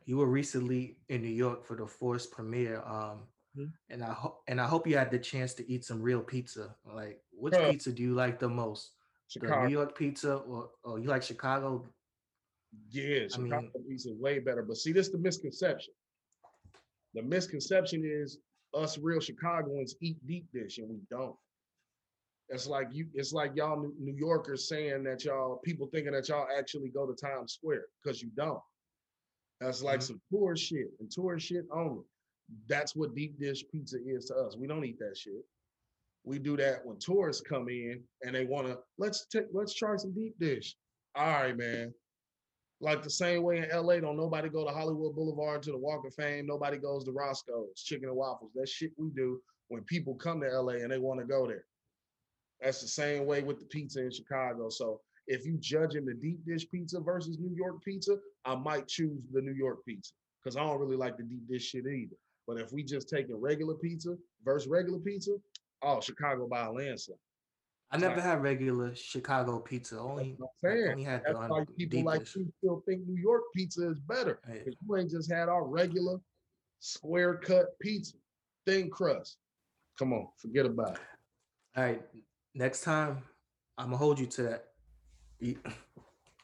you 0.05 0.17
were 0.17 0.27
recently 0.27 0.97
in 1.09 1.21
New 1.21 1.27
York 1.27 1.65
for 1.65 1.75
the 1.75 1.87
Force 1.87 2.25
premiere. 2.25 2.81
Um, 2.85 3.23
mm-hmm. 3.57 3.65
and 3.89 4.03
I 4.03 4.13
hope 4.13 4.43
and 4.47 4.61
I 4.61 4.67
hope 4.67 4.87
you 4.87 4.97
had 4.97 5.11
the 5.11 5.19
chance 5.19 5.53
to 5.55 5.69
eat 5.69 5.83
some 5.83 6.01
real 6.01 6.21
pizza. 6.21 6.75
Like, 6.85 7.21
which 7.31 7.53
pizza 7.53 7.91
do 7.91 8.03
you 8.03 8.13
like 8.13 8.39
the 8.39 8.49
most? 8.49 8.91
Chicago. 9.27 9.61
The 9.61 9.67
New 9.67 9.73
York 9.73 9.97
pizza, 9.97 10.35
or 10.35 10.69
oh, 10.83 10.97
you 10.97 11.09
like 11.09 11.23
Chicago? 11.23 11.85
Yeah, 12.89 13.27
Chicago 13.27 13.55
I 13.55 13.59
mean, 13.59 13.71
pizza 13.89 14.09
is 14.09 14.15
way 14.17 14.39
better. 14.39 14.63
But 14.63 14.77
see, 14.77 14.91
this 14.91 15.07
is 15.07 15.11
the 15.11 15.19
misconception. 15.19 15.93
The 17.13 17.23
misconception 17.23 18.03
is 18.05 18.39
us 18.73 18.97
real 18.97 19.19
Chicagoans 19.19 19.95
eat 20.01 20.17
deep 20.27 20.45
dish 20.53 20.77
and 20.77 20.89
we 20.89 20.99
don't. 21.09 21.35
It's 22.49 22.67
like 22.67 22.89
you. 22.91 23.07
It's 23.13 23.33
like 23.33 23.55
y'all 23.55 23.91
New 23.99 24.13
Yorkers 24.15 24.67
saying 24.69 25.03
that 25.05 25.25
y'all 25.25 25.57
people 25.63 25.87
thinking 25.91 26.13
that 26.13 26.29
y'all 26.29 26.47
actually 26.55 26.89
go 26.89 27.07
to 27.07 27.13
Times 27.13 27.53
Square 27.53 27.85
because 28.03 28.21
you 28.21 28.29
don't. 28.35 28.59
That's 29.59 29.81
like 29.81 29.99
mm-hmm. 29.99 30.05
some 30.05 30.21
tourist 30.31 30.63
shit 30.63 30.89
and 30.99 31.09
tourist 31.09 31.47
shit 31.47 31.65
only. 31.73 32.03
That's 32.67 32.95
what 32.95 33.15
deep 33.15 33.39
dish 33.39 33.63
pizza 33.71 33.97
is 34.05 34.25
to 34.25 34.35
us. 34.35 34.55
We 34.55 34.67
don't 34.67 34.85
eat 34.85 34.99
that 34.99 35.17
shit. 35.17 35.43
We 36.23 36.37
do 36.37 36.55
that 36.57 36.85
when 36.85 36.97
tourists 36.99 37.41
come 37.41 37.67
in 37.69 38.03
and 38.21 38.35
they 38.35 38.45
want 38.45 38.67
to 38.67 38.77
let's 38.99 39.25
take 39.27 39.45
let's 39.51 39.73
try 39.73 39.95
some 39.97 40.13
deep 40.13 40.37
dish. 40.39 40.75
All 41.15 41.25
right, 41.25 41.57
man. 41.57 41.93
Like 42.85 43.01
the 43.01 43.09
same 43.09 43.41
way 43.41 43.57
in 43.57 43.69
LA, 43.75 43.95
don't 43.95 44.15
nobody 44.15 44.47
go 44.47 44.63
to 44.63 44.71
Hollywood 44.71 45.15
Boulevard 45.15 45.63
to 45.63 45.71
the 45.71 45.77
Walk 45.77 46.05
of 46.05 46.13
Fame. 46.13 46.45
Nobody 46.45 46.77
goes 46.77 47.03
to 47.05 47.11
Roscoe's 47.11 47.81
Chicken 47.81 48.09
and 48.09 48.15
Waffles. 48.15 48.51
That 48.53 48.69
shit 48.69 48.91
we 48.95 49.09
do 49.09 49.41
when 49.69 49.81
people 49.85 50.13
come 50.13 50.39
to 50.41 50.61
LA 50.61 50.73
and 50.73 50.91
they 50.91 50.99
want 50.99 51.19
to 51.19 51.25
go 51.25 51.47
there. 51.47 51.65
That's 52.61 52.81
the 52.81 52.87
same 52.87 53.25
way 53.25 53.41
with 53.41 53.57
the 53.57 53.65
pizza 53.65 54.01
in 54.01 54.11
Chicago. 54.11 54.69
So 54.69 55.01
if 55.25 55.47
you 55.47 55.57
judging 55.59 56.05
the 56.05 56.13
deep 56.13 56.45
dish 56.45 56.69
pizza 56.69 56.99
versus 56.99 57.39
New 57.39 57.55
York 57.55 57.83
pizza, 57.83 58.17
I 58.45 58.53
might 58.53 58.87
choose 58.87 59.23
the 59.33 59.41
New 59.41 59.55
York 59.55 59.83
pizza 59.83 60.13
because 60.43 60.55
I 60.55 60.59
don't 60.59 60.79
really 60.79 60.95
like 60.95 61.17
the 61.17 61.23
deep 61.23 61.47
dish 61.49 61.71
shit 61.71 61.87
either. 61.87 62.15
But 62.45 62.59
if 62.59 62.71
we 62.71 62.83
just 62.83 63.09
taking 63.09 63.41
regular 63.41 63.73
pizza 63.73 64.15
versus 64.43 64.67
regular 64.67 64.99
pizza, 64.99 65.37
oh, 65.81 66.01
Chicago 66.01 66.47
by 66.47 66.65
a 66.65 66.71
landslide. 66.71 67.17
I 67.91 67.97
never 67.97 68.19
had 68.19 68.41
regular 68.41 68.93
Chicago 68.95 69.59
pizza. 69.59 69.99
Only, 69.99 70.37
only 70.63 71.03
had 71.03 71.23
That's 71.23 71.39
the 71.39 71.47
why 71.47 71.63
people 71.77 72.03
like 72.03 72.21
dish. 72.21 72.35
you 72.35 72.51
still 72.57 72.83
think 72.87 73.07
New 73.07 73.21
York 73.21 73.43
pizza 73.55 73.89
is 73.89 73.99
better. 73.99 74.39
Because 74.45 74.75
you 74.85 74.97
ain't 74.97 75.11
just 75.11 75.31
had 75.31 75.49
our 75.49 75.65
regular 75.65 76.17
square 76.79 77.37
cut 77.37 77.79
pizza, 77.79 78.15
thin 78.65 78.89
crust. 78.89 79.37
Come 79.97 80.13
on, 80.13 80.27
forget 80.37 80.65
about 80.65 80.95
it. 80.95 81.01
All 81.77 81.83
right. 81.83 82.01
Next 82.53 82.81
time, 82.81 83.21
I'm 83.77 83.85
gonna 83.85 83.97
hold 83.97 84.19
you 84.19 84.25
to 84.27 84.43
that. 84.43 84.65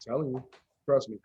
Telling 0.05 0.29
you. 0.29 0.43
Trust 0.85 1.09
me. 1.09 1.17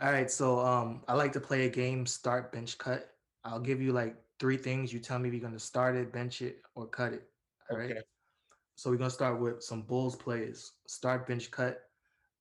All 0.00 0.10
right, 0.10 0.30
so 0.30 0.60
um, 0.60 1.02
I 1.08 1.14
like 1.14 1.32
to 1.32 1.40
play 1.40 1.66
a 1.66 1.68
game 1.68 2.06
start 2.06 2.52
bench 2.52 2.78
cut. 2.78 3.10
I'll 3.44 3.60
give 3.60 3.82
you 3.82 3.92
like 3.92 4.16
three 4.38 4.56
things. 4.56 4.92
You 4.92 4.98
tell 4.98 5.18
me 5.18 5.28
if 5.28 5.34
you're 5.34 5.42
gonna 5.42 5.58
start 5.58 5.96
it, 5.96 6.12
bench 6.12 6.42
it, 6.42 6.62
or 6.74 6.86
cut 6.86 7.12
it. 7.12 7.28
All 7.70 7.76
right. 7.76 7.94
So 8.80 8.88
we're 8.88 8.96
gonna 8.96 9.10
start 9.10 9.38
with 9.38 9.62
some 9.62 9.82
Bulls 9.82 10.16
players. 10.16 10.72
Start 10.86 11.26
bench 11.26 11.50
cut. 11.50 11.82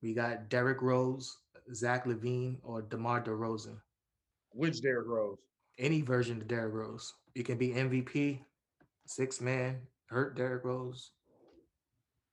We 0.01 0.13
got 0.13 0.47
Derrick 0.47 0.81
Rose, 0.81 1.37
Zach 1.73 2.05
LaVine, 2.05 2.59
or 2.63 2.81
DeMar 2.81 3.25
DeRozan. 3.25 3.75
Which 4.53 4.81
Derrick 4.81 5.09
Rose? 5.09 5.37
Any 5.77 6.01
version 6.01 6.39
of 6.39 6.47
Derrick 6.47 6.73
Rose. 6.73 7.13
You 7.35 7.43
can 7.43 7.57
be 7.57 7.71
MVP, 7.71 8.39
six 9.05 9.41
man, 9.41 9.81
hurt 10.05 10.37
Derrick 10.37 10.63
Rose. 10.63 11.11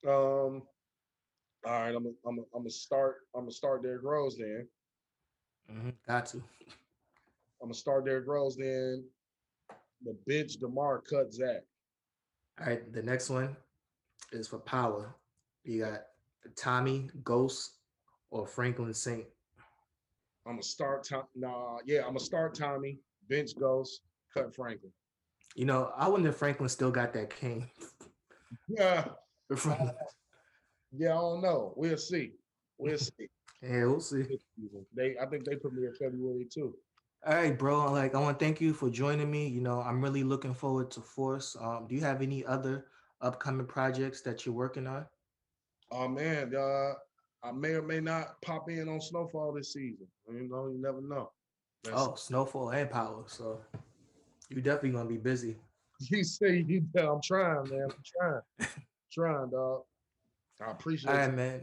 Um. 0.07 0.62
All 1.64 1.72
right, 1.72 1.88
I'm 1.88 2.04
gonna 2.04 2.14
I'm 2.24 2.36
gonna 2.36 2.46
I'm 2.54 2.61
gonna 2.61 2.70
start 2.70 3.16
I'm 3.34 3.40
gonna 3.40 3.50
start 3.50 3.82
Derrick 3.82 4.04
Rose 4.04 4.38
then. 4.38 4.68
Mhm, 5.68 5.94
Got 6.07 6.26
to. 6.26 6.36
I'm 6.36 6.44
gonna 7.61 7.74
start 7.74 8.07
Derrick 8.07 8.28
Rose 8.28 8.57
then. 8.57 9.04
The 10.04 10.16
bench 10.28 10.59
DeMar 10.61 11.02
cut 11.11 11.34
Zach. 11.34 11.62
All 12.61 12.68
right, 12.68 12.92
the 12.92 13.02
next 13.02 13.30
one 13.30 13.57
is 14.33 14.49
for 14.49 14.59
power. 14.59 15.16
You 15.64 15.85
got 15.85 16.03
Tommy, 16.57 17.11
Ghost, 17.24 17.79
or 18.31 18.47
Franklin 18.47 18.95
Saint. 18.95 19.27
I'm 20.47 20.53
gonna 20.53 20.62
start 20.62 21.05
Tom. 21.05 21.24
Nah, 21.35 21.79
yeah, 21.85 22.01
I'm 22.01 22.09
gonna 22.09 22.20
start 22.20 22.55
Tommy. 22.55 22.99
Bench 23.29 23.59
Ghost, 23.59 24.03
cut 24.33 24.55
Franklin. 24.55 24.93
You 25.57 25.64
know, 25.64 25.91
I 25.97 26.09
wonder 26.09 26.29
if 26.29 26.37
Franklin 26.37 26.68
still 26.68 26.91
got 26.91 27.12
that 27.14 27.31
cane. 27.31 27.68
Yeah, 28.68 29.05
yeah, 30.93 31.11
I 31.11 31.20
don't 31.20 31.43
know. 31.43 31.72
We'll 31.77 31.97
see. 31.97 32.33
We'll 32.79 32.99
see. 32.99 33.29
yeah, 33.62 33.85
we'll 33.85 34.01
see. 34.01 34.24
They, 34.95 35.16
I 35.20 35.27
think 35.27 35.45
they 35.45 35.57
premiere 35.57 35.93
February 35.99 36.47
too. 36.53 36.74
All 37.27 37.35
right, 37.35 37.57
bro. 37.57 37.91
Like, 37.93 38.14
I 38.14 38.20
want 38.20 38.39
to 38.39 38.45
thank 38.45 38.61
you 38.61 38.72
for 38.72 38.89
joining 38.89 39.31
me. 39.31 39.49
You 39.49 39.61
know, 39.61 39.81
I'm 39.81 40.03
really 40.03 40.22
looking 40.22 40.55
forward 40.55 40.91
to 40.93 41.01
Force. 41.01 41.57
Um, 41.61 41.87
do 41.89 41.95
you 41.95 42.01
have 42.03 42.22
any 42.22 42.45
other 42.45 42.87
upcoming 43.20 43.66
projects 43.66 44.20
that 44.22 44.44
you're 44.44 44.54
working 44.54 44.86
on? 44.86 45.06
Oh 45.90 46.08
man, 46.08 46.54
uh, 46.54 46.94
I 47.44 47.52
may 47.52 47.70
or 47.74 47.82
may 47.82 48.00
not 48.00 48.40
pop 48.42 48.68
in 48.70 48.88
on 48.88 49.00
Snowfall 49.00 49.52
this 49.52 49.72
season. 49.72 50.06
You 50.28 50.48
know, 50.48 50.66
you 50.68 50.78
never 50.80 51.00
know. 51.00 51.30
That's- 51.84 52.00
Oh, 52.02 52.14
Snowfall 52.16 52.70
and 52.70 52.90
Power. 52.90 53.24
So 53.26 53.60
you 54.48 54.60
definitely 54.60 54.90
gonna 54.90 55.08
be 55.08 55.16
busy. 55.18 55.56
you 56.00 56.24
say 56.24 56.64
you. 56.66 56.84
I'm 56.98 57.20
trying, 57.22 57.68
man. 57.70 57.88
I'm 57.90 58.40
trying, 58.58 58.68
trying, 59.12 59.50
dog. 59.50 59.82
I 60.60 60.70
appreciate 60.70 61.10
All 61.10 61.16
it. 61.16 61.20
right, 61.26 61.34
man. 61.34 61.60